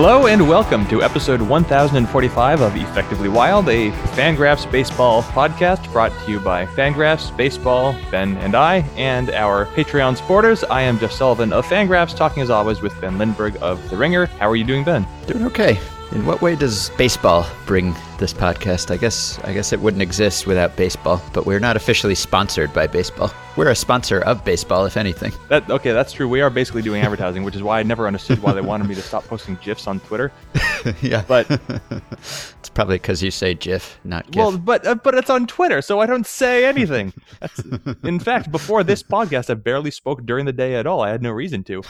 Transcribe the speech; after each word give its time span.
Hello 0.00 0.28
and 0.28 0.48
welcome 0.48 0.86
to 0.86 1.02
episode 1.02 1.42
1045 1.42 2.60
of 2.60 2.76
Effectively 2.76 3.28
Wild, 3.28 3.68
a 3.68 3.90
Fangraphs 4.14 4.70
baseball 4.70 5.24
podcast 5.24 5.92
brought 5.92 6.12
to 6.24 6.30
you 6.30 6.38
by 6.38 6.66
Fangraphs 6.66 7.36
Baseball, 7.36 7.96
Ben 8.08 8.36
and 8.36 8.54
I, 8.54 8.84
and 8.96 9.30
our 9.30 9.66
Patreon 9.66 10.16
supporters. 10.16 10.62
I 10.62 10.82
am 10.82 11.00
Jeff 11.00 11.10
Sullivan 11.10 11.52
of 11.52 11.66
Fangraphs, 11.66 12.14
talking 12.14 12.44
as 12.44 12.48
always 12.48 12.80
with 12.80 12.98
Ben 13.00 13.18
Lindbergh 13.18 13.56
of 13.60 13.90
The 13.90 13.96
Ringer. 13.96 14.26
How 14.26 14.48
are 14.48 14.54
you 14.54 14.62
doing, 14.62 14.84
Ben? 14.84 15.04
Doing 15.26 15.44
okay. 15.46 15.80
In 16.12 16.24
what 16.24 16.42
way 16.42 16.54
does 16.54 16.90
baseball 16.90 17.44
bring 17.66 17.92
this 18.18 18.32
podcast? 18.32 18.92
I 18.92 18.98
guess 18.98 19.40
I 19.40 19.52
guess 19.52 19.72
it 19.72 19.80
wouldn't 19.80 20.00
exist 20.00 20.46
without 20.46 20.76
baseball, 20.76 21.20
but 21.32 21.44
we're 21.44 21.58
not 21.58 21.74
officially 21.74 22.14
sponsored 22.14 22.72
by 22.72 22.86
baseball. 22.86 23.32
We're 23.58 23.70
a 23.70 23.74
sponsor 23.74 24.20
of 24.20 24.44
baseball, 24.44 24.86
if 24.86 24.96
anything. 24.96 25.32
That 25.48 25.68
okay, 25.68 25.90
that's 25.90 26.12
true. 26.12 26.28
We 26.28 26.40
are 26.42 26.48
basically 26.48 26.80
doing 26.80 27.02
advertising, 27.02 27.42
which 27.42 27.56
is 27.56 27.62
why 27.64 27.80
I 27.80 27.82
never 27.82 28.06
understood 28.06 28.40
why 28.40 28.52
they 28.52 28.60
wanted 28.60 28.88
me 28.88 28.94
to 28.94 29.02
stop 29.02 29.24
posting 29.24 29.56
gifs 29.56 29.88
on 29.88 29.98
Twitter. 29.98 30.30
yeah, 31.02 31.24
But 31.26 31.50
it's 32.12 32.68
probably 32.72 32.98
because 32.98 33.20
you 33.20 33.32
say 33.32 33.54
GIF, 33.54 33.98
not 34.04 34.30
GIF. 34.30 34.36
well, 34.36 34.56
but 34.56 34.86
uh, 34.86 34.94
but 34.94 35.16
it's 35.16 35.28
on 35.28 35.48
Twitter, 35.48 35.82
so 35.82 35.98
I 35.98 36.06
don't 36.06 36.24
say 36.24 36.66
anything. 36.66 37.12
That's, 37.40 37.60
in 38.04 38.20
fact, 38.20 38.52
before 38.52 38.84
this 38.84 39.02
podcast, 39.02 39.50
I 39.50 39.54
barely 39.54 39.90
spoke 39.90 40.24
during 40.24 40.46
the 40.46 40.52
day 40.52 40.76
at 40.76 40.86
all. 40.86 41.00
I 41.00 41.10
had 41.10 41.20
no 41.20 41.32
reason 41.32 41.64
to. 41.64 41.82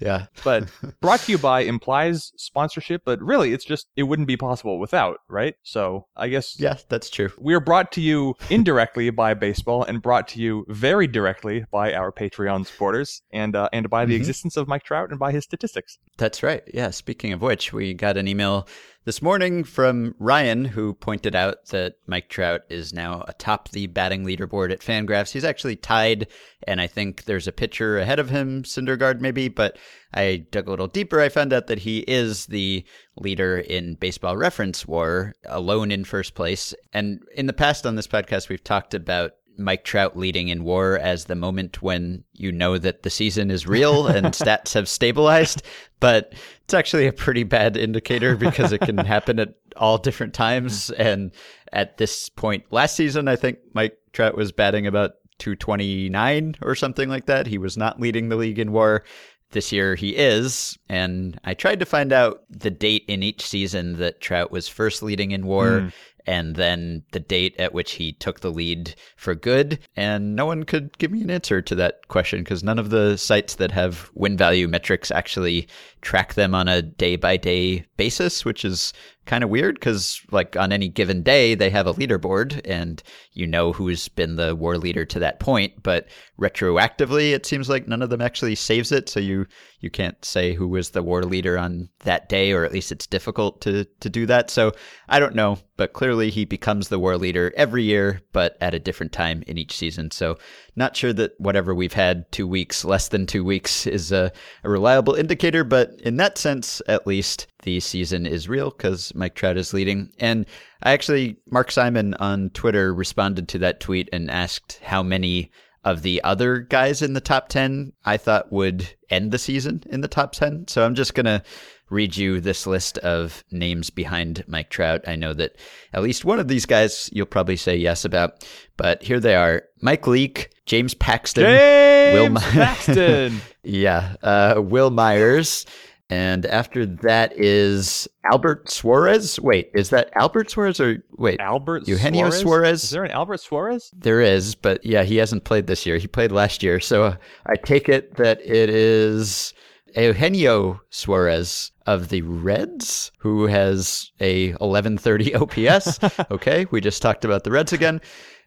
yeah, 0.00 0.24
But 0.42 0.70
brought 1.02 1.20
to 1.20 1.32
you 1.32 1.36
by 1.36 1.60
implies 1.60 2.32
sponsorship, 2.38 3.02
but 3.04 3.20
really, 3.20 3.52
it's 3.52 3.66
just 3.66 3.88
it 3.94 4.04
wouldn't 4.04 4.26
be 4.28 4.38
possible 4.38 4.78
without, 4.78 5.18
right? 5.28 5.54
So 5.64 6.06
I 6.16 6.28
guess 6.28 6.58
yeah, 6.58 6.78
that's 6.88 7.10
true. 7.10 7.30
We're 7.36 7.60
brought 7.60 7.92
to 7.92 8.00
you 8.00 8.36
indirectly 8.48 9.10
by 9.10 9.34
baseball 9.34 9.82
and 9.82 10.00
brought 10.00 10.28
to 10.28 10.40
you 10.40 10.64
very 10.78 11.06
directly 11.06 11.64
by 11.70 11.92
our 11.92 12.12
Patreon 12.12 12.66
supporters 12.66 13.22
and 13.32 13.56
uh, 13.56 13.68
and 13.72 13.90
by 13.90 14.04
the 14.06 14.14
Mhm. 14.14 14.18
existence 14.18 14.56
of 14.56 14.68
Mike 14.68 14.84
Trout 14.84 15.10
and 15.10 15.18
by 15.18 15.32
his 15.32 15.44
statistics. 15.44 15.98
That's 16.16 16.42
right. 16.42 16.62
Yeah. 16.72 16.90
Speaking 16.90 17.32
of 17.32 17.42
which, 17.42 17.72
we 17.72 17.94
got 17.94 18.16
an 18.16 18.28
email 18.28 18.66
this 19.04 19.22
morning 19.22 19.64
from 19.64 20.14
Ryan 20.18 20.66
who 20.66 20.92
pointed 20.94 21.34
out 21.34 21.66
that 21.70 21.94
Mike 22.06 22.28
Trout 22.28 22.60
is 22.68 22.92
now 22.92 23.24
atop 23.26 23.70
the 23.70 23.86
batting 23.86 24.24
leaderboard 24.24 24.70
at 24.70 24.80
Fangraphs. 24.80 25.32
He's 25.32 25.44
actually 25.44 25.76
tied, 25.76 26.26
and 26.66 26.80
I 26.80 26.86
think 26.86 27.24
there's 27.24 27.48
a 27.48 27.52
pitcher 27.52 27.98
ahead 27.98 28.18
of 28.18 28.28
him, 28.30 28.62
Syndergaard 28.64 29.20
maybe. 29.20 29.48
But 29.48 29.78
I 30.12 30.46
dug 30.50 30.66
a 30.66 30.70
little 30.70 30.88
deeper. 30.88 31.20
I 31.20 31.28
found 31.30 31.52
out 31.52 31.66
that 31.68 31.80
he 31.80 32.00
is 32.00 32.46
the 32.46 32.84
leader 33.16 33.58
in 33.58 33.94
Baseball 33.94 34.36
Reference 34.36 34.86
War, 34.86 35.34
alone 35.46 35.90
in 35.90 36.04
first 36.04 36.34
place. 36.34 36.74
And 36.92 37.20
in 37.34 37.46
the 37.46 37.52
past 37.52 37.86
on 37.86 37.96
this 37.96 38.06
podcast, 38.06 38.48
we've 38.48 38.62
talked 38.62 38.94
about. 38.94 39.32
Mike 39.58 39.84
Trout 39.84 40.16
leading 40.16 40.48
in 40.48 40.64
war 40.64 40.98
as 40.98 41.24
the 41.24 41.34
moment 41.34 41.82
when 41.82 42.24
you 42.32 42.52
know 42.52 42.78
that 42.78 43.02
the 43.02 43.10
season 43.10 43.50
is 43.50 43.66
real 43.66 44.06
and 44.06 44.26
stats 44.34 44.74
have 44.74 44.88
stabilized 44.88 45.62
but 46.00 46.32
it's 46.64 46.74
actually 46.74 47.06
a 47.06 47.12
pretty 47.12 47.44
bad 47.44 47.76
indicator 47.76 48.36
because 48.36 48.72
it 48.72 48.80
can 48.80 48.98
happen 48.98 49.38
at 49.38 49.54
all 49.76 49.98
different 49.98 50.34
times. 50.34 50.90
And 50.90 51.32
at 51.72 51.96
this 51.98 52.28
point 52.28 52.64
last 52.70 52.96
season, 52.96 53.28
I 53.28 53.36
think 53.36 53.58
Mike 53.72 53.98
Trout 54.12 54.36
was 54.36 54.52
batting 54.52 54.86
about 54.86 55.12
229 55.38 56.56
or 56.62 56.74
something 56.74 57.08
like 57.08 57.26
that. 57.26 57.46
He 57.46 57.58
was 57.58 57.76
not 57.76 58.00
leading 58.00 58.28
the 58.28 58.36
league 58.36 58.58
in 58.58 58.72
war. 58.72 59.04
This 59.50 59.72
year 59.72 59.94
he 59.94 60.14
is. 60.14 60.78
And 60.90 61.40
I 61.44 61.54
tried 61.54 61.80
to 61.80 61.86
find 61.86 62.12
out 62.12 62.42
the 62.50 62.70
date 62.70 63.04
in 63.08 63.22
each 63.22 63.46
season 63.46 63.96
that 63.96 64.20
Trout 64.20 64.50
was 64.50 64.68
first 64.68 65.02
leading 65.02 65.30
in 65.30 65.46
war. 65.46 65.80
Hmm. 65.80 65.88
And 66.28 66.56
then 66.56 67.04
the 67.12 67.20
date 67.20 67.56
at 67.58 67.72
which 67.72 67.92
he 67.92 68.12
took 68.12 68.40
the 68.40 68.50
lead 68.50 68.94
for 69.16 69.34
good. 69.34 69.78
And 69.96 70.36
no 70.36 70.44
one 70.44 70.64
could 70.64 70.98
give 70.98 71.10
me 71.10 71.22
an 71.22 71.30
answer 71.30 71.62
to 71.62 71.74
that 71.76 72.06
question 72.08 72.40
because 72.40 72.62
none 72.62 72.78
of 72.78 72.90
the 72.90 73.16
sites 73.16 73.54
that 73.54 73.70
have 73.70 74.10
win 74.12 74.36
value 74.36 74.68
metrics 74.68 75.10
actually 75.10 75.68
track 76.00 76.34
them 76.34 76.54
on 76.54 76.68
a 76.68 76.82
day 76.82 77.16
by 77.16 77.36
day 77.36 77.84
basis, 77.96 78.44
which 78.44 78.64
is 78.64 78.92
kind 79.26 79.44
of 79.44 79.50
weird 79.50 79.74
because, 79.74 80.22
like, 80.30 80.56
on 80.56 80.72
any 80.72 80.88
given 80.88 81.22
day, 81.22 81.54
they 81.54 81.68
have 81.68 81.86
a 81.86 81.92
leaderboard 81.92 82.60
and 82.64 83.02
you 83.34 83.46
know 83.46 83.72
who's 83.72 84.08
been 84.08 84.36
the 84.36 84.56
war 84.56 84.78
leader 84.78 85.04
to 85.04 85.18
that 85.18 85.38
point. 85.38 85.82
But 85.82 86.08
retroactively, 86.40 87.32
it 87.32 87.44
seems 87.44 87.68
like 87.68 87.86
none 87.86 88.00
of 88.00 88.08
them 88.08 88.22
actually 88.22 88.54
saves 88.54 88.90
it. 88.90 89.08
So 89.08 89.20
you, 89.20 89.46
you 89.80 89.90
can't 89.90 90.24
say 90.24 90.54
who 90.54 90.66
was 90.66 90.90
the 90.90 91.02
war 91.02 91.24
leader 91.24 91.58
on 91.58 91.90
that 92.00 92.28
day, 92.28 92.52
or 92.52 92.64
at 92.64 92.72
least 92.72 92.90
it's 92.90 93.06
difficult 93.06 93.60
to, 93.62 93.84
to 94.00 94.08
do 94.08 94.24
that. 94.26 94.48
So 94.50 94.72
I 95.08 95.20
don't 95.20 95.34
know, 95.34 95.58
but 95.76 95.92
clearly 95.92 96.30
he 96.30 96.46
becomes 96.46 96.88
the 96.88 96.98
war 96.98 97.18
leader 97.18 97.52
every 97.56 97.82
year, 97.82 98.22
but 98.32 98.56
at 98.62 98.74
a 98.74 98.80
different 98.80 99.12
time 99.12 99.44
in 99.46 99.58
each 99.58 99.76
season. 99.76 100.10
So 100.10 100.38
not 100.74 100.96
sure 100.96 101.12
that 101.12 101.38
whatever 101.38 101.74
we've 101.74 101.92
had 101.92 102.30
two 102.32 102.48
weeks, 102.48 102.84
less 102.84 103.08
than 103.08 103.26
two 103.26 103.44
weeks, 103.44 103.86
is 103.86 104.10
a, 104.10 104.32
a 104.64 104.70
reliable 104.70 105.14
indicator, 105.14 105.64
but 105.64 105.87
in 106.00 106.16
that 106.16 106.38
sense, 106.38 106.80
at 106.86 107.06
least, 107.06 107.46
the 107.62 107.80
season 107.80 108.26
is 108.26 108.48
real 108.48 108.70
because 108.70 109.14
Mike 109.14 109.34
Trout 109.34 109.56
is 109.56 109.74
leading. 109.74 110.10
And 110.18 110.46
I 110.82 110.92
actually, 110.92 111.36
Mark 111.50 111.70
Simon 111.70 112.14
on 112.14 112.50
Twitter 112.50 112.94
responded 112.94 113.48
to 113.48 113.58
that 113.58 113.80
tweet 113.80 114.08
and 114.12 114.30
asked 114.30 114.80
how 114.82 115.02
many 115.02 115.50
of 115.84 116.02
the 116.02 116.22
other 116.22 116.58
guys 116.58 117.02
in 117.02 117.14
the 117.14 117.20
top 117.20 117.48
10 117.48 117.92
I 118.04 118.16
thought 118.16 118.52
would 118.52 118.94
end 119.10 119.32
the 119.32 119.38
season 119.38 119.82
in 119.90 120.00
the 120.00 120.08
top 120.08 120.32
10. 120.32 120.68
So 120.68 120.84
I'm 120.84 120.94
just 120.94 121.14
going 121.14 121.26
to 121.26 121.42
read 121.90 122.16
you 122.16 122.40
this 122.40 122.66
list 122.66 122.98
of 122.98 123.44
names 123.50 123.90
behind 123.90 124.44
Mike 124.46 124.70
Trout. 124.70 125.02
I 125.06 125.16
know 125.16 125.34
that 125.34 125.56
at 125.92 126.02
least 126.02 126.24
one 126.24 126.38
of 126.38 126.48
these 126.48 126.66
guys 126.66 127.08
you'll 127.12 127.26
probably 127.26 127.56
say 127.56 127.76
yes 127.76 128.04
about, 128.04 128.46
but 128.76 129.02
here 129.02 129.20
they 129.20 129.34
are 129.34 129.64
Mike 129.80 130.06
Leake, 130.06 130.50
James 130.66 130.94
Paxton, 130.94 131.44
James 131.44 132.34
Will 132.34 132.40
Paxton. 132.40 133.40
yeah, 133.62 134.16
uh, 134.22 134.60
Wil 134.62 134.90
Myers. 134.90 135.66
And 136.10 136.46
after 136.46 136.86
that 136.86 137.38
is 137.38 138.08
Albert 138.24 138.70
Suarez. 138.70 139.38
Wait, 139.40 139.70
is 139.74 139.90
that 139.90 140.08
Albert 140.14 140.50
Suarez 140.50 140.80
or 140.80 141.04
wait? 141.18 141.38
Albert 141.38 141.86
Eugenio 141.86 142.30
Suarez? 142.30 142.40
Suarez? 142.40 142.84
Is 142.84 142.90
there 142.90 143.04
an 143.04 143.10
Albert 143.10 143.40
Suarez? 143.40 143.90
There 143.94 144.22
is, 144.22 144.54
but 144.54 144.84
yeah, 144.86 145.02
he 145.02 145.16
hasn't 145.16 145.44
played 145.44 145.66
this 145.66 145.84
year. 145.84 145.98
He 145.98 146.06
played 146.06 146.32
last 146.32 146.62
year. 146.62 146.80
So 146.80 147.14
I 147.44 147.56
take 147.56 147.90
it 147.90 148.16
that 148.16 148.40
it 148.40 148.70
is 148.70 149.52
Eugenio 149.96 150.80
Suarez 150.90 151.72
of 151.86 152.08
the 152.08 152.22
Reds, 152.22 153.10
who 153.18 153.46
has 153.46 154.10
a 154.20 154.50
1130 154.52 155.34
OPS. 155.34 155.98
okay, 156.30 156.66
we 156.70 156.80
just 156.80 157.02
talked 157.02 157.24
about 157.24 157.44
the 157.44 157.50
Reds 157.50 157.72
again. 157.72 158.00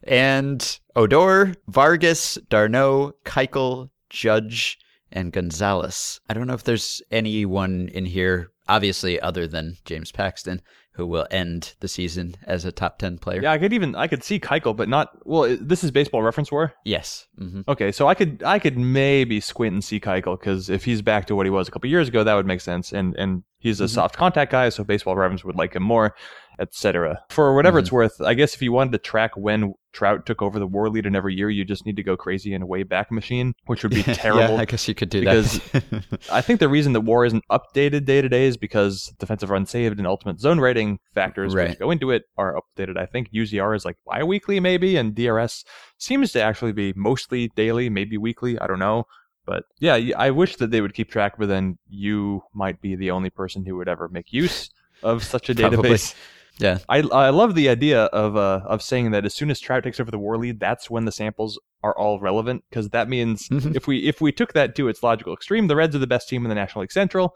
And 0.03 0.79
Odor, 0.95 1.53
Vargas, 1.67 2.37
d'Arnaud, 2.49 3.13
Keuchel, 3.25 3.89
Judge, 4.09 4.79
and 5.11 5.31
Gonzalez. 5.31 6.19
I 6.29 6.33
don't 6.33 6.47
know 6.47 6.53
if 6.53 6.63
there's 6.63 7.01
anyone 7.11 7.89
in 7.93 8.05
here, 8.05 8.51
obviously, 8.67 9.19
other 9.19 9.47
than 9.47 9.77
James 9.85 10.11
Paxton, 10.11 10.61
who 10.93 11.07
will 11.07 11.25
end 11.31 11.75
the 11.79 11.87
season 11.87 12.35
as 12.45 12.65
a 12.65 12.71
top 12.71 12.99
10 12.99 13.17
player. 13.17 13.41
Yeah, 13.41 13.51
I 13.53 13.57
could 13.57 13.71
even 13.73 13.95
I 13.95 14.07
could 14.07 14.23
see 14.23 14.39
Keuchel, 14.39 14.75
but 14.75 14.89
not. 14.89 15.09
Well, 15.25 15.57
this 15.59 15.83
is 15.83 15.91
Baseball 15.91 16.21
Reference 16.21 16.51
War. 16.51 16.73
Yes. 16.83 17.27
hmm 17.37 17.61
Okay, 17.67 17.91
so 17.91 18.07
I 18.07 18.13
could 18.13 18.43
I 18.43 18.59
could 18.59 18.77
maybe 18.77 19.39
squint 19.39 19.73
and 19.73 19.83
see 19.83 19.99
Keuchel 19.99 20.39
because 20.39 20.69
if 20.69 20.83
he's 20.85 21.01
back 21.01 21.25
to 21.27 21.35
what 21.35 21.45
he 21.45 21.49
was 21.49 21.67
a 21.67 21.71
couple 21.71 21.89
years 21.89 22.07
ago, 22.09 22.23
that 22.23 22.33
would 22.33 22.45
make 22.45 22.61
sense. 22.61 22.91
And 22.91 23.15
and 23.15 23.43
he's 23.59 23.79
a 23.79 23.85
Mhm. 23.85 23.89
soft 23.89 24.17
contact 24.17 24.51
guy, 24.51 24.69
so 24.69 24.83
Baseball 24.83 25.15
Reference 25.15 25.45
would 25.45 25.55
like 25.55 25.73
him 25.75 25.83
more, 25.83 26.13
etc. 26.59 27.23
For 27.29 27.55
whatever 27.55 27.79
it's 27.79 27.91
worth, 27.91 28.19
I 28.21 28.33
guess 28.33 28.53
if 28.53 28.61
you 28.61 28.71
wanted 28.71 28.91
to 28.91 28.97
track 28.97 29.31
when 29.37 29.73
Trout 29.93 30.25
took 30.25 30.41
over 30.41 30.57
the 30.57 30.67
WAR 30.67 30.89
lead 30.89 31.05
in 31.05 31.15
every 31.15 31.35
year, 31.35 31.49
you 31.49 31.65
just 31.65 31.85
need 31.85 31.95
to 31.97 32.03
go 32.03 32.15
crazy 32.15 32.53
in 32.53 32.61
a 32.61 32.65
way 32.65 32.83
back 32.83 33.11
machine, 33.11 33.53
which 33.65 33.83
would 33.83 33.93
be 33.93 34.03
terrible. 34.03 34.55
yeah, 34.55 34.61
I 34.61 34.65
guess 34.65 34.87
you 34.87 34.95
could 34.95 35.09
do 35.09 35.19
because 35.19 35.59
that. 35.71 36.19
I 36.31 36.41
think 36.41 36.59
the 36.59 36.69
reason 36.69 36.93
that 36.93 37.01
WAR 37.01 37.25
isn't 37.25 37.43
updated 37.51 38.05
day 38.05 38.21
to 38.21 38.29
day 38.29 38.45
is 38.45 38.57
because 38.57 39.13
defensive 39.19 39.49
run 39.49 39.65
saved 39.65 39.97
and 39.97 40.07
ultimate 40.07 40.39
zone 40.39 40.59
rating 40.59 40.99
factors 41.13 41.53
which 41.53 41.79
go 41.79 41.91
into 41.91 42.11
it 42.11 42.23
are 42.37 42.59
updated. 42.59 42.97
I 42.97 43.05
think 43.05 43.31
UZR 43.31 43.75
is 43.75 43.85
like 43.85 43.97
bi-weekly 44.05 44.59
maybe, 44.59 44.95
and 44.95 45.13
DRS 45.15 45.65
seems 45.97 46.31
to 46.33 46.41
actually 46.41 46.71
be 46.71 46.93
mostly 46.95 47.49
daily, 47.55 47.89
maybe 47.89 48.17
weekly. 48.17 48.57
I 48.59 48.67
don't 48.67 48.79
know. 48.79 49.05
But 49.45 49.63
yeah, 49.79 49.95
I 50.17 50.31
wish 50.31 50.57
that 50.57 50.71
they 50.71 50.81
would 50.81 50.93
keep 50.93 51.09
track, 51.09 51.33
but 51.37 51.47
then 51.47 51.77
you 51.89 52.43
might 52.53 52.79
be 52.79 52.95
the 52.95 53.11
only 53.11 53.29
person 53.29 53.65
who 53.65 53.75
would 53.77 53.89
ever 53.89 54.07
make 54.07 54.31
use 54.31 54.69
of 55.03 55.23
such 55.23 55.49
a 55.49 55.55
database. 55.55 56.13
Yeah. 56.61 56.77
I, 56.87 56.99
I 57.01 57.29
love 57.31 57.55
the 57.55 57.67
idea 57.69 58.03
of 58.05 58.37
uh, 58.37 58.61
of 58.65 58.81
saying 58.81 59.11
that 59.11 59.25
as 59.25 59.33
soon 59.33 59.51
as 59.51 59.59
Trout 59.59 59.83
takes 59.83 59.99
over 59.99 60.11
the 60.11 60.19
war 60.19 60.37
lead, 60.37 60.59
that's 60.59 60.89
when 60.89 61.05
the 61.05 61.11
samples 61.11 61.59
are 61.83 61.97
all 61.97 62.19
relevant 62.19 62.63
because 62.69 62.89
that 62.89 63.09
means 63.09 63.49
Mhm. 63.49 63.75
if 63.75 63.87
we 63.87 64.07
if 64.07 64.21
we 64.21 64.31
took 64.31 64.53
that 64.53 64.75
to 64.75 64.87
its 64.87 65.01
logical 65.03 65.33
extreme, 65.33 65.67
the 65.67 65.75
Reds 65.75 65.95
are 65.95 65.99
the 65.99 66.07
best 66.07 66.29
team 66.29 66.45
in 66.45 66.49
the 66.49 66.55
National 66.55 66.81
League 66.83 66.91
Central, 66.91 67.35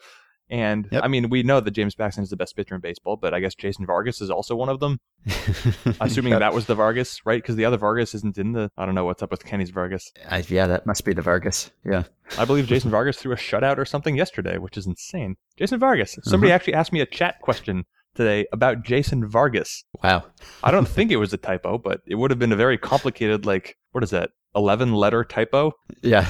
and 0.50 0.88
Yep. 0.92 1.04
I 1.04 1.08
mean 1.08 1.30
we 1.30 1.42
know 1.44 1.60
that 1.60 1.72
James 1.72 1.96
Paxton 1.96 2.24
is 2.24 2.30
the 2.30 2.38
best 2.38 2.56
pitcher 2.56 2.76
in 2.76 2.82
baseball, 2.82 3.18
but 3.18 3.34
I 3.34 3.40
guess 3.40 3.56
Jason 3.56 3.86
Vargas 3.86 4.22
is 4.22 4.30
also 4.30 4.56
one 4.56 4.70
of 4.70 4.80
them. 4.80 5.00
Assuming 6.00 6.32
Yep. 6.34 6.40
that 6.42 6.54
was 6.54 6.66
the 6.68 6.76
Vargas, 6.76 7.26
right? 7.26 7.42
Because 7.42 7.56
the 7.56 7.66
other 7.66 7.78
Vargas 7.78 8.14
isn't 8.16 8.38
in 8.38 8.52
the. 8.54 8.70
I 8.78 8.86
don't 8.86 8.96
know 8.96 9.06
what's 9.06 9.24
up 9.24 9.32
with 9.32 9.44
Kenny's 9.46 9.70
Vargas. 9.72 10.12
I, 10.30 10.44
yeah, 10.48 10.68
that 10.68 10.86
must 10.86 11.04
be 11.06 11.14
the 11.14 11.22
Vargas. 11.22 11.72
Yeah. 11.84 12.04
I 12.38 12.46
believe 12.46 12.68
Jason 12.68 12.92
Vargas 12.98 13.18
threw 13.18 13.32
a 13.34 13.36
shutout 13.36 13.78
or 13.78 13.86
something 13.86 14.16
yesterday, 14.16 14.58
which 14.58 14.78
is 14.78 14.86
insane. 14.86 15.36
Jason 15.58 15.80
Vargas. 15.80 16.18
Somebody 16.24 16.52
Uh-huh. 16.52 16.56
actually 16.56 16.74
asked 16.76 16.94
me 16.94 17.02
a 17.02 17.06
chat 17.06 17.42
question 17.42 17.86
today 18.16 18.48
about 18.52 18.84
Jason 18.84 19.28
Vargas. 19.28 19.84
Wow. 20.04 20.26
I 20.64 20.72
don't 20.72 20.88
think 20.96 21.12
it 21.12 21.18
was 21.18 21.34
a 21.34 21.38
typo, 21.38 21.78
but 21.78 22.02
it 22.06 22.16
would 22.16 22.32
have 22.32 22.40
been 22.40 22.52
a 22.52 22.58
very 22.58 22.78
complicated, 22.78 23.46
like, 23.46 23.78
what 23.92 24.04
is 24.04 24.10
that? 24.10 24.32
11 24.56 24.94
letter 24.94 25.24
typo. 25.24 25.74
Yeah. 26.02 26.26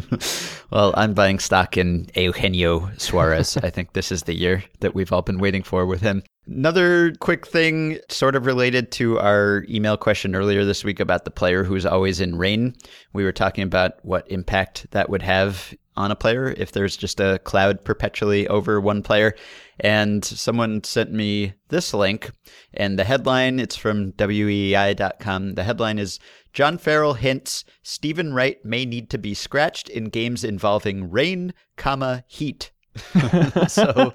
well, 0.70 0.94
I'm 0.96 1.14
buying 1.14 1.40
stock 1.40 1.76
in 1.76 2.08
Eugenio 2.14 2.90
Suarez. 2.96 3.56
I 3.56 3.70
think 3.70 3.92
this 3.92 4.12
is 4.12 4.22
the 4.22 4.34
year 4.34 4.62
that 4.80 4.94
we've 4.94 5.12
all 5.12 5.22
been 5.22 5.38
waiting 5.38 5.64
for 5.64 5.84
with 5.84 6.00
him. 6.00 6.22
Another 6.46 7.12
quick 7.20 7.46
thing, 7.46 7.98
sort 8.08 8.34
of 8.34 8.46
related 8.46 8.90
to 8.92 9.18
our 9.18 9.64
email 9.68 9.96
question 9.96 10.34
earlier 10.34 10.64
this 10.64 10.84
week 10.84 11.00
about 11.00 11.24
the 11.24 11.30
player 11.30 11.64
who's 11.64 11.86
always 11.86 12.20
in 12.20 12.36
rain. 12.36 12.74
We 13.12 13.24
were 13.24 13.32
talking 13.32 13.64
about 13.64 14.04
what 14.04 14.30
impact 14.30 14.86
that 14.92 15.10
would 15.10 15.22
have 15.22 15.74
on 15.96 16.10
a 16.10 16.16
player 16.16 16.54
if 16.56 16.72
there's 16.72 16.96
just 16.96 17.20
a 17.20 17.38
cloud 17.44 17.84
perpetually 17.84 18.46
over 18.48 18.80
one 18.80 19.02
player. 19.02 19.34
And 19.78 20.24
someone 20.24 20.84
sent 20.84 21.10
me 21.10 21.54
this 21.68 21.94
link, 21.94 22.30
and 22.74 22.98
the 22.98 23.04
headline, 23.04 23.58
it's 23.58 23.76
from 23.76 24.12
weei.com. 24.12 25.54
The 25.54 25.64
headline 25.64 25.98
is 25.98 26.18
John 26.52 26.78
Farrell 26.78 27.14
hints 27.14 27.64
Steven 27.82 28.34
Wright 28.34 28.62
may 28.64 28.84
need 28.84 29.08
to 29.10 29.18
be 29.18 29.34
scratched 29.34 29.88
in 29.88 30.04
games 30.04 30.44
involving 30.44 31.10
rain, 31.10 31.54
comma, 31.76 32.24
heat. 32.26 32.72
so 33.68 34.12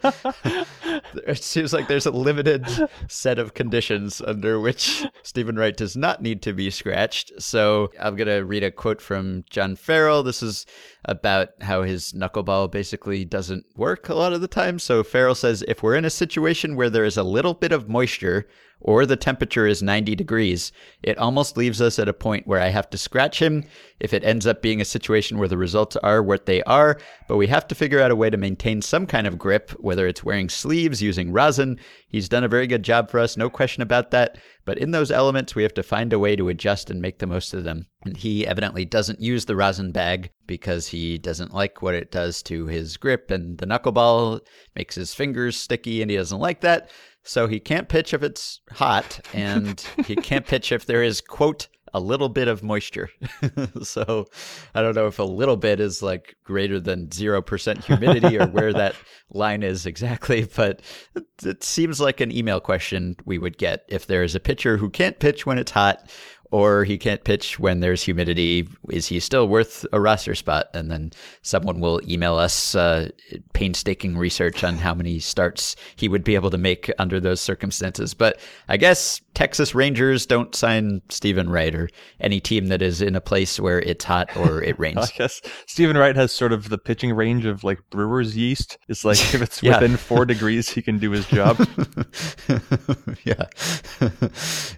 it 1.27 1.41
seems 1.41 1.71
like 1.71 1.87
there's 1.87 2.05
a 2.05 2.11
limited 2.11 2.67
set 3.07 3.39
of 3.39 3.53
conditions 3.53 4.21
under 4.25 4.59
which 4.59 5.05
Steven 5.23 5.55
Wright 5.55 5.75
does 5.75 5.95
not 5.95 6.21
need 6.21 6.41
to 6.41 6.53
be 6.53 6.69
scratched. 6.69 7.31
So 7.41 7.91
I'm 7.99 8.15
going 8.15 8.27
to 8.27 8.45
read 8.45 8.63
a 8.63 8.71
quote 8.71 9.01
from 9.01 9.45
John 9.49 9.75
Farrell. 9.75 10.23
This 10.23 10.43
is 10.43 10.65
about 11.05 11.49
how 11.61 11.83
his 11.83 12.11
knuckleball 12.11 12.71
basically 12.71 13.23
doesn't 13.23 13.65
work 13.77 14.09
a 14.09 14.15
lot 14.15 14.33
of 14.33 14.41
the 14.41 14.47
time. 14.47 14.79
So 14.79 15.03
Farrell 15.03 15.35
says 15.35 15.63
if 15.67 15.81
we're 15.81 15.95
in 15.95 16.05
a 16.05 16.09
situation 16.09 16.75
where 16.75 16.89
there 16.89 17.05
is 17.05 17.17
a 17.17 17.23
little 17.23 17.53
bit 17.53 17.71
of 17.71 17.87
moisture, 17.87 18.45
or 18.81 19.05
the 19.05 19.15
temperature 19.15 19.65
is 19.65 19.81
90 19.81 20.15
degrees, 20.15 20.71
it 21.01 21.17
almost 21.17 21.57
leaves 21.57 21.81
us 21.81 21.97
at 21.97 22.07
a 22.07 22.13
point 22.13 22.45
where 22.47 22.59
I 22.59 22.67
have 22.67 22.89
to 22.91 22.97
scratch 22.97 23.41
him 23.41 23.63
if 23.99 24.13
it 24.13 24.23
ends 24.23 24.45
up 24.45 24.61
being 24.61 24.81
a 24.81 24.85
situation 24.85 25.37
where 25.37 25.47
the 25.47 25.57
results 25.57 25.95
are 25.97 26.21
what 26.21 26.45
they 26.45 26.61
are. 26.63 26.99
But 27.27 27.37
we 27.37 27.47
have 27.47 27.67
to 27.69 27.75
figure 27.75 28.01
out 28.01 28.11
a 28.11 28.15
way 28.15 28.29
to 28.29 28.37
maintain 28.37 28.81
some 28.81 29.07
kind 29.07 29.25
of 29.25 29.39
grip, 29.39 29.71
whether 29.79 30.05
it's 30.07 30.23
wearing 30.23 30.49
sleeves, 30.49 31.01
using 31.01 31.31
rosin. 31.31 31.79
He's 32.07 32.29
done 32.29 32.43
a 32.43 32.49
very 32.49 32.67
good 32.67 32.83
job 32.83 33.09
for 33.09 33.19
us, 33.19 33.37
no 33.37 33.49
question 33.49 33.81
about 33.81 34.11
that. 34.11 34.37
But 34.65 34.77
in 34.79 34.91
those 34.91 35.11
elements, 35.11 35.55
we 35.55 35.63
have 35.63 35.73
to 35.75 35.83
find 35.83 36.11
a 36.11 36.19
way 36.19 36.35
to 36.35 36.49
adjust 36.49 36.89
and 36.89 37.01
make 37.01 37.19
the 37.19 37.27
most 37.27 37.53
of 37.53 37.63
them. 37.63 37.87
And 38.03 38.17
he 38.17 38.45
evidently 38.45 38.85
doesn't 38.85 39.21
use 39.21 39.45
the 39.45 39.55
rosin 39.55 39.91
bag 39.91 40.31
because 40.47 40.87
he 40.87 41.17
doesn't 41.17 41.53
like 41.53 41.81
what 41.81 41.95
it 41.95 42.11
does 42.11 42.41
to 42.43 42.65
his 42.67 42.97
grip 42.97 43.31
and 43.31 43.57
the 43.57 43.65
knuckleball 43.65 44.41
makes 44.75 44.95
his 44.95 45.13
fingers 45.13 45.57
sticky 45.57 46.01
and 46.01 46.11
he 46.11 46.17
doesn't 46.17 46.39
like 46.39 46.61
that. 46.61 46.89
So 47.25 47.47
he 47.47 47.59
can't 47.59 47.89
pitch 47.89 48.13
if 48.13 48.21
it's 48.21 48.61
hot, 48.71 49.19
and 49.33 49.79
he 50.05 50.15
can't 50.15 50.45
pitch 50.45 50.71
if 50.71 50.85
there 50.85 51.01
is, 51.01 51.21
quote, 51.21 51.67
a 51.95 51.99
little 51.99 52.29
bit 52.29 52.47
of 52.47 52.61
moisture. 52.61 53.09
so 53.81 54.27
I 54.75 54.81
don't 54.81 54.95
know 54.95 55.07
if 55.07 55.17
a 55.17 55.23
little 55.23 55.55
bit 55.55 55.79
is 55.79 56.03
like 56.03 56.35
greater 56.43 56.79
than 56.79 57.07
0% 57.07 57.83
humidity 57.83 58.37
or 58.37 58.47
where 58.47 58.73
that 58.73 58.95
line 59.31 59.63
is 59.63 59.85
exactly, 59.85 60.45
but 60.55 60.81
it 61.43 61.63
seems 61.63 62.01
like 62.01 62.19
an 62.19 62.33
email 62.33 62.59
question 62.59 63.15
we 63.25 63.37
would 63.37 63.57
get 63.57 63.85
if 63.87 64.07
there 64.07 64.23
is 64.23 64.35
a 64.35 64.41
pitcher 64.41 64.75
who 64.77 64.89
can't 64.89 65.19
pitch 65.19 65.45
when 65.45 65.57
it's 65.57 65.71
hot 65.71 66.11
or 66.55 66.85
he 66.85 66.97
can't 66.97 67.25
pitch 67.25 67.59
when 67.59 67.81
there's 67.81 68.01
humidity. 68.01 68.65
Is 68.89 69.07
he 69.07 69.19
still 69.19 69.45
worth 69.45 69.85
a 69.91 69.99
roster 69.99 70.33
spot? 70.35 70.67
And 70.73 70.89
then 70.89 71.11
someone 71.41 71.81
will 71.81 71.99
email 72.09 72.35
us 72.35 72.75
uh, 72.75 73.09
painstaking 73.51 74.17
research 74.17 74.63
on 74.63 74.77
how 74.77 74.93
many 74.93 75.19
starts 75.19 75.75
he 75.97 76.07
would 76.07 76.23
be 76.23 76.33
able 76.33 76.49
to 76.51 76.57
make 76.57 76.89
under 76.97 77.19
those 77.19 77.41
circumstances. 77.41 78.13
But 78.13 78.39
I 78.69 78.77
guess 78.77 79.19
Texas 79.33 79.75
Rangers 79.75 80.25
don't 80.25 80.55
sign 80.55 81.01
Steven 81.09 81.49
Wright 81.49 81.75
or 81.75 81.89
any 82.21 82.39
team 82.39 82.67
that 82.67 82.81
is 82.81 83.01
in 83.01 83.17
a 83.17 83.21
place 83.21 83.59
where 83.59 83.81
it's 83.81 84.05
hot 84.05 84.33
or 84.37 84.63
it 84.69 84.79
rains. 84.79 84.97
I 84.97 85.17
guess 85.17 85.41
Steven 85.67 85.97
Wright 85.97 86.15
has 86.15 86.31
sort 86.31 86.53
of 86.53 86.69
the 86.69 86.77
pitching 86.77 87.13
range 87.13 87.43
of 87.43 87.65
like 87.65 87.81
brewer's 87.89 88.37
yeast. 88.37 88.77
It's 88.87 89.03
like 89.03 89.19
if 89.33 89.41
it's 89.41 89.61
yeah. 89.63 89.73
within 89.73 89.97
four 89.97 90.25
degrees, 90.25 90.69
he 90.69 90.81
can 90.81 90.99
do 90.99 91.11
his 91.11 91.27
job. 91.27 91.57
yeah. 93.25 93.47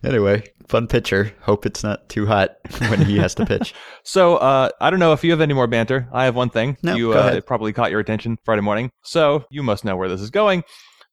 anyway, 0.04 0.44
fun 0.68 0.88
pitcher. 0.88 1.34
Hope 1.42 1.67
it's 1.68 1.84
not 1.84 2.10
too 2.10 2.26
hot 2.26 2.58
when 2.90 3.06
he 3.06 3.18
has 3.18 3.36
to 3.36 3.46
pitch. 3.54 3.76
so 4.04 4.38
uh, 4.38 4.70
I 4.82 4.90
don't 4.90 5.00
know 5.00 5.14
if 5.14 5.24
you 5.24 5.30
have 5.32 5.42
any 5.42 5.54
more 5.54 5.68
banter. 5.68 6.08
I 6.12 6.26
have 6.26 6.36
one 6.36 6.50
thing. 6.50 6.78
No, 6.82 6.96
you 6.96 7.14
go 7.14 7.22
uh, 7.22 7.28
it 7.34 7.46
probably 7.46 7.74
caught 7.74 7.92
your 7.92 8.00
attention 8.00 8.38
Friday 8.44 8.62
morning. 8.62 8.92
So 9.04 9.46
you 9.52 9.62
must 9.62 9.86
know 9.86 9.96
where 9.96 10.10
this 10.10 10.22
is 10.22 10.32
going. 10.32 10.64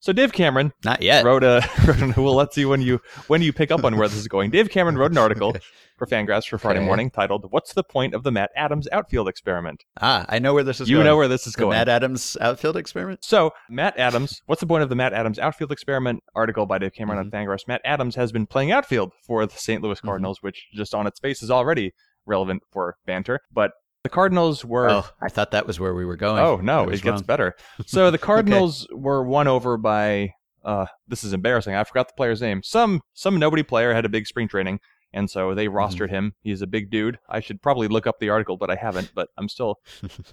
So 0.00 0.12
Dave 0.12 0.32
Cameron, 0.34 0.72
not 0.84 1.00
yet, 1.00 1.24
wrote 1.24 1.44
a. 1.44 1.66
well, 2.16 2.34
let's 2.34 2.54
see 2.54 2.66
when 2.66 2.82
you 2.82 3.00
when 3.26 3.40
you 3.40 3.54
pick 3.54 3.70
up 3.70 3.84
on 3.84 3.96
where 3.96 4.06
this 4.06 4.18
is 4.18 4.28
going. 4.28 4.50
Dave 4.50 4.68
Cameron 4.68 4.98
wrote 4.98 5.12
an 5.12 5.18
article. 5.26 5.56
For 6.04 6.14
Fangraphs 6.14 6.48
for 6.48 6.58
Friday 6.58 6.80
okay. 6.80 6.86
morning 6.86 7.10
titled 7.10 7.46
"What's 7.50 7.72
the 7.72 7.82
point 7.82 8.14
of 8.14 8.22
the 8.22 8.30
Matt 8.30 8.50
Adams 8.56 8.88
outfield 8.92 9.28
experiment?" 9.28 9.84
Ah, 10.00 10.24
I 10.28 10.38
know 10.38 10.54
where 10.54 10.64
this 10.64 10.80
is. 10.80 10.88
You 10.88 10.96
going. 10.96 11.06
know 11.06 11.16
where 11.16 11.28
this 11.28 11.46
is 11.46 11.54
the 11.54 11.60
going. 11.60 11.76
Matt 11.76 11.88
Adams 11.88 12.36
outfield 12.40 12.76
experiment. 12.76 13.24
So 13.24 13.52
Matt 13.68 13.98
Adams, 13.98 14.42
what's 14.46 14.60
the 14.60 14.66
point 14.66 14.82
of 14.82 14.88
the 14.88 14.96
Matt 14.96 15.12
Adams 15.12 15.38
outfield 15.38 15.72
experiment? 15.72 16.22
Article 16.34 16.66
by 16.66 16.78
Dave 16.78 16.92
Cameron 16.92 17.18
mm-hmm. 17.18 17.36
on 17.36 17.46
Fangraphs. 17.46 17.68
Matt 17.68 17.80
Adams 17.84 18.14
has 18.16 18.32
been 18.32 18.46
playing 18.46 18.72
outfield 18.72 19.12
for 19.26 19.46
the 19.46 19.56
St. 19.56 19.82
Louis 19.82 19.98
mm-hmm. 19.98 20.06
Cardinals, 20.06 20.38
mm-hmm. 20.38 20.48
which 20.48 20.66
just 20.74 20.94
on 20.94 21.06
its 21.06 21.20
face 21.20 21.42
is 21.42 21.50
already 21.50 21.92
relevant 22.26 22.62
for 22.70 22.96
banter, 23.06 23.40
but 23.52 23.72
the 24.02 24.10
Cardinals 24.10 24.64
were. 24.64 24.88
Oh, 24.90 25.06
I 25.22 25.28
thought 25.28 25.50
that 25.52 25.66
was 25.66 25.80
where 25.80 25.94
we 25.94 26.04
were 26.04 26.16
going. 26.16 26.42
Oh 26.42 26.56
no, 26.56 26.88
it 26.88 27.02
gets 27.02 27.22
better. 27.22 27.54
So 27.86 28.10
the 28.10 28.18
Cardinals 28.18 28.86
okay. 28.86 29.00
were 29.00 29.24
won 29.24 29.48
over 29.48 29.76
by 29.76 30.30
uh, 30.64 30.86
this 31.08 31.24
is 31.24 31.32
embarrassing. 31.32 31.74
I 31.74 31.84
forgot 31.84 32.08
the 32.08 32.14
player's 32.14 32.40
name. 32.40 32.62
Some 32.62 33.00
some 33.12 33.38
nobody 33.38 33.62
player 33.62 33.92
had 33.92 34.04
a 34.04 34.08
big 34.08 34.26
spring 34.26 34.48
training, 34.48 34.80
and 35.14 35.30
so 35.30 35.54
they 35.54 35.66
mm-hmm. 35.66 35.76
rostered 35.76 36.06
mm-hmm. 36.06 36.14
him. 36.14 36.34
He's 36.42 36.60
a 36.60 36.66
big 36.66 36.90
dude. 36.90 37.18
I 37.28 37.40
should 37.40 37.62
probably 37.62 37.88
look 37.88 38.06
up 38.06 38.18
the 38.18 38.28
article, 38.28 38.56
but 38.56 38.70
I 38.70 38.74
haven't. 38.74 39.12
But 39.14 39.28
I'm 39.38 39.48
still. 39.48 39.80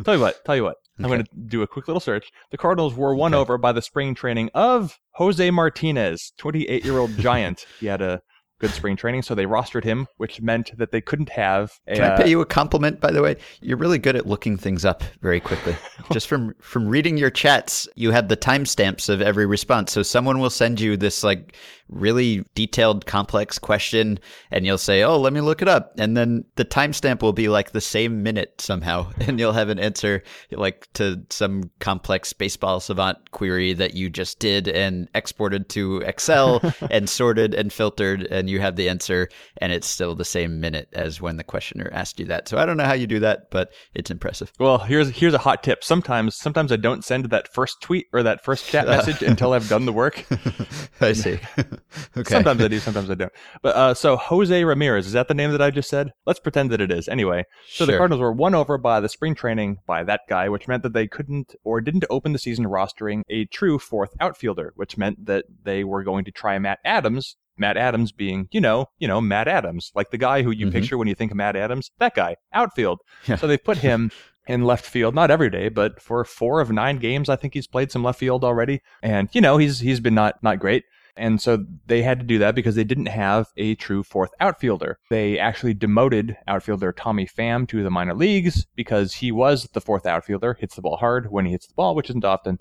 tell 0.03 0.15
you 0.15 0.21
what. 0.21 0.43
Tell 0.43 0.55
you 0.55 0.63
what. 0.63 0.77
Okay. 0.99 1.05
I'm 1.05 1.09
going 1.09 1.23
to 1.23 1.29
do 1.47 1.61
a 1.61 1.67
quick 1.67 1.87
little 1.87 2.01
search. 2.01 2.31
The 2.49 2.57
Cardinals 2.57 2.95
were 2.95 3.15
won 3.15 3.33
okay. 3.33 3.41
over 3.41 3.57
by 3.57 3.71
the 3.71 3.81
spring 3.81 4.15
training 4.15 4.49
of 4.53 4.99
Jose 5.11 5.49
Martinez, 5.51 6.33
28 6.37 6.83
year 6.83 6.97
old 6.97 7.11
giant. 7.17 7.65
He 7.79 7.85
had 7.85 8.01
a 8.01 8.21
good 8.61 8.71
spring 8.71 8.95
training, 8.95 9.23
so 9.23 9.35
they 9.35 9.45
rostered 9.45 9.83
him, 9.83 10.07
which 10.17 10.39
meant 10.39 10.71
that 10.77 10.91
they 10.91 11.01
couldn't 11.01 11.29
have. 11.29 11.79
A, 11.87 11.95
Can 11.95 12.03
I 12.03 12.15
pay 12.15 12.23
uh, 12.23 12.27
you 12.27 12.41
a 12.41 12.45
compliment, 12.45 13.01
by 13.01 13.11
the 13.11 13.21
way? 13.21 13.35
You're 13.59 13.77
really 13.77 13.97
good 13.97 14.15
at 14.15 14.27
looking 14.27 14.55
things 14.55 14.85
up 14.85 15.03
very 15.21 15.39
quickly. 15.39 15.75
Just 16.13 16.27
from 16.27 16.53
from 16.61 16.87
reading 16.87 17.17
your 17.17 17.31
chats, 17.31 17.87
you 17.95 18.11
have 18.11 18.27
the 18.29 18.37
timestamps 18.37 19.09
of 19.09 19.21
every 19.21 19.45
response. 19.45 19.91
So 19.91 20.03
someone 20.03 20.39
will 20.39 20.51
send 20.51 20.79
you 20.79 20.95
this 20.95 21.23
like 21.23 21.55
really 21.91 22.43
detailed, 22.55 23.05
complex 23.05 23.59
question, 23.59 24.19
and 24.49 24.65
you'll 24.65 24.77
say, 24.77 25.03
"Oh, 25.03 25.19
let 25.19 25.33
me 25.33 25.41
look 25.41 25.61
it 25.61 25.67
up," 25.67 25.93
and 25.97 26.15
then 26.15 26.45
the 26.55 26.65
timestamp 26.65 27.21
will 27.21 27.33
be 27.33 27.49
like 27.49 27.71
the 27.71 27.81
same 27.81 28.23
minute 28.23 28.59
somehow, 28.59 29.11
and 29.19 29.39
you'll 29.39 29.51
have 29.53 29.69
an 29.69 29.79
answer 29.79 30.23
like 30.51 30.87
to 30.93 31.21
some 31.29 31.69
complex 31.79 32.33
baseball 32.33 32.79
savant 32.79 33.31
query 33.31 33.73
that 33.73 33.93
you 33.93 34.09
just 34.09 34.39
did 34.39 34.67
and 34.67 35.09
exported 35.13 35.69
to 35.69 35.97
Excel 35.97 36.61
and 36.89 37.09
sorted 37.09 37.53
and 37.53 37.71
filtered, 37.71 38.23
and 38.23 38.49
you 38.51 38.61
have 38.61 38.75
the 38.75 38.89
answer, 38.89 39.29
and 39.57 39.71
it's 39.71 39.87
still 39.87 40.15
the 40.15 40.25
same 40.25 40.59
minute 40.59 40.89
as 40.93 41.21
when 41.21 41.37
the 41.37 41.43
questioner 41.43 41.89
asked 41.93 42.19
you 42.19 42.25
that. 42.27 42.47
So 42.47 42.57
I 42.57 42.65
don't 42.65 42.77
know 42.77 42.85
how 42.85 42.93
you 42.93 43.07
do 43.07 43.19
that, 43.19 43.49
but 43.49 43.71
it's 43.93 44.11
impressive. 44.11 44.51
Well, 44.59 44.77
here's 44.79 45.09
here's 45.09 45.33
a 45.33 45.39
hot 45.39 45.63
tip. 45.63 45.83
Sometimes 45.83 46.35
sometimes 46.35 46.71
I 46.71 46.75
don't 46.75 47.03
send 47.03 47.25
that 47.25 47.53
first 47.53 47.81
tweet 47.81 48.07
or 48.13 48.23
that 48.23 48.43
first 48.43 48.67
chat 48.67 48.85
message 48.87 49.21
until 49.21 49.53
I've 49.53 49.69
done 49.69 49.85
the 49.85 49.93
work. 49.93 50.25
I 51.01 51.13
see. 51.13 51.39
okay. 51.57 52.29
Sometimes 52.29 52.61
I 52.61 52.67
do, 52.67 52.79
sometimes 52.79 53.09
I 53.09 53.15
don't. 53.15 53.31
But 53.61 53.75
uh, 53.75 53.93
so 53.93 54.17
Jose 54.17 54.63
Ramirez, 54.63 55.07
is 55.07 55.13
that 55.13 55.27
the 55.27 55.33
name 55.33 55.51
that 55.51 55.61
I 55.61 55.71
just 55.71 55.89
said? 55.89 56.11
Let's 56.25 56.39
pretend 56.39 56.71
that 56.71 56.81
it 56.81 56.91
is. 56.91 57.07
Anyway, 57.07 57.45
so 57.69 57.85
sure. 57.85 57.87
the 57.87 57.97
Cardinals 57.97 58.21
were 58.21 58.33
won 58.33 58.55
over 58.55 58.77
by 58.77 58.99
the 58.99 59.09
spring 59.09 59.35
training 59.35 59.77
by 59.85 60.03
that 60.03 60.21
guy, 60.29 60.49
which 60.49 60.67
meant 60.67 60.83
that 60.83 60.93
they 60.93 61.07
couldn't 61.07 61.55
or 61.63 61.81
didn't 61.81 62.05
open 62.09 62.33
the 62.33 62.39
season 62.39 62.65
rostering 62.65 63.21
a 63.29 63.45
true 63.45 63.79
fourth 63.79 64.11
outfielder, 64.19 64.73
which 64.75 64.97
meant 64.97 65.25
that 65.25 65.45
they 65.63 65.83
were 65.83 66.03
going 66.03 66.25
to 66.25 66.31
try 66.31 66.57
Matt 66.59 66.79
Adams. 66.85 67.37
Matt 67.57 67.77
Adams 67.77 68.11
being, 68.11 68.47
you 68.51 68.61
know, 68.61 68.87
you 68.99 69.07
know, 69.07 69.21
Matt 69.21 69.47
Adams, 69.47 69.91
like 69.95 70.11
the 70.11 70.17
guy 70.17 70.41
who 70.41 70.51
you 70.51 70.67
mm-hmm. 70.67 70.73
picture 70.73 70.97
when 70.97 71.07
you 71.07 71.15
think 71.15 71.31
of 71.31 71.37
Matt 71.37 71.55
Adams, 71.55 71.91
that 71.99 72.15
guy, 72.15 72.35
outfield. 72.53 72.99
Yeah. 73.27 73.35
So 73.35 73.47
they 73.47 73.57
put 73.57 73.77
him 73.77 74.11
in 74.47 74.63
left 74.63 74.85
field, 74.85 75.15
not 75.15 75.31
every 75.31 75.49
day, 75.49 75.69
but 75.69 76.01
for 76.01 76.23
four 76.25 76.61
of 76.61 76.71
nine 76.71 76.97
games, 76.97 77.29
I 77.29 77.35
think 77.35 77.53
he's 77.53 77.67
played 77.67 77.91
some 77.91 78.03
left 78.03 78.19
field 78.19 78.43
already. 78.43 78.81
And, 79.03 79.29
you 79.33 79.41
know, 79.41 79.57
he's 79.57 79.79
he's 79.79 79.99
been 79.99 80.15
not 80.15 80.41
not 80.41 80.59
great. 80.59 80.83
And 81.17 81.41
so 81.41 81.65
they 81.87 82.01
had 82.01 82.19
to 82.19 82.25
do 82.25 82.39
that 82.39 82.55
because 82.55 82.75
they 82.75 82.85
didn't 82.85 83.07
have 83.07 83.47
a 83.57 83.75
true 83.75 84.01
fourth 84.01 84.31
outfielder. 84.39 84.97
They 85.09 85.37
actually 85.37 85.73
demoted 85.73 86.37
outfielder 86.47 86.93
Tommy 86.93 87.27
Pham 87.27 87.67
to 87.67 87.83
the 87.83 87.91
minor 87.91 88.15
leagues 88.15 88.65
because 88.75 89.13
he 89.13 89.31
was 89.31 89.67
the 89.73 89.81
fourth 89.81 90.05
outfielder, 90.05 90.53
hits 90.53 90.75
the 90.75 90.81
ball 90.81 90.97
hard 90.97 91.29
when 91.29 91.45
he 91.45 91.51
hits 91.51 91.67
the 91.67 91.73
ball, 91.73 91.95
which 91.95 92.09
isn't 92.09 92.25
often. 92.25 92.59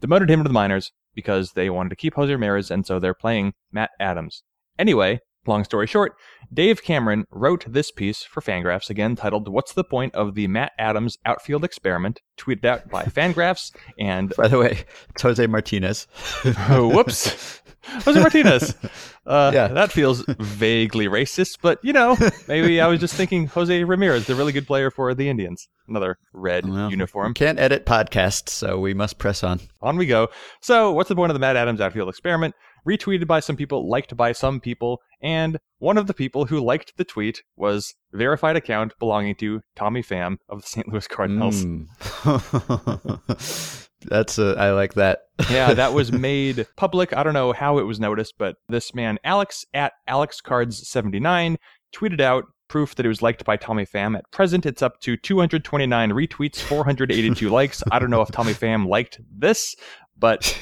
Demoted 0.00 0.30
him 0.30 0.44
to 0.44 0.48
the 0.48 0.54
minors 0.54 0.92
because 1.18 1.54
they 1.54 1.68
wanted 1.68 1.88
to 1.88 1.96
keep 1.96 2.14
Jose 2.14 2.32
Ramirez, 2.32 2.70
and 2.70 2.86
so 2.86 3.00
they're 3.00 3.12
playing 3.12 3.54
Matt 3.72 3.90
Adams. 3.98 4.44
Anyway, 4.78 5.18
long 5.48 5.64
story 5.64 5.88
short, 5.88 6.14
Dave 6.54 6.80
Cameron 6.84 7.24
wrote 7.32 7.64
this 7.66 7.90
piece 7.90 8.22
for 8.22 8.40
Fangraphs, 8.40 8.88
again 8.88 9.16
titled 9.16 9.48
What's 9.48 9.72
the 9.72 9.82
Point 9.82 10.14
of 10.14 10.36
the 10.36 10.46
Matt 10.46 10.70
Adams 10.78 11.18
Outfield 11.26 11.64
Experiment, 11.64 12.20
tweeted 12.38 12.64
out 12.64 12.88
by 12.88 13.02
Fangraphs. 13.06 13.74
And 13.98 14.32
by 14.36 14.46
the 14.46 14.60
way, 14.60 14.84
it's 15.10 15.22
Jose 15.22 15.44
Martinez. 15.48 16.06
oh, 16.68 16.88
whoops. 16.94 17.60
Jose 17.84 18.20
Martinez. 18.20 18.74
Uh, 19.28 19.50
Yeah. 19.52 19.68
That 19.68 19.92
feels 19.92 20.24
vaguely 20.38 21.06
racist, 21.06 21.58
but 21.60 21.78
you 21.82 21.92
know, 21.92 22.16
maybe 22.48 22.80
I 22.80 22.86
was 22.86 22.98
just 22.98 23.12
thinking 23.12 23.46
Jose 23.48 23.84
Ramirez, 23.84 24.26
the 24.26 24.34
really 24.34 24.52
good 24.52 24.66
player 24.66 24.90
for 24.90 25.12
the 25.14 25.28
Indians. 25.28 25.68
Another 25.86 26.16
red 26.32 26.66
Well, 26.66 26.90
uniform. 26.90 27.34
Can't 27.34 27.58
edit 27.58 27.84
podcasts, 27.84 28.48
so 28.48 28.78
we 28.80 28.94
must 28.94 29.18
press 29.18 29.44
on. 29.44 29.60
On 29.82 29.98
we 29.98 30.06
go. 30.06 30.28
So, 30.62 30.92
what's 30.92 31.10
the 31.10 31.14
point 31.14 31.30
of 31.30 31.34
the 31.34 31.40
Matt 31.40 31.56
Adams 31.56 31.78
outfield 31.78 32.08
experiment? 32.08 32.54
Retweeted 32.86 33.26
by 33.26 33.40
some 33.40 33.56
people, 33.56 33.88
liked 33.88 34.16
by 34.16 34.32
some 34.32 34.60
people, 34.60 35.00
and 35.20 35.58
one 35.78 35.98
of 35.98 36.06
the 36.06 36.14
people 36.14 36.46
who 36.46 36.60
liked 36.60 36.96
the 36.96 37.04
tweet 37.04 37.42
was 37.56 37.94
verified 38.12 38.56
account 38.56 38.92
belonging 38.98 39.34
to 39.36 39.60
Tommy 39.76 40.02
Pham 40.02 40.38
of 40.48 40.62
the 40.62 40.68
St. 40.68 40.88
Louis 40.88 41.06
Cardinals. 41.06 41.64
Mm. 41.64 41.86
That's 44.02 44.38
a, 44.38 44.54
I 44.56 44.70
like 44.72 44.94
that. 44.94 45.20
yeah, 45.50 45.74
that 45.74 45.92
was 45.92 46.12
made 46.12 46.66
public. 46.76 47.16
I 47.16 47.22
don't 47.22 47.34
know 47.34 47.52
how 47.52 47.78
it 47.78 47.82
was 47.82 47.98
noticed, 47.98 48.34
but 48.38 48.56
this 48.68 48.94
man, 48.94 49.18
Alex 49.24 49.64
at 49.74 49.92
AlexCards79, 50.08 51.56
tweeted 51.94 52.20
out 52.20 52.44
proof 52.68 52.94
that 52.94 53.06
it 53.06 53.08
was 53.08 53.22
liked 53.22 53.44
by 53.44 53.56
Tommy 53.56 53.86
Pham. 53.86 54.16
At 54.16 54.30
present, 54.30 54.66
it's 54.66 54.82
up 54.82 55.00
to 55.00 55.16
229 55.16 56.10
retweets, 56.10 56.60
482 56.60 57.48
likes. 57.50 57.82
I 57.90 57.98
don't 57.98 58.10
know 58.10 58.22
if 58.22 58.30
Tommy 58.30 58.52
Pham 58.52 58.86
liked 58.86 59.20
this, 59.36 59.74
but 60.16 60.56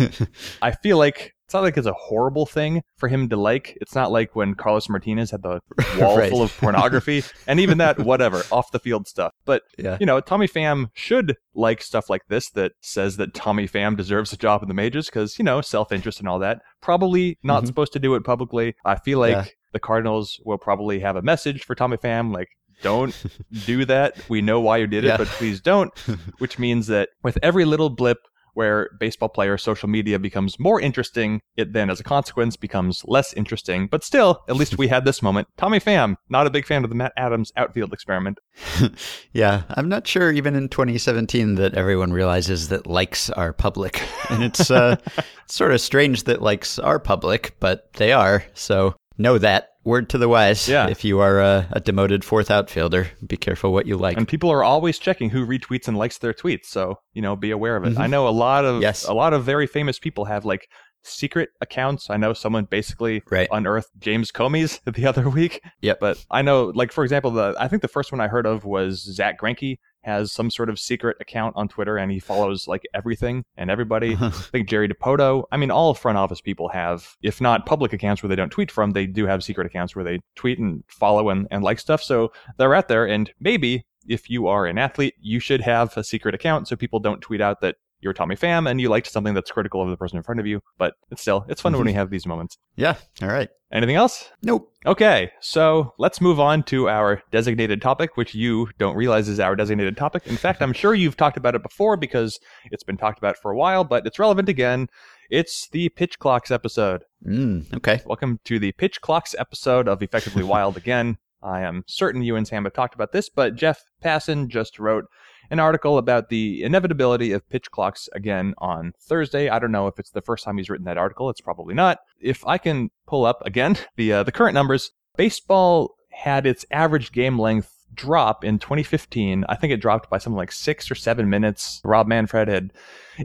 I 0.63 0.71
feel 0.71 0.99
like 0.99 1.35
it's 1.47 1.55
not 1.55 1.63
like 1.63 1.77
it's 1.77 1.87
a 1.87 1.93
horrible 1.93 2.45
thing 2.45 2.83
for 2.99 3.09
him 3.09 3.29
to 3.29 3.37
like. 3.37 3.79
It's 3.81 3.95
not 3.95 4.11
like 4.13 4.35
when 4.37 4.55
Carlos 4.55 4.89
Martinez 4.89 5.31
had 5.31 5.43
the 5.43 5.61
wall 5.99 6.19
Right. 6.19 6.29
full 6.31 6.43
of 6.43 6.57
pornography, 6.59 7.23
and 7.47 7.61
even 7.61 7.79
that, 7.79 7.99
whatever, 8.01 8.43
off 8.53 8.71
the 8.73 8.79
field 8.81 9.07
stuff. 9.07 9.33
But 9.45 9.63
yeah. 9.79 9.97
you 10.01 10.07
know, 10.07 10.21
Tommy 10.21 10.49
Pham 10.49 10.89
should 10.93 11.37
like 11.55 11.81
stuff 11.83 12.11
like 12.11 12.23
this 12.29 12.51
that 12.51 12.73
says 12.81 13.17
that 13.19 13.33
Tommy 13.33 13.69
Pham 13.69 13.97
deserves 13.97 14.33
a 14.33 14.37
job 14.37 14.63
in 14.63 14.69
the 14.69 14.75
majors 14.75 15.07
because, 15.07 15.39
you 15.39 15.45
know, 15.45 15.61
self 15.61 15.93
interest 15.93 16.19
and 16.19 16.29
all 16.29 16.39
that. 16.41 16.59
Probably 16.83 17.39
not 17.43 17.63
Mhm. 17.63 17.67
supposed 17.69 17.93
to 17.95 17.99
do 17.99 18.15
it 18.17 18.25
publicly. 18.25 18.75
I 18.85 18.97
feel 18.97 19.19
like 19.21 19.33
Yeah. 19.33 19.45
the 19.73 19.81
Cardinals 19.81 20.41
will 20.45 20.59
probably 20.59 21.01
have 21.01 21.17
a 21.17 21.23
message 21.23 21.63
for 21.65 21.75
Tommy 21.75 21.97
Pham 21.97 22.35
like, 22.35 22.49
don't 22.83 23.15
do 23.67 23.85
that. 23.87 24.17
We 24.29 24.43
know 24.43 24.61
why 24.61 24.79
you 24.79 24.87
did 24.87 25.05
it, 25.05 25.09
Yeah. 25.09 25.17
but 25.17 25.29
please 25.29 25.61
don't. 25.61 25.97
Which 26.39 26.59
means 26.59 26.89
that 26.89 27.09
with 27.23 27.39
every 27.43 27.65
little 27.65 27.89
blip 27.89 28.19
where 28.57 28.91
baseball 28.99 29.29
player 29.29 29.59
social 29.59 29.89
media 29.89 30.19
becomes 30.19 30.59
more 30.59 30.81
interesting, 30.81 31.43
it 31.57 31.73
then, 31.75 31.91
as 31.91 32.01
a 32.01 32.05
consequence, 32.05 32.57
becomes 32.57 33.03
less 33.05 33.33
interesting. 33.35 33.87
But 33.87 34.03
still, 34.03 34.43
at 34.49 34.57
least 34.57 34.79
we 34.79 34.89
had 34.89 35.05
this 35.05 35.23
moment. 35.23 35.49
Tommy 35.59 35.79
Pham, 35.79 36.17
not 36.31 36.47
a 36.47 36.51
big 36.51 36.67
fan 36.67 36.83
of 36.83 36.91
the 36.91 36.97
Matt 36.97 37.13
Adams 37.17 37.53
outfield 37.57 37.93
experiment. 37.93 38.39
yeah, 39.33 39.65
I'm 39.69 39.89
not 39.89 40.07
sure 40.07 40.33
even 40.33 40.55
in 40.55 40.69
2017 40.71 41.57
that 41.57 41.75
everyone 41.75 42.13
realizes 42.13 42.69
that 42.69 42.87
likes 42.87 43.31
are 43.31 43.53
public. 43.53 44.03
And 44.29 44.43
it's 44.43 44.73
uh, 44.73 44.97
sort 45.47 45.73
of 45.73 45.81
strange 45.81 46.25
that 46.25 46.43
likes 46.43 46.81
are 46.81 46.99
public, 46.99 47.55
but 47.61 47.93
they 47.93 48.13
are. 48.13 48.45
So 48.55 48.97
know 49.19 49.39
that. 49.39 49.69
Word 49.87 50.09
to 50.11 50.19
the 50.19 50.29
wise. 50.29 50.69
Yeah. 50.69 50.89
If 50.89 51.05
you 51.05 51.21
are 51.21 51.41
a, 51.41 51.67
a 51.71 51.81
demoted 51.81 52.25
fourth 52.25 52.51
outfielder, 52.51 53.09
be 53.27 53.37
careful 53.37 53.73
what 53.73 53.87
you 53.87 53.97
like. 53.97 54.17
and 54.19 54.27
people 54.29 54.51
are 54.51 54.63
always 54.65 54.99
checking 54.99 55.31
who 55.31 55.47
retweets 55.47 55.87
and 55.89 55.97
likes 55.97 56.19
their 56.19 56.35
tweets 56.35 56.67
so 56.67 56.97
you 57.15 57.23
know 57.23 57.37
be 57.37 57.51
aware 57.53 57.77
of 57.77 57.85
it 57.85 57.95
Mhm. 57.95 58.01
i 58.01 58.07
know 58.07 58.27
a 58.29 58.31
lot 58.47 58.65
of 58.65 58.83
Yes. 58.83 59.05
a 59.07 59.15
lot 59.15 59.33
of 59.33 59.45
very 59.45 59.67
famous 59.67 59.99
people 59.99 60.25
have 60.27 60.45
like 60.45 60.69
secret 61.05 61.51
accounts 61.61 62.11
i 62.11 62.17
know 62.17 62.33
someone 62.33 62.65
basically 62.65 63.23
Right. 63.31 63.49
unearthed 63.53 63.91
james 64.01 64.33
comey's 64.33 64.81
the 64.87 65.07
other 65.07 65.29
week 65.31 65.61
Yeah. 65.81 65.95
but 66.01 66.19
i 66.31 66.43
know 66.43 66.73
like 66.75 66.91
for 66.91 67.05
example 67.05 67.31
the 67.31 67.55
i 67.61 67.69
think 67.69 67.81
the 67.83 67.89
first 67.89 68.11
one 68.11 68.21
i 68.21 68.27
heard 68.29 68.45
of 68.47 68.65
was 68.65 69.03
Zack 69.15 69.39
Greinke 69.41 69.79
has 70.07 70.33
some 70.33 70.51
sort 70.51 70.71
of 70.71 70.79
secret 70.79 71.17
account 71.21 71.55
on 71.57 71.69
twitter 71.69 71.97
and 71.99 72.11
he 72.11 72.19
follows 72.19 72.67
like 72.67 72.83
everything 72.95 73.45
and 73.57 73.71
everybody 73.71 74.17
I 74.21 74.31
think 74.31 74.69
Jerry 74.69 74.89
Dipoto. 74.89 75.45
I 75.51 75.57
mean, 75.57 75.71
all 75.71 75.95
front 75.95 76.19
office 76.19 76.41
people 76.41 76.69
have, 76.69 77.17
if 77.23 77.41
not 77.41 77.67
public 77.67 77.93
accounts 77.93 78.23
where 78.23 78.29
they 78.29 78.37
don't 78.37 78.51
tweet 78.51 78.71
from, 78.71 78.93
they 78.93 79.07
do 79.07 79.27
have 79.27 79.43
secret 79.45 79.67
accounts 79.67 79.95
where 79.95 80.05
they 80.05 80.21
tweet 80.35 80.59
and 80.59 80.83
follow 80.89 81.31
and, 81.31 81.47
and 81.51 81.63
like 81.63 81.79
stuff. 81.79 82.03
So 82.03 82.33
they're 82.59 82.75
out 82.75 82.89
there. 82.89 83.07
And 83.07 83.31
maybe 83.41 83.87
if 84.09 84.31
you 84.31 84.47
are 84.47 84.67
an 84.67 84.79
athlete, 84.79 85.15
you 85.21 85.41
should 85.41 85.61
have 85.63 85.97
a 85.97 86.05
secret 86.05 86.35
account 86.35 86.69
so 86.69 86.77
people 86.77 87.01
don't 87.01 87.21
tweet 87.21 87.41
out 87.41 87.61
that 87.61 87.77
you're 88.07 88.15
Tommy 88.15 88.37
Pham 88.37 88.71
and 88.71 88.81
you 88.81 88.89
liked 88.89 89.09
something 89.09 89.35
that's 89.35 89.51
critical 89.51 89.83
of 89.83 89.91
the 89.91 89.97
person 89.97 90.17
in 90.17 90.23
front 90.23 90.39
of 90.41 90.47
you. 90.47 90.63
But 90.79 90.95
it's 91.11 91.21
still, 91.21 91.45
it's 91.49 91.61
fun 91.61 91.73
when 91.77 91.85
we 91.85 91.93
have 91.93 92.09
these 92.09 92.25
moments. 92.25 92.57
yeah. 92.77 92.95
All 93.21 93.29
right. 93.29 93.51
Anything 93.73 93.97
else? 93.97 94.31
Nope. 94.45 94.73
Okay, 94.87 95.33
so 95.41 95.93
let's 95.99 96.21
move 96.21 96.39
on 96.39 96.63
to 96.65 96.89
our 96.89 97.21
designated 97.33 97.83
topic, 97.83 98.17
which 98.17 98.33
you 98.33 98.69
don't 98.79 98.95
realize 98.95 99.29
is 99.29 99.41
our 99.41 99.57
designated 99.57 99.97
topic. 99.97 100.25
In 100.29 100.37
fact, 100.37 100.63
I'm 100.63 100.73
sure 100.73 100.95
you've 100.95 101.17
talked 101.17 101.37
about 101.37 101.57
it 101.57 101.65
before 101.65 101.97
because 101.97 102.39
it's 102.71 102.85
been 102.85 102.97
talked 102.97 103.19
about 103.19 103.37
for 103.37 103.51
a 103.51 103.57
while, 103.57 103.83
but 103.83 104.07
it's 104.07 104.21
relevant 104.21 104.49
again. 104.49 104.87
It's 105.31 105.69
the 105.71 105.89
Pitch 105.89 106.21
Clocks 106.21 106.53
episode. 106.53 107.03
Mm, 107.27 107.75
okay. 107.79 108.01
Welcome 108.07 108.39
to 108.45 108.61
the 108.61 108.71
Pitch 108.71 109.01
Clocks 109.01 109.35
episode 109.37 109.89
of 109.89 110.01
Effectively 110.01 110.43
Wild 110.45 110.77
again. 110.77 111.19
I 111.43 111.63
am 111.63 111.83
certain 111.89 112.23
you 112.23 112.37
and 112.37 112.47
Sam 112.47 112.65
have 112.65 112.73
talked 112.73 112.95
about 112.95 113.11
this, 113.11 113.29
but 113.29 113.57
Jeff 113.57 113.83
Passan 114.03 114.47
just 114.47 114.79
wrote 114.79 115.07
an 115.51 115.61
article 115.61 115.99
about 115.99 116.29
the 116.29 116.63
inevitability 116.63 117.33
of 117.33 117.49
pitch 117.49 117.71
clocks 117.71 118.09
again 118.13 118.55
on 118.59 118.93
Thursday. 119.01 119.49
I 119.49 119.59
don't 119.59 119.73
know 119.73 119.87
if 119.87 119.99
it's 119.99 120.11
the 120.11 120.23
first 120.23 120.45
time 120.45 120.59
he's 120.59 120.71
written 120.71 120.87
that 120.87 120.99
article. 120.99 121.31
It's 121.31 121.41
probably 121.41 121.75
not. 121.75 121.99
If 122.21 122.47
I 122.47 122.59
can 122.59 122.91
pull 123.07 123.25
up 123.25 123.43
again 123.45 123.77
the 123.97 124.13
uh, 124.13 124.23
the 124.23 124.33
current 124.33 124.55
numbers, 124.55 124.93
baseball 125.17 125.97
had 126.11 126.47
its 126.47 126.65
average 126.71 127.13
game 127.13 127.39
length 127.39 127.73
drop 127.95 128.45
in 128.45 128.59
2015. 128.59 129.45
I 129.49 129.57
think 129.57 129.73
it 129.73 129.81
dropped 129.81 130.11
by 130.11 130.19
something 130.19 130.37
like 130.37 130.53
six 130.53 130.91
or 130.91 130.95
seven 130.95 131.31
minutes. 131.31 131.81
Rob 131.85 132.07
Manfred 132.07 132.49
had 132.49 132.73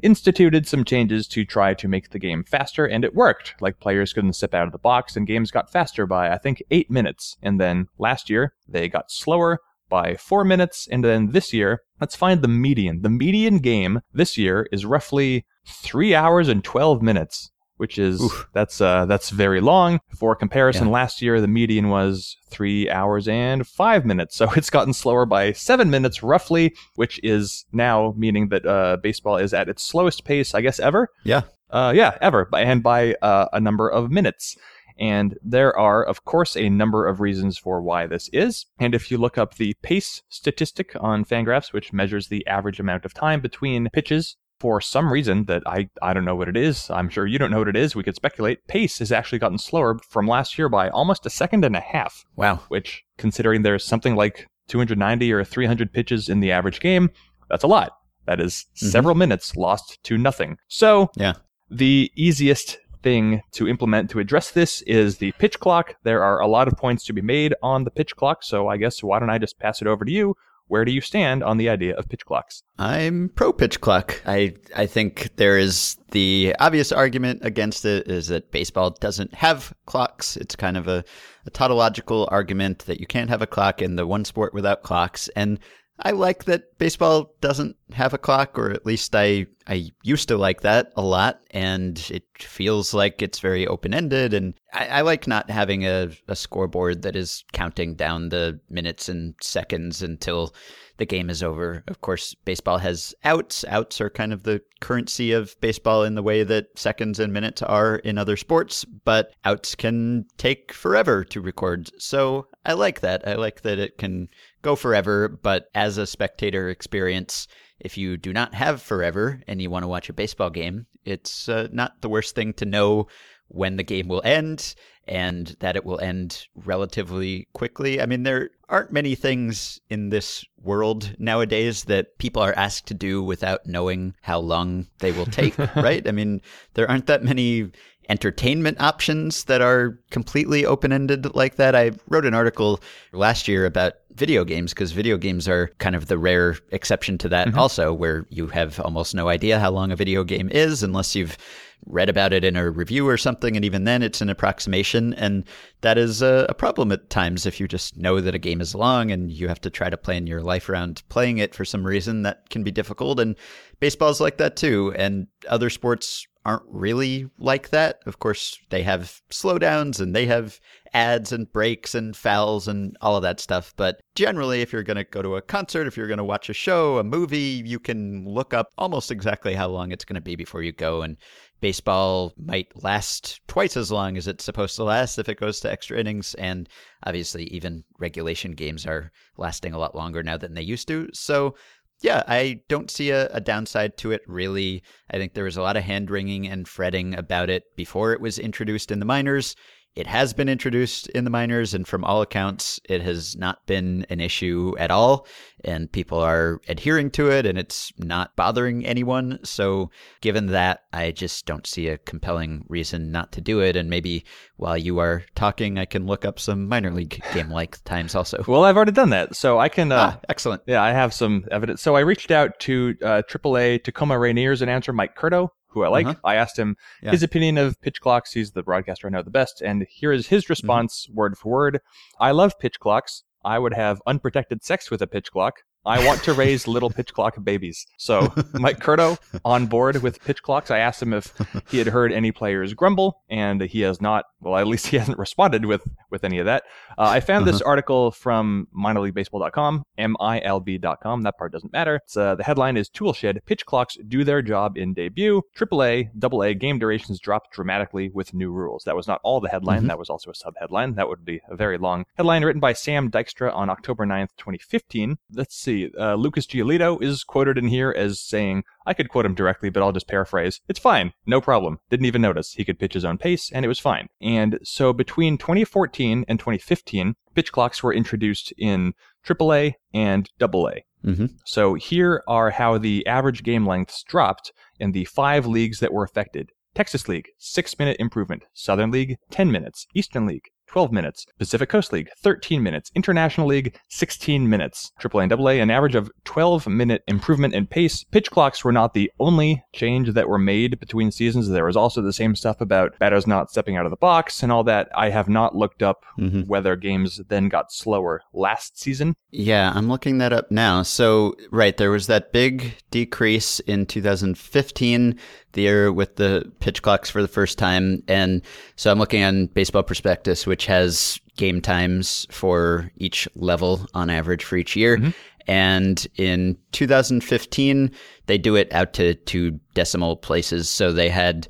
instituted 0.01 0.67
some 0.67 0.85
changes 0.85 1.27
to 1.29 1.45
try 1.45 1.73
to 1.73 1.87
make 1.87 2.09
the 2.09 2.19
game 2.19 2.43
faster, 2.43 2.85
and 2.85 3.03
it 3.03 3.13
worked. 3.13 3.55
Like 3.59 3.79
players 3.79 4.13
couldn't 4.13 4.33
step 4.33 4.53
out 4.53 4.67
of 4.67 4.71
the 4.71 4.77
box, 4.77 5.15
and 5.15 5.27
games 5.27 5.51
got 5.51 5.71
faster 5.71 6.05
by 6.05 6.31
I 6.31 6.37
think 6.37 6.63
eight 6.71 6.89
minutes. 6.89 7.37
And 7.41 7.59
then 7.59 7.87
last 7.97 8.29
year 8.29 8.53
they 8.67 8.87
got 8.87 9.11
slower 9.11 9.59
by 9.91 10.15
four 10.15 10.43
minutes, 10.43 10.87
and 10.91 11.03
then 11.03 11.31
this 11.33 11.53
year 11.53 11.81
let's 11.99 12.15
find 12.15 12.41
the 12.41 12.47
median. 12.47 13.03
The 13.03 13.09
median 13.09 13.59
game 13.59 13.99
this 14.11 14.37
year 14.39 14.67
is 14.71 14.87
roughly 14.87 15.45
three 15.67 16.15
hours 16.15 16.47
and 16.47 16.63
twelve 16.63 17.03
minutes. 17.03 17.49
Which 17.77 17.97
is 17.97 18.21
Oof. 18.21 18.47
that's 18.53 18.79
uh 18.79 19.05
that's 19.07 19.31
very 19.31 19.59
long. 19.59 20.01
For 20.15 20.35
comparison, 20.35 20.85
Yeah. 20.87 20.93
last 20.93 21.19
year 21.19 21.41
the 21.41 21.47
median 21.47 21.89
was 21.89 22.37
three 22.51 22.87
hours 22.87 23.27
and 23.27 23.65
five 23.65 24.05
minutes. 24.05 24.35
So 24.35 24.51
it's 24.55 24.69
gotten 24.69 24.93
slower 24.93 25.25
by 25.25 25.53
seven 25.53 25.89
minutes 25.89 26.21
roughly, 26.21 26.75
which 26.95 27.19
is 27.23 27.65
now 27.71 28.13
meaning 28.15 28.49
that 28.49 28.67
uh, 28.67 28.97
baseball 29.01 29.37
is 29.37 29.51
at 29.51 29.67
its 29.67 29.83
slowest 29.83 30.25
pace, 30.25 30.53
I 30.53 30.61
guess, 30.61 30.79
ever. 30.79 31.09
Yeah. 31.23 31.41
Uh, 31.71 31.91
yeah, 31.95 32.17
ever, 32.21 32.47
and 32.53 32.83
by 32.83 33.15
uh, 33.21 33.47
a 33.53 33.59
number 33.59 33.89
of 33.89 34.11
minutes. 34.11 34.57
And 34.99 35.37
there 35.43 35.75
are, 35.77 36.03
of 36.03 36.25
course, 36.25 36.55
a 36.55 36.69
number 36.69 37.07
of 37.07 37.19
reasons 37.19 37.57
for 37.57 37.81
why 37.81 38.07
this 38.07 38.29
is. 38.33 38.65
And 38.79 38.93
if 38.95 39.09
you 39.11 39.17
look 39.17 39.37
up 39.37 39.55
the 39.55 39.75
pace 39.81 40.21
statistic 40.29 40.91
on 40.99 41.25
Fangraphs, 41.25 41.73
which 41.73 41.93
measures 41.93 42.27
the 42.27 42.45
average 42.47 42.79
amount 42.79 43.05
of 43.05 43.13
time 43.13 43.41
between 43.41 43.89
pitches, 43.93 44.37
for 44.59 44.79
some 44.79 45.11
reason 45.11 45.45
that 45.45 45.63
I, 45.65 45.89
I 46.03 46.13
don't 46.13 46.23
know 46.25 46.35
what 46.35 46.47
it 46.47 46.55
is, 46.55 46.87
I'm 46.91 47.09
sure 47.09 47.25
you 47.25 47.39
don't 47.39 47.49
know 47.49 47.57
what 47.59 47.67
it 47.67 47.75
is, 47.75 47.95
we 47.95 48.03
could 48.03 48.15
speculate, 48.15 48.67
pace 48.67 48.99
has 48.99 49.11
actually 49.11 49.39
gotten 49.39 49.57
slower 49.57 49.97
from 50.07 50.27
last 50.27 50.55
year 50.55 50.69
by 50.69 50.87
almost 50.89 51.25
a 51.25 51.31
second 51.31 51.65
and 51.65 51.75
a 51.75 51.79
half 51.79 52.23
Wow. 52.35 52.57
which 52.67 53.03
considering 53.17 53.63
there's 53.63 53.83
something 53.83 54.15
like 54.15 54.45
290 54.67 55.31
or 55.33 55.43
300 55.43 55.91
pitches 55.91 56.29
in 56.29 56.41
the 56.41 56.51
average 56.51 56.79
game, 56.79 57.09
that's 57.49 57.63
a 57.63 57.67
lot. 57.67 57.93
That 58.27 58.39
is 58.39 58.65
Mhm. 58.79 58.91
several 58.91 59.15
minutes 59.15 59.55
lost 59.55 59.97
to 60.03 60.15
nothing. 60.15 60.57
So, 60.67 61.09
Yeah. 61.15 61.33
the 61.71 62.11
easiest 62.15 62.77
thing 63.01 63.41
to 63.51 63.67
implement 63.67 64.09
to 64.11 64.19
address 64.19 64.51
this 64.51 64.81
is 64.83 65.17
the 65.17 65.31
pitch 65.33 65.59
clock. 65.59 65.95
There 66.03 66.23
are 66.23 66.39
a 66.39 66.47
lot 66.47 66.67
of 66.67 66.77
points 66.77 67.05
to 67.05 67.13
be 67.13 67.21
made 67.21 67.53
on 67.61 67.83
the 67.83 67.91
pitch 67.91 68.15
clock, 68.15 68.43
so 68.43 68.67
I 68.67 68.77
guess 68.77 69.03
why 69.03 69.19
don't 69.19 69.29
I 69.29 69.37
just 69.37 69.59
pass 69.59 69.81
it 69.81 69.87
over 69.87 70.05
to 70.05 70.11
you? 70.11 70.35
Where 70.67 70.85
do 70.85 70.93
you 70.93 71.01
stand 71.01 71.43
on 71.43 71.57
the 71.57 71.67
idea 71.67 71.97
of 71.97 72.07
pitch 72.07 72.25
clocks? 72.25 72.63
I'm 72.79 73.29
pro 73.35 73.51
pitch 73.51 73.81
clock. 73.81 74.21
I 74.25 74.55
I 74.73 74.85
think 74.85 75.31
there 75.35 75.57
is 75.57 75.97
the 76.11 76.55
obvious 76.59 76.93
argument 76.93 77.41
against 77.43 77.83
it 77.83 78.07
is 78.07 78.27
that 78.27 78.51
baseball 78.51 78.91
doesn't 78.91 79.33
have 79.33 79.73
clocks. 79.85 80.37
It's 80.37 80.55
kind 80.55 80.77
of 80.77 80.87
a, 80.87 81.03
a 81.45 81.49
tautological 81.49 82.29
argument 82.31 82.85
that 82.85 83.01
you 83.01 83.05
can't 83.05 83.29
have 83.29 83.41
a 83.41 83.47
clock 83.47 83.81
in 83.81 83.97
the 83.97 84.07
one 84.07 84.23
sport 84.23 84.53
without 84.53 84.81
clocks. 84.81 85.27
And 85.35 85.59
I 86.03 86.11
like 86.11 86.45
that 86.45 86.77
baseball 86.77 87.33
doesn't 87.41 87.75
have 87.93 88.13
a 88.13 88.17
clock, 88.17 88.57
or 88.57 88.71
at 88.71 88.85
least 88.85 89.15
I 89.15 89.45
I 89.67 89.91
used 90.03 90.27
to 90.29 90.37
like 90.37 90.61
that 90.61 90.91
a 90.95 91.01
lot, 91.01 91.41
and 91.51 92.03
it 92.09 92.23
feels 92.39 92.93
like 92.93 93.21
it's 93.21 93.39
very 93.39 93.67
open 93.67 93.93
ended. 93.93 94.33
And 94.33 94.55
I, 94.73 94.87
I 94.87 95.01
like 95.01 95.27
not 95.27 95.49
having 95.49 95.85
a, 95.85 96.09
a 96.27 96.35
scoreboard 96.35 97.03
that 97.03 97.15
is 97.15 97.43
counting 97.53 97.95
down 97.95 98.29
the 98.29 98.59
minutes 98.69 99.09
and 99.09 99.35
seconds 99.41 100.01
until 100.01 100.55
the 101.01 101.05
game 101.07 101.31
is 101.31 101.41
over. 101.41 101.83
Of 101.87 102.01
course, 102.01 102.35
baseball 102.45 102.77
has 102.77 103.15
outs. 103.23 103.65
Outs 103.67 103.99
are 103.99 104.09
kind 104.11 104.31
of 104.31 104.43
the 104.43 104.61
currency 104.81 105.31
of 105.31 105.59
baseball 105.59 106.03
in 106.03 106.13
the 106.13 106.21
way 106.21 106.43
that 106.43 106.77
seconds 106.77 107.19
and 107.19 107.33
minutes 107.33 107.63
are 107.63 107.95
in 107.95 108.19
other 108.19 108.37
sports, 108.37 108.85
but 108.85 109.33
outs 109.43 109.73
can 109.73 110.27
take 110.37 110.71
forever 110.71 111.23
to 111.23 111.41
record. 111.41 111.89
So 111.99 112.49
I 112.67 112.73
like 112.73 112.99
that. 112.99 113.27
I 113.27 113.33
like 113.33 113.61
that 113.61 113.79
it 113.79 113.97
can 113.97 114.29
go 114.61 114.75
forever, 114.75 115.27
but 115.27 115.69
as 115.73 115.97
a 115.97 116.05
spectator 116.05 116.69
experience, 116.69 117.47
if 117.79 117.97
you 117.97 118.15
do 118.15 118.31
not 118.31 118.53
have 118.53 118.79
forever 118.79 119.41
and 119.47 119.59
you 119.59 119.71
want 119.71 119.81
to 119.81 119.89
watch 119.89 120.07
a 120.07 120.13
baseball 120.13 120.51
game, 120.51 120.85
it's 121.03 121.49
uh, 121.49 121.67
not 121.71 121.99
the 122.01 122.09
worst 122.09 122.35
thing 122.35 122.53
to 122.53 122.65
know 122.65 123.07
when 123.51 123.75
the 123.75 123.83
game 123.83 124.07
will 124.07 124.21
end 124.23 124.75
and 125.07 125.55
that 125.59 125.75
it 125.75 125.83
will 125.83 125.99
end 125.99 126.47
relatively 126.55 127.47
quickly. 127.53 128.01
I 128.01 128.05
mean, 128.05 128.23
there 128.23 128.51
aren't 128.69 128.93
many 128.93 129.15
things 129.15 129.79
in 129.89 130.09
this 130.09 130.45
world 130.61 131.13
nowadays 131.17 131.85
that 131.85 132.17
people 132.17 132.41
are 132.41 132.53
asked 132.53 132.87
to 132.87 132.93
do 132.93 133.21
without 133.21 133.65
knowing 133.65 134.15
how 134.21 134.39
long 134.39 134.87
they 134.99 135.11
will 135.11 135.25
take, 135.25 135.57
right? 135.75 136.07
I 136.07 136.11
mean, 136.11 136.41
there 136.75 136.89
aren't 136.89 137.07
that 137.07 137.23
many 137.23 137.71
entertainment 138.09 138.79
options 138.81 139.45
that 139.45 139.61
are 139.61 139.99
completely 140.09 140.65
open 140.65 140.91
ended 140.91 141.33
like 141.35 141.55
that. 141.55 141.75
I 141.75 141.91
wrote 142.09 142.25
an 142.25 142.33
article 142.33 142.81
last 143.13 143.47
year 143.47 143.65
about 143.65 143.93
video 144.13 144.43
games 144.43 144.73
because 144.73 144.91
video 144.91 145.17
games 145.17 145.47
are 145.47 145.69
kind 145.77 145.95
of 145.95 146.07
the 146.07 146.17
rare 146.17 146.57
exception 146.71 147.17
to 147.19 147.29
that, 147.29 147.47
mm-hmm. 147.47 147.59
also, 147.59 147.93
where 147.93 148.25
you 148.29 148.47
have 148.47 148.79
almost 148.79 149.15
no 149.15 149.29
idea 149.29 149.59
how 149.59 149.71
long 149.71 149.91
a 149.91 149.95
video 149.95 150.23
game 150.23 150.49
is 150.49 150.83
unless 150.83 151.15
you've 151.15 151.37
read 151.85 152.09
about 152.09 152.33
it 152.33 152.43
in 152.43 152.55
a 152.55 152.69
review 152.69 153.07
or 153.07 153.17
something, 153.17 153.55
and 153.55 153.65
even 153.65 153.83
then 153.83 154.01
it's 154.03 154.21
an 154.21 154.29
approximation. 154.29 155.13
And 155.15 155.45
that 155.81 155.97
is 155.97 156.21
a, 156.21 156.45
a, 156.49 156.53
problem 156.53 156.91
at 156.91 157.09
times 157.09 157.45
if 157.45 157.59
you 157.59 157.67
just 157.67 157.97
know 157.97 158.21
that 158.21 158.35
a 158.35 158.39
game 158.39 158.61
is 158.61 158.75
long 158.75 159.11
and 159.11 159.31
you 159.31 159.47
have 159.47 159.61
to 159.61 159.69
try 159.69 159.89
to 159.89 159.97
plan 159.97 160.27
your 160.27 160.41
life 160.41 160.69
around 160.69 161.03
playing 161.09 161.39
it 161.39 161.55
for 161.55 161.65
some 161.65 161.85
reason. 161.85 162.21
That 162.23 162.49
can 162.49 162.63
be 162.63 162.71
difficult. 162.71 163.19
And 163.19 163.35
baseball's 163.79 164.21
like 164.21 164.37
that 164.37 164.55
too. 164.55 164.93
And 164.95 165.27
other 165.49 165.69
sports 165.69 166.27
aren't 166.45 166.63
really 166.67 167.29
like 167.37 167.69
that. 167.69 167.99
Of 168.05 168.19
course, 168.19 168.59
they 168.69 168.83
have 168.83 169.21
slowdowns 169.31 169.99
and 169.99 170.15
they 170.15 170.25
have 170.25 170.59
ads 170.93 171.31
and 171.31 171.51
breaks 171.51 171.95
and 171.95 172.15
fouls 172.15 172.67
and 172.67 172.97
all 173.01 173.15
of 173.15 173.21
that 173.21 173.39
stuff. 173.39 173.73
But 173.77 174.01
generally, 174.15 174.61
if 174.61 174.73
you're 174.73 174.83
going 174.83 174.97
to 174.97 175.03
go 175.03 175.21
to 175.21 175.35
a 175.35 175.41
concert, 175.41 175.87
if 175.87 175.95
you're 175.95 176.07
going 176.07 176.17
to 176.17 176.23
watch 176.23 176.49
a 176.49 176.53
show, 176.53 176.97
a 176.97 177.03
movie, 177.03 177.63
you 177.65 177.79
can 177.79 178.25
look 178.25 178.53
up 178.53 178.69
almost 178.77 179.11
exactly 179.11 179.53
how 179.53 179.67
long 179.67 179.91
it's 179.91 180.05
going 180.05 180.15
to 180.15 180.21
be 180.21 180.35
before 180.35 180.63
you 180.63 180.71
go. 180.71 181.01
And 181.01 181.17
baseball 181.61 182.33
might 182.37 182.67
last 182.83 183.39
twice 183.47 183.77
as 183.77 183.91
long 183.91 184.17
as 184.17 184.27
it's 184.27 184.43
supposed 184.43 184.75
to 184.75 184.83
last 184.83 185.19
if 185.19 185.29
it 185.29 185.39
goes 185.39 185.59
to 185.61 185.71
extra 185.71 185.97
innings. 185.97 186.33
And 186.33 186.67
obviously, 187.05 187.45
even 187.45 187.83
regulation 187.99 188.51
games 188.51 188.85
are 188.85 189.11
lasting 189.37 189.73
a 189.73 189.79
lot 189.79 189.95
longer 189.95 190.23
now 190.23 190.37
than 190.37 190.55
they 190.55 190.61
used 190.61 190.87
to. 190.89 191.07
So, 191.13 191.55
yeah, 192.01 192.23
I 192.27 192.61
don't 192.67 192.89
see 192.89 193.11
a, 193.11 193.27
a 193.27 193.39
downside 193.39 193.97
to 193.97 194.11
it 194.11 194.21
really. 194.27 194.83
I 195.11 195.17
think 195.17 195.33
there 195.33 195.43
was 195.43 195.57
a 195.57 195.61
lot 195.61 195.77
of 195.77 195.83
hand 195.83 196.09
wringing 196.09 196.47
and 196.47 196.67
fretting 196.67 197.15
about 197.15 197.49
it 197.49 197.63
before 197.75 198.11
it 198.11 198.21
was 198.21 198.39
introduced 198.39 198.91
in 198.91 198.99
the 198.99 199.05
minors. 199.05 199.55
It 199.93 200.07
has 200.07 200.33
been 200.33 200.47
introduced 200.47 201.09
in 201.09 201.25
the 201.25 201.29
minors, 201.29 201.73
and 201.73 201.85
from 201.85 202.05
all 202.05 202.21
accounts, 202.21 202.79
it 202.87 203.01
has 203.01 203.35
not 203.35 203.65
been 203.65 204.05
an 204.09 204.21
issue 204.21 204.73
at 204.79 204.89
all. 204.89 205.27
And 205.65 205.91
people 205.91 206.17
are 206.17 206.61
adhering 206.69 207.11
to 207.11 207.29
it, 207.29 207.45
and 207.45 207.57
it's 207.57 207.91
not 207.97 208.33
bothering 208.37 208.85
anyone. 208.85 209.39
So, 209.43 209.91
given 210.21 210.47
that, 210.47 210.83
I 210.93 211.11
just 211.11 211.45
don't 211.45 211.67
see 211.67 211.89
a 211.89 211.97
compelling 211.97 212.63
reason 212.69 213.11
not 213.11 213.33
to 213.33 213.41
do 213.41 213.59
it. 213.59 213.75
And 213.75 213.89
maybe 213.89 214.23
while 214.55 214.77
you 214.77 214.99
are 214.99 215.23
talking, 215.35 215.77
I 215.77 215.85
can 215.85 216.05
look 216.05 216.23
up 216.23 216.39
some 216.39 216.69
minor 216.69 216.91
league 216.91 217.21
game 217.33 217.49
like 217.51 217.83
times 217.83 218.15
also. 218.15 218.43
Well, 218.47 218.63
I've 218.63 218.77
already 218.77 218.93
done 218.93 219.09
that. 219.09 219.35
So 219.35 219.59
I 219.59 219.67
can. 219.67 219.91
Uh, 219.91 220.13
ah, 220.15 220.19
excellent. 220.29 220.63
Yeah, 220.67 220.81
I 220.81 220.93
have 220.93 221.13
some 221.13 221.45
evidence. 221.51 221.81
So 221.81 221.97
I 221.97 221.99
reached 221.99 222.31
out 222.31 222.57
to 222.61 222.95
uh, 223.03 223.23
AAA 223.27 223.83
Tacoma 223.83 224.15
Rainiers 224.15 224.61
and 224.61 224.71
answer 224.71 224.93
Mike 224.93 225.17
Curto 225.17 225.49
who 225.71 225.83
I 225.83 225.87
like. 225.87 226.05
Uh-huh. 226.05 226.19
I 226.23 226.35
asked 226.35 226.57
him 226.57 226.77
yeah. 227.01 227.11
his 227.11 227.23
opinion 227.23 227.57
of 227.57 227.79
pitch 227.81 228.01
clocks. 228.01 228.33
He's 228.33 228.51
the 228.51 228.63
broadcaster 228.63 229.07
I 229.07 229.09
know 229.09 229.21
the 229.21 229.29
best. 229.29 229.61
And 229.61 229.85
here 229.89 230.11
is 230.11 230.27
his 230.27 230.43
mm-hmm. 230.43 230.51
response 230.51 231.05
mm-hmm. 231.05 231.17
word 231.17 231.37
for 231.37 231.49
word. 231.49 231.79
I 232.19 232.31
love 232.31 232.59
pitch 232.59 232.79
clocks. 232.79 233.23
I 233.43 233.57
would 233.59 233.73
have 233.73 234.01
unprotected 234.05 234.63
sex 234.63 234.91
with 234.91 235.01
a 235.01 235.07
pitch 235.07 235.31
clock. 235.31 235.61
I 235.85 236.05
want 236.05 236.23
to 236.23 236.33
raise 236.33 236.67
little 236.67 236.91
pitch 236.91 237.13
clock 237.13 237.35
babies. 237.43 237.87
So 237.97 238.33
Mike 238.53 238.79
Curto 238.79 239.17
on 239.43 239.65
board 239.65 240.01
with 240.03 240.23
pitch 240.23 240.43
clocks. 240.43 240.69
I 240.69 240.77
asked 240.77 241.01
him 241.01 241.13
if 241.13 241.33
he 241.69 241.79
had 241.79 241.87
heard 241.87 242.11
any 242.11 242.31
players 242.31 242.73
grumble, 242.73 243.21
and 243.29 243.61
he 243.61 243.81
has 243.81 243.99
not. 243.99 244.25
Well, 244.41 244.57
at 244.57 244.67
least 244.67 244.87
he 244.87 244.97
hasn't 244.99 245.17
responded 245.17 245.65
with 245.65 245.81
with 246.11 246.23
any 246.23 246.39
of 246.39 246.45
that. 246.45 246.63
Uh, 246.97 247.09
I 247.09 247.19
found 247.19 247.43
uh-huh. 247.43 247.51
this 247.51 247.61
article 247.61 248.11
from 248.11 248.67
minorleaguebaseball.com, 248.77 249.83
milb.com. 249.97 251.21
That 251.21 251.37
part 251.37 251.51
doesn't 251.51 251.73
matter. 251.73 252.01
Uh, 252.15 252.35
the 252.35 252.43
headline 252.43 252.77
is 252.77 252.89
Toolshed 252.89 253.43
pitch 253.45 253.65
clocks 253.65 253.97
do 254.07 254.23
their 254.23 254.41
job 254.41 254.77
in 254.77 254.93
debut. 254.93 255.41
AAA, 255.57 256.09
AA 256.23 256.53
game 256.53 256.77
durations 256.77 257.19
drop 257.19 257.51
dramatically 257.51 258.09
with 258.13 258.33
new 258.33 258.51
rules. 258.51 258.83
That 258.83 258.95
was 258.95 259.07
not 259.07 259.19
all 259.23 259.39
the 259.39 259.49
headline. 259.49 259.79
Mm-hmm. 259.79 259.87
That 259.87 259.99
was 259.99 260.09
also 260.09 260.29
a 260.29 260.35
sub 260.35 260.53
headline. 260.59 260.93
That 260.95 261.07
would 261.07 261.25
be 261.25 261.41
a 261.49 261.55
very 261.55 261.77
long 261.77 262.05
headline 262.17 262.43
written 262.43 262.59
by 262.59 262.73
Sam 262.73 263.09
Dykstra 263.09 263.53
on 263.55 263.69
October 263.69 264.05
9th, 264.05 264.29
2015. 264.37 265.17
Let's 265.33 265.55
see 265.55 265.70
see. 265.71 265.89
Uh, 265.97 266.15
Lucas 266.15 266.45
Giolito 266.45 267.01
is 267.01 267.23
quoted 267.23 267.57
in 267.57 267.67
here 267.67 267.93
as 267.95 268.19
saying, 268.19 268.63
I 268.85 268.93
could 268.93 269.09
quote 269.09 269.25
him 269.25 269.35
directly, 269.35 269.69
but 269.69 269.81
I'll 269.81 269.91
just 269.91 270.07
paraphrase. 270.07 270.61
It's 270.67 270.79
fine. 270.79 271.13
No 271.25 271.41
problem. 271.41 271.79
Didn't 271.89 272.05
even 272.05 272.21
notice. 272.21 272.53
He 272.53 272.65
could 272.65 272.79
pitch 272.79 272.93
his 272.93 273.05
own 273.05 273.17
pace, 273.17 273.51
and 273.51 273.65
it 273.65 273.67
was 273.67 273.79
fine. 273.79 274.07
And 274.21 274.59
so 274.63 274.93
between 274.93 275.37
2014 275.37 276.25
and 276.27 276.39
2015, 276.39 277.15
pitch 277.35 277.51
clocks 277.51 277.81
were 277.83 277.93
introduced 277.93 278.53
in 278.57 278.93
AAA 279.25 279.73
and 279.93 280.29
AA. 280.41 280.81
Mm-hmm. 281.05 281.25
So 281.45 281.73
here 281.75 282.23
are 282.27 282.51
how 282.51 282.77
the 282.77 283.05
average 283.07 283.43
game 283.43 283.65
lengths 283.65 284.03
dropped 284.03 284.51
in 284.79 284.91
the 284.91 285.05
five 285.05 285.45
leagues 285.45 285.79
that 285.79 285.93
were 285.93 286.03
affected. 286.03 286.51
Texas 286.73 287.09
League, 287.09 287.29
6 287.37 287.79
minute 287.79 287.97
improvement. 287.99 288.43
Southern 288.53 288.91
League, 288.91 289.17
10 289.29 289.51
minutes. 289.51 289.87
Eastern 289.93 290.25
League, 290.25 290.47
12 290.71 290.91
minutes. 290.93 291.25
Pacific 291.37 291.67
Coast 291.67 291.91
League, 291.91 292.09
13 292.17 292.63
minutes. 292.63 292.91
International 292.95 293.45
League, 293.45 293.77
16 293.89 294.49
minutes. 294.49 294.91
Triple 294.99 295.19
AAA 295.19 295.23
and 295.23 295.33
AA, 295.33 295.61
an 295.61 295.69
average 295.69 295.95
of 295.95 296.09
12 296.23 296.67
minute 296.67 297.03
improvement 297.07 297.53
in 297.53 297.67
pace. 297.67 298.05
Pitch 298.05 298.31
clocks 298.31 298.63
were 298.63 298.71
not 298.71 298.93
the 298.93 299.11
only 299.19 299.63
change 299.73 300.13
that 300.13 300.29
were 300.29 300.39
made 300.39 300.79
between 300.79 301.11
seasons. 301.11 301.49
There 301.49 301.65
was 301.65 301.75
also 301.75 302.01
the 302.01 302.13
same 302.13 302.35
stuff 302.35 302.61
about 302.61 302.97
batters 302.99 303.27
not 303.27 303.49
stepping 303.49 303.75
out 303.75 303.85
of 303.85 303.91
the 303.91 303.97
box 303.97 304.43
and 304.43 304.51
all 304.51 304.63
that. 304.63 304.89
I 304.95 305.09
have 305.09 305.27
not 305.27 305.55
looked 305.55 305.83
up 305.83 306.05
mm-hmm. 306.17 306.41
whether 306.41 306.77
games 306.77 307.19
then 307.27 307.49
got 307.49 307.73
slower 307.73 308.21
last 308.33 308.79
season. 308.79 309.15
Yeah, 309.29 309.73
I'm 309.75 309.89
looking 309.89 310.19
that 310.19 310.31
up 310.31 310.51
now. 310.51 310.83
So, 310.83 311.35
right, 311.51 311.75
there 311.75 311.91
was 311.91 312.07
that 312.07 312.31
big 312.31 312.75
decrease 312.91 313.59
in 313.61 313.85
2015 313.85 315.19
the 315.53 315.61
year 315.61 315.91
with 315.91 316.15
the 316.15 316.51
pitch 316.59 316.81
clocks 316.81 317.09
for 317.09 317.21
the 317.21 317.27
first 317.27 317.57
time. 317.57 318.03
And 318.07 318.41
so 318.75 318.91
I'm 318.91 318.99
looking 318.99 319.23
on 319.23 319.47
Baseball 319.47 319.83
Prospectus, 319.83 320.47
which 320.47 320.65
has 320.65 321.19
game 321.37 321.61
times 321.61 322.27
for 322.29 322.91
each 322.97 323.27
level 323.35 323.85
on 323.93 324.09
average 324.09 324.43
for 324.43 324.57
each 324.57 324.75
year. 324.75 324.97
Mm-hmm. 324.97 325.09
And 325.47 326.07
in 326.15 326.57
2015, 326.71 327.91
they 328.27 328.37
do 328.37 328.55
it 328.55 328.71
out 328.73 328.93
to 328.93 329.15
two 329.15 329.59
decimal 329.73 330.15
places. 330.15 330.69
So 330.69 330.91
they 330.91 331.09
had 331.09 331.47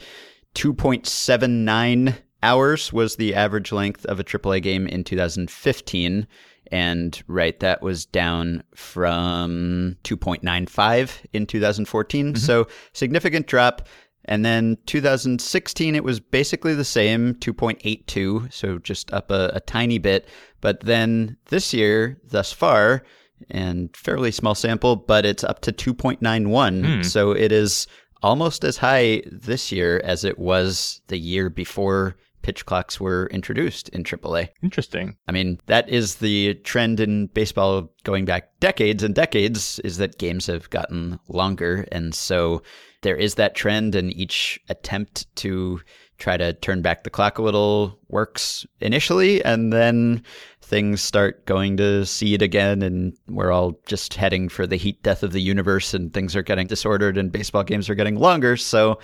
2.79 0.56 2.16
hours 2.44 2.92
was 2.92 3.16
the 3.16 3.36
average 3.36 3.72
length 3.72 4.06
of 4.06 4.20
a 4.20 4.24
AAA 4.24 4.62
game 4.64 4.88
in 4.88 5.04
2015. 5.04 6.28
And 6.72 7.22
right, 7.28 7.60
that 7.60 7.82
was 7.82 8.06
down 8.06 8.64
from 8.76 9.98
2.95 10.04 11.26
in 11.34 11.46
2014. 11.46 12.28
Mm-hmm. 12.28 12.36
So 12.38 12.68
significant 12.94 13.48
drop. 13.48 13.88
And 14.26 14.46
then 14.46 14.78
2016, 14.86 15.96
it 15.96 16.04
was 16.04 16.20
basically 16.20 16.76
the 16.76 16.86
same, 16.86 17.34
2.82, 17.36 18.54
so 18.54 18.78
just 18.78 19.12
up 19.12 19.32
a, 19.32 19.52
a, 19.56 19.60
tiny 19.62 19.98
bit. 19.98 20.28
But 20.62 20.82
then 20.82 21.38
this 21.48 21.74
year, 21.74 22.20
thus 22.24 22.52
far, 22.54 23.04
and 23.50 23.96
fairly 23.96 24.32
small 24.32 24.54
sample, 24.54 24.96
but 24.96 25.26
it's 25.26 25.44
up 25.44 25.62
to 25.62 25.72
2.91. 25.72 26.20
Mm. 26.22 27.06
So 27.06 27.32
it 27.32 27.52
is 27.52 27.88
almost 28.22 28.64
as 28.64 28.78
high 28.78 29.24
this 29.26 29.72
year 29.72 30.00
as 30.04 30.24
it 30.24 30.38
was 30.38 31.02
the 31.08 31.18
year 31.18 31.50
before 31.50 32.16
pitch 32.42 32.66
clocks 32.66 33.00
were 33.00 33.28
introduced 33.28 33.90
in 33.90 34.04
AAA. 34.04 34.50
Interesting. 34.64 35.18
I 35.28 35.32
mean, 35.32 35.60
that 35.68 35.90
is 35.90 36.16
the 36.16 36.56
trend 36.56 37.00
in 37.00 37.28
baseball 37.28 37.92
going 38.04 38.26
back 38.26 38.60
decades 38.60 39.04
and 39.04 39.14
decades 39.16 39.80
is 39.80 39.98
that 39.98 40.18
games 40.18 40.48
have 40.48 40.70
gotten 40.70 41.20
longer. 41.28 41.88
And 41.92 42.14
so 42.14 42.62
there 43.02 43.16
is 43.16 43.36
that 43.36 43.56
trend, 43.56 43.96
and 43.96 44.14
each 44.14 44.60
attempt 44.70 45.34
to 45.38 45.82
try 46.22 46.38
to 46.38 46.54
turn 46.54 46.82
back 46.82 47.04
the 47.04 47.10
clock 47.10 47.40
a 47.40 47.42
little 47.42 47.98
works 48.08 48.66
initially, 48.80 49.44
and 49.44 49.74
then 49.74 50.24
things 50.62 51.02
start 51.02 51.46
going 51.46 51.76
to 51.76 52.06
seed 52.06 52.42
again, 52.42 52.82
and 52.82 53.14
we're 53.28 53.52
all 53.52 53.78
just 53.88 54.14
heading 54.14 54.48
for 54.48 54.66
the 54.66 54.78
heat 54.78 55.02
death 55.04 55.24
of 55.24 55.34
the 55.34 55.42
universe, 55.42 55.94
and 55.94 56.14
things 56.14 56.36
are 56.36 56.44
getting 56.44 56.68
disordered, 56.68 57.18
and 57.18 57.32
baseball 57.32 57.64
games 57.64 57.90
are 57.90 57.96
getting 57.96 58.16
longer. 58.16 58.56
So 58.56 59.00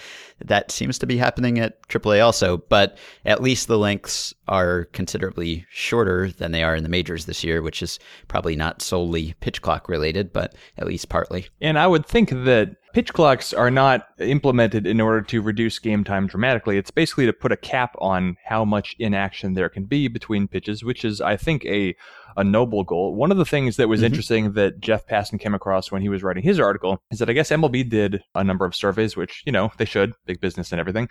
that 0.45 0.71
seems 0.71 0.99
to 0.99 1.07
be 1.07 1.17
happening 1.17 1.59
at 1.59 1.85
AAA 1.89 2.23
also, 2.23 2.57
but 2.57 2.97
at 3.25 3.41
least 3.41 3.67
the 3.67 3.79
lengths 3.79 4.33
are 4.47 4.85
considerably 4.93 5.65
shorter 5.69 6.29
than 6.29 6.51
they 6.51 6.63
are 6.63 6.75
in 6.75 6.83
the 6.83 6.89
majors 6.89 7.25
this 7.25 7.43
year, 7.43 7.61
which 7.61 7.81
is 7.81 7.99
probably 8.27 8.55
not 8.55 8.81
solely 8.81 9.33
pitch 9.41 9.61
clock 9.61 9.89
related, 9.89 10.31
but 10.31 10.55
at 10.77 10.87
least 10.87 11.09
partly. 11.09 11.47
And 11.59 11.77
I 11.79 11.87
would 11.87 12.05
think 12.05 12.29
that 12.29 12.75
pitch 12.97 13.13
clocks 13.13 13.53
are 13.53 13.69
not 13.69 14.07
implemented 14.17 14.87
in 14.87 14.99
order 14.99 15.21
to 15.21 15.39
reduce 15.39 15.77
game 15.77 16.03
time 16.03 16.25
dramatically. 16.25 16.79
It's 16.79 16.89
basically 16.89 17.27
to 17.27 17.31
put 17.33 17.51
a 17.51 17.55
cap 17.55 17.95
on 17.99 18.37
how 18.43 18.65
much 18.65 18.95
inaction 18.97 19.53
there 19.53 19.69
can 19.69 19.85
be 19.85 20.07
between 20.07 20.47
pitches, 20.47 20.83
which 20.83 21.05
is, 21.05 21.21
I 21.21 21.37
think, 21.37 21.63
a 21.65 21.95
a 22.37 22.43
noble 22.43 22.83
goal. 22.83 23.15
One 23.15 23.31
of 23.31 23.37
the 23.37 23.45
things 23.45 23.77
that 23.77 23.87
was 23.89 24.01
Mhm. 24.01 24.05
interesting 24.05 24.51
that 24.53 24.79
Jeff 24.79 25.07
Passan 25.07 25.39
came 25.39 25.55
across 25.55 25.91
when 25.91 26.03
he 26.03 26.09
was 26.09 26.21
writing 26.21 26.43
his 26.43 26.59
article 26.59 26.99
is 27.11 27.17
that 27.19 27.29
I 27.29 27.33
guess 27.33 27.51
MLB 27.51 27.83
did 27.83 28.21
a 28.35 28.43
number 28.43 28.63
of 28.65 28.75
surveys, 28.75 29.15
which, 29.15 29.41
you 29.45 29.51
know, 29.51 29.71
they 29.77 29.85
should, 29.85 30.13
big 30.27 30.39
business 30.39 30.71
and 30.71 30.79
everything. 30.79 31.07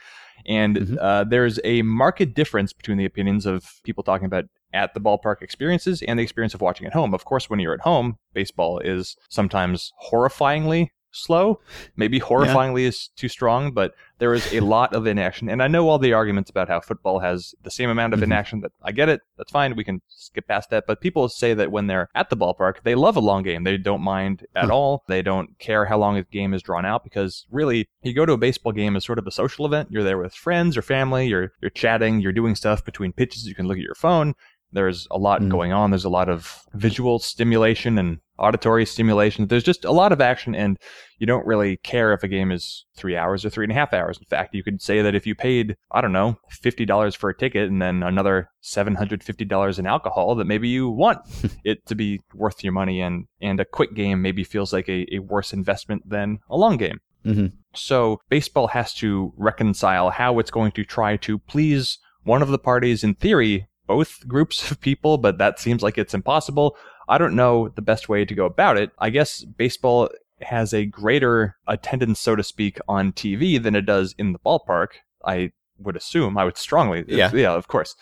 And 0.46 0.76
Mhm. 0.76 0.98
uh, 1.00 1.24
there's 1.24 1.58
a 1.64 1.82
marked 1.82 2.34
difference 2.34 2.72
between 2.72 2.96
the 2.98 3.04
opinions 3.04 3.44
of 3.44 3.64
people 3.82 4.04
talking 4.04 4.26
about 4.26 4.44
at 4.72 4.94
the 4.94 5.00
ballpark 5.00 5.42
experiences 5.42 6.00
and 6.02 6.16
the 6.18 6.22
experience 6.22 6.54
of 6.54 6.60
watching 6.60 6.86
at 6.86 6.92
home. 6.92 7.12
Of 7.14 7.24
course, 7.24 7.50
when 7.50 7.58
you're 7.58 7.74
at 7.74 7.80
home, 7.80 8.18
baseball 8.32 8.78
is 8.78 9.16
sometimes 9.28 9.92
horrifyingly 10.10 10.90
slow. 11.16 11.60
Maybe 11.96 12.20
horrifyingly 12.20 12.82
is 12.82 13.08
too 13.16 13.28
strong, 13.28 13.72
but 13.72 13.94
there 14.18 14.32
is 14.32 14.50
a 14.52 14.60
lot 14.60 14.94
of 14.94 15.06
inaction. 15.06 15.48
And 15.50 15.62
I 15.62 15.68
know 15.68 15.88
all 15.88 15.98
the 15.98 16.12
arguments 16.14 16.48
about 16.48 16.68
how 16.68 16.80
football 16.80 17.18
has 17.18 17.54
the 17.64 17.70
same 17.70 17.90
amount 17.90 18.14
of 18.14 18.20
Mhm. 18.20 18.24
inaction 18.24 18.60
that 18.60 18.72
I 18.82 18.92
get 18.92 19.08
it. 19.10 19.20
That's 19.36 19.52
fine. 19.52 19.76
We 19.76 19.84
can 19.84 20.00
skip 20.08 20.48
past 20.48 20.70
that. 20.70 20.84
But 20.86 21.00
people 21.02 21.28
say 21.28 21.52
that 21.54 21.70
when 21.70 21.86
they're 21.86 22.08
at 22.14 22.30
the 22.30 22.36
ballpark, 22.36 22.76
they 22.82 22.94
love 22.94 23.16
a 23.16 23.20
long 23.20 23.42
game. 23.42 23.64
They 23.64 23.76
don't 23.76 24.00
mind 24.00 24.46
at 24.54 24.70
all. 24.70 25.04
They 25.06 25.20
don't 25.22 25.58
care 25.58 25.84
how 25.84 25.98
long 25.98 26.16
a 26.16 26.22
game 26.22 26.54
is 26.54 26.62
drawn 26.62 26.86
out 26.86 27.04
because 27.04 27.46
really 27.50 27.88
you 28.02 28.14
go 28.14 28.24
to 28.24 28.32
a 28.32 28.38
baseball 28.38 28.72
game 28.72 28.96
as 28.96 29.04
sort 29.04 29.18
of 29.18 29.26
a 29.26 29.30
social 29.30 29.66
event. 29.66 29.88
You're 29.90 30.02
there 30.04 30.18
with 30.18 30.34
friends 30.34 30.76
or 30.76 30.82
family, 30.82 31.26
you're 31.26 31.52
you're 31.60 31.70
chatting, 31.70 32.20
you're 32.20 32.32
doing 32.32 32.54
stuff 32.54 32.84
between 32.84 33.12
pitches, 33.12 33.46
you 33.46 33.54
can 33.54 33.66
look 33.66 33.76
at 33.76 33.82
your 33.82 33.94
phone. 33.94 34.34
There's 34.76 35.08
a 35.10 35.18
lot 35.18 35.40
Mm. 35.40 35.48
going 35.48 35.72
on. 35.72 35.90
There's 35.90 36.04
a 36.04 36.08
lot 36.20 36.28
of 36.28 36.60
visual 36.74 37.18
stimulation 37.18 37.98
and 37.98 38.18
auditory 38.38 38.84
stimulation. 38.86 39.46
There's 39.46 39.64
just 39.64 39.84
a 39.86 39.90
lot 39.90 40.12
of 40.12 40.20
action, 40.20 40.54
and 40.54 40.76
you 41.18 41.26
don't 41.26 41.46
really 41.46 41.78
care 41.78 42.12
if 42.12 42.22
a 42.22 42.28
game 42.28 42.52
is 42.52 42.84
three 42.94 43.16
hours 43.16 43.44
or 43.44 43.50
three 43.50 43.64
and 43.64 43.72
a 43.72 43.74
half 43.74 43.94
hours. 43.94 44.18
In 44.18 44.26
fact, 44.26 44.54
you 44.54 44.62
could 44.62 44.82
say 44.82 45.00
that 45.02 45.14
if 45.14 45.26
you 45.26 45.34
paid, 45.34 45.76
I 45.90 46.00
don't 46.02 46.12
know, 46.12 46.38
$50 46.52 47.16
for 47.16 47.30
a 47.30 47.36
ticket 47.36 47.70
and 47.70 47.80
then 47.80 48.02
another 48.02 48.50
$750 48.62 49.78
in 49.78 49.86
alcohol, 49.86 50.34
that 50.36 50.46
maybe 50.46 50.68
you 50.68 50.88
want 50.88 51.18
it 51.64 51.86
to 51.86 51.94
be 51.94 52.20
worth 52.34 52.62
your 52.62 52.72
money, 52.72 53.00
and, 53.00 53.26
and 53.40 53.60
a 53.60 53.64
quick 53.64 53.94
game 53.94 54.22
maybe 54.22 54.44
feels 54.44 54.72
like 54.72 54.88
a, 54.88 55.06
a 55.14 55.18
worse 55.20 55.52
investment 55.52 56.08
than 56.08 56.38
a 56.50 56.56
long 56.56 56.76
game. 56.76 57.00
Mhm. 57.24 57.52
So 57.74 58.20
baseball 58.28 58.68
has 58.68 58.94
to 58.94 59.32
reconcile 59.36 60.10
how 60.10 60.38
it's 60.38 60.50
going 60.50 60.72
to 60.72 60.84
try 60.84 61.16
to 61.18 61.38
please 61.38 61.98
one 62.22 62.42
of 62.42 62.48
the 62.48 62.58
parties 62.58 63.02
in 63.04 63.14
theory, 63.14 63.66
both 63.86 64.26
groups 64.26 64.70
of 64.70 64.80
people, 64.80 65.18
but 65.18 65.38
that 65.38 65.58
seems 65.58 65.82
like 65.82 65.98
it's 65.98 66.14
impossible. 66.14 66.76
I 67.08 67.18
don't 67.18 67.36
know 67.36 67.68
the 67.68 67.82
best 67.82 68.08
way 68.08 68.24
to 68.24 68.34
go 68.34 68.44
about 68.46 68.76
it. 68.76 68.90
I 68.98 69.10
guess 69.10 69.44
baseball 69.44 70.10
has 70.42 70.74
a 70.74 70.84
greater 70.84 71.56
attendance, 71.66 72.20
so 72.20 72.36
to 72.36 72.42
speak, 72.42 72.78
on 72.88 73.12
TV 73.12 73.62
than 73.62 73.74
it 73.74 73.86
does 73.86 74.14
in 74.18 74.32
the 74.32 74.38
ballpark. 74.40 74.88
I 75.24 75.52
would 75.78 75.96
assume, 75.96 76.36
I 76.36 76.44
would 76.44 76.56
strongly, 76.56 77.04
Yeah. 77.06 77.30
yeah, 77.32 77.52
of 77.52 77.68
course. 77.68 77.94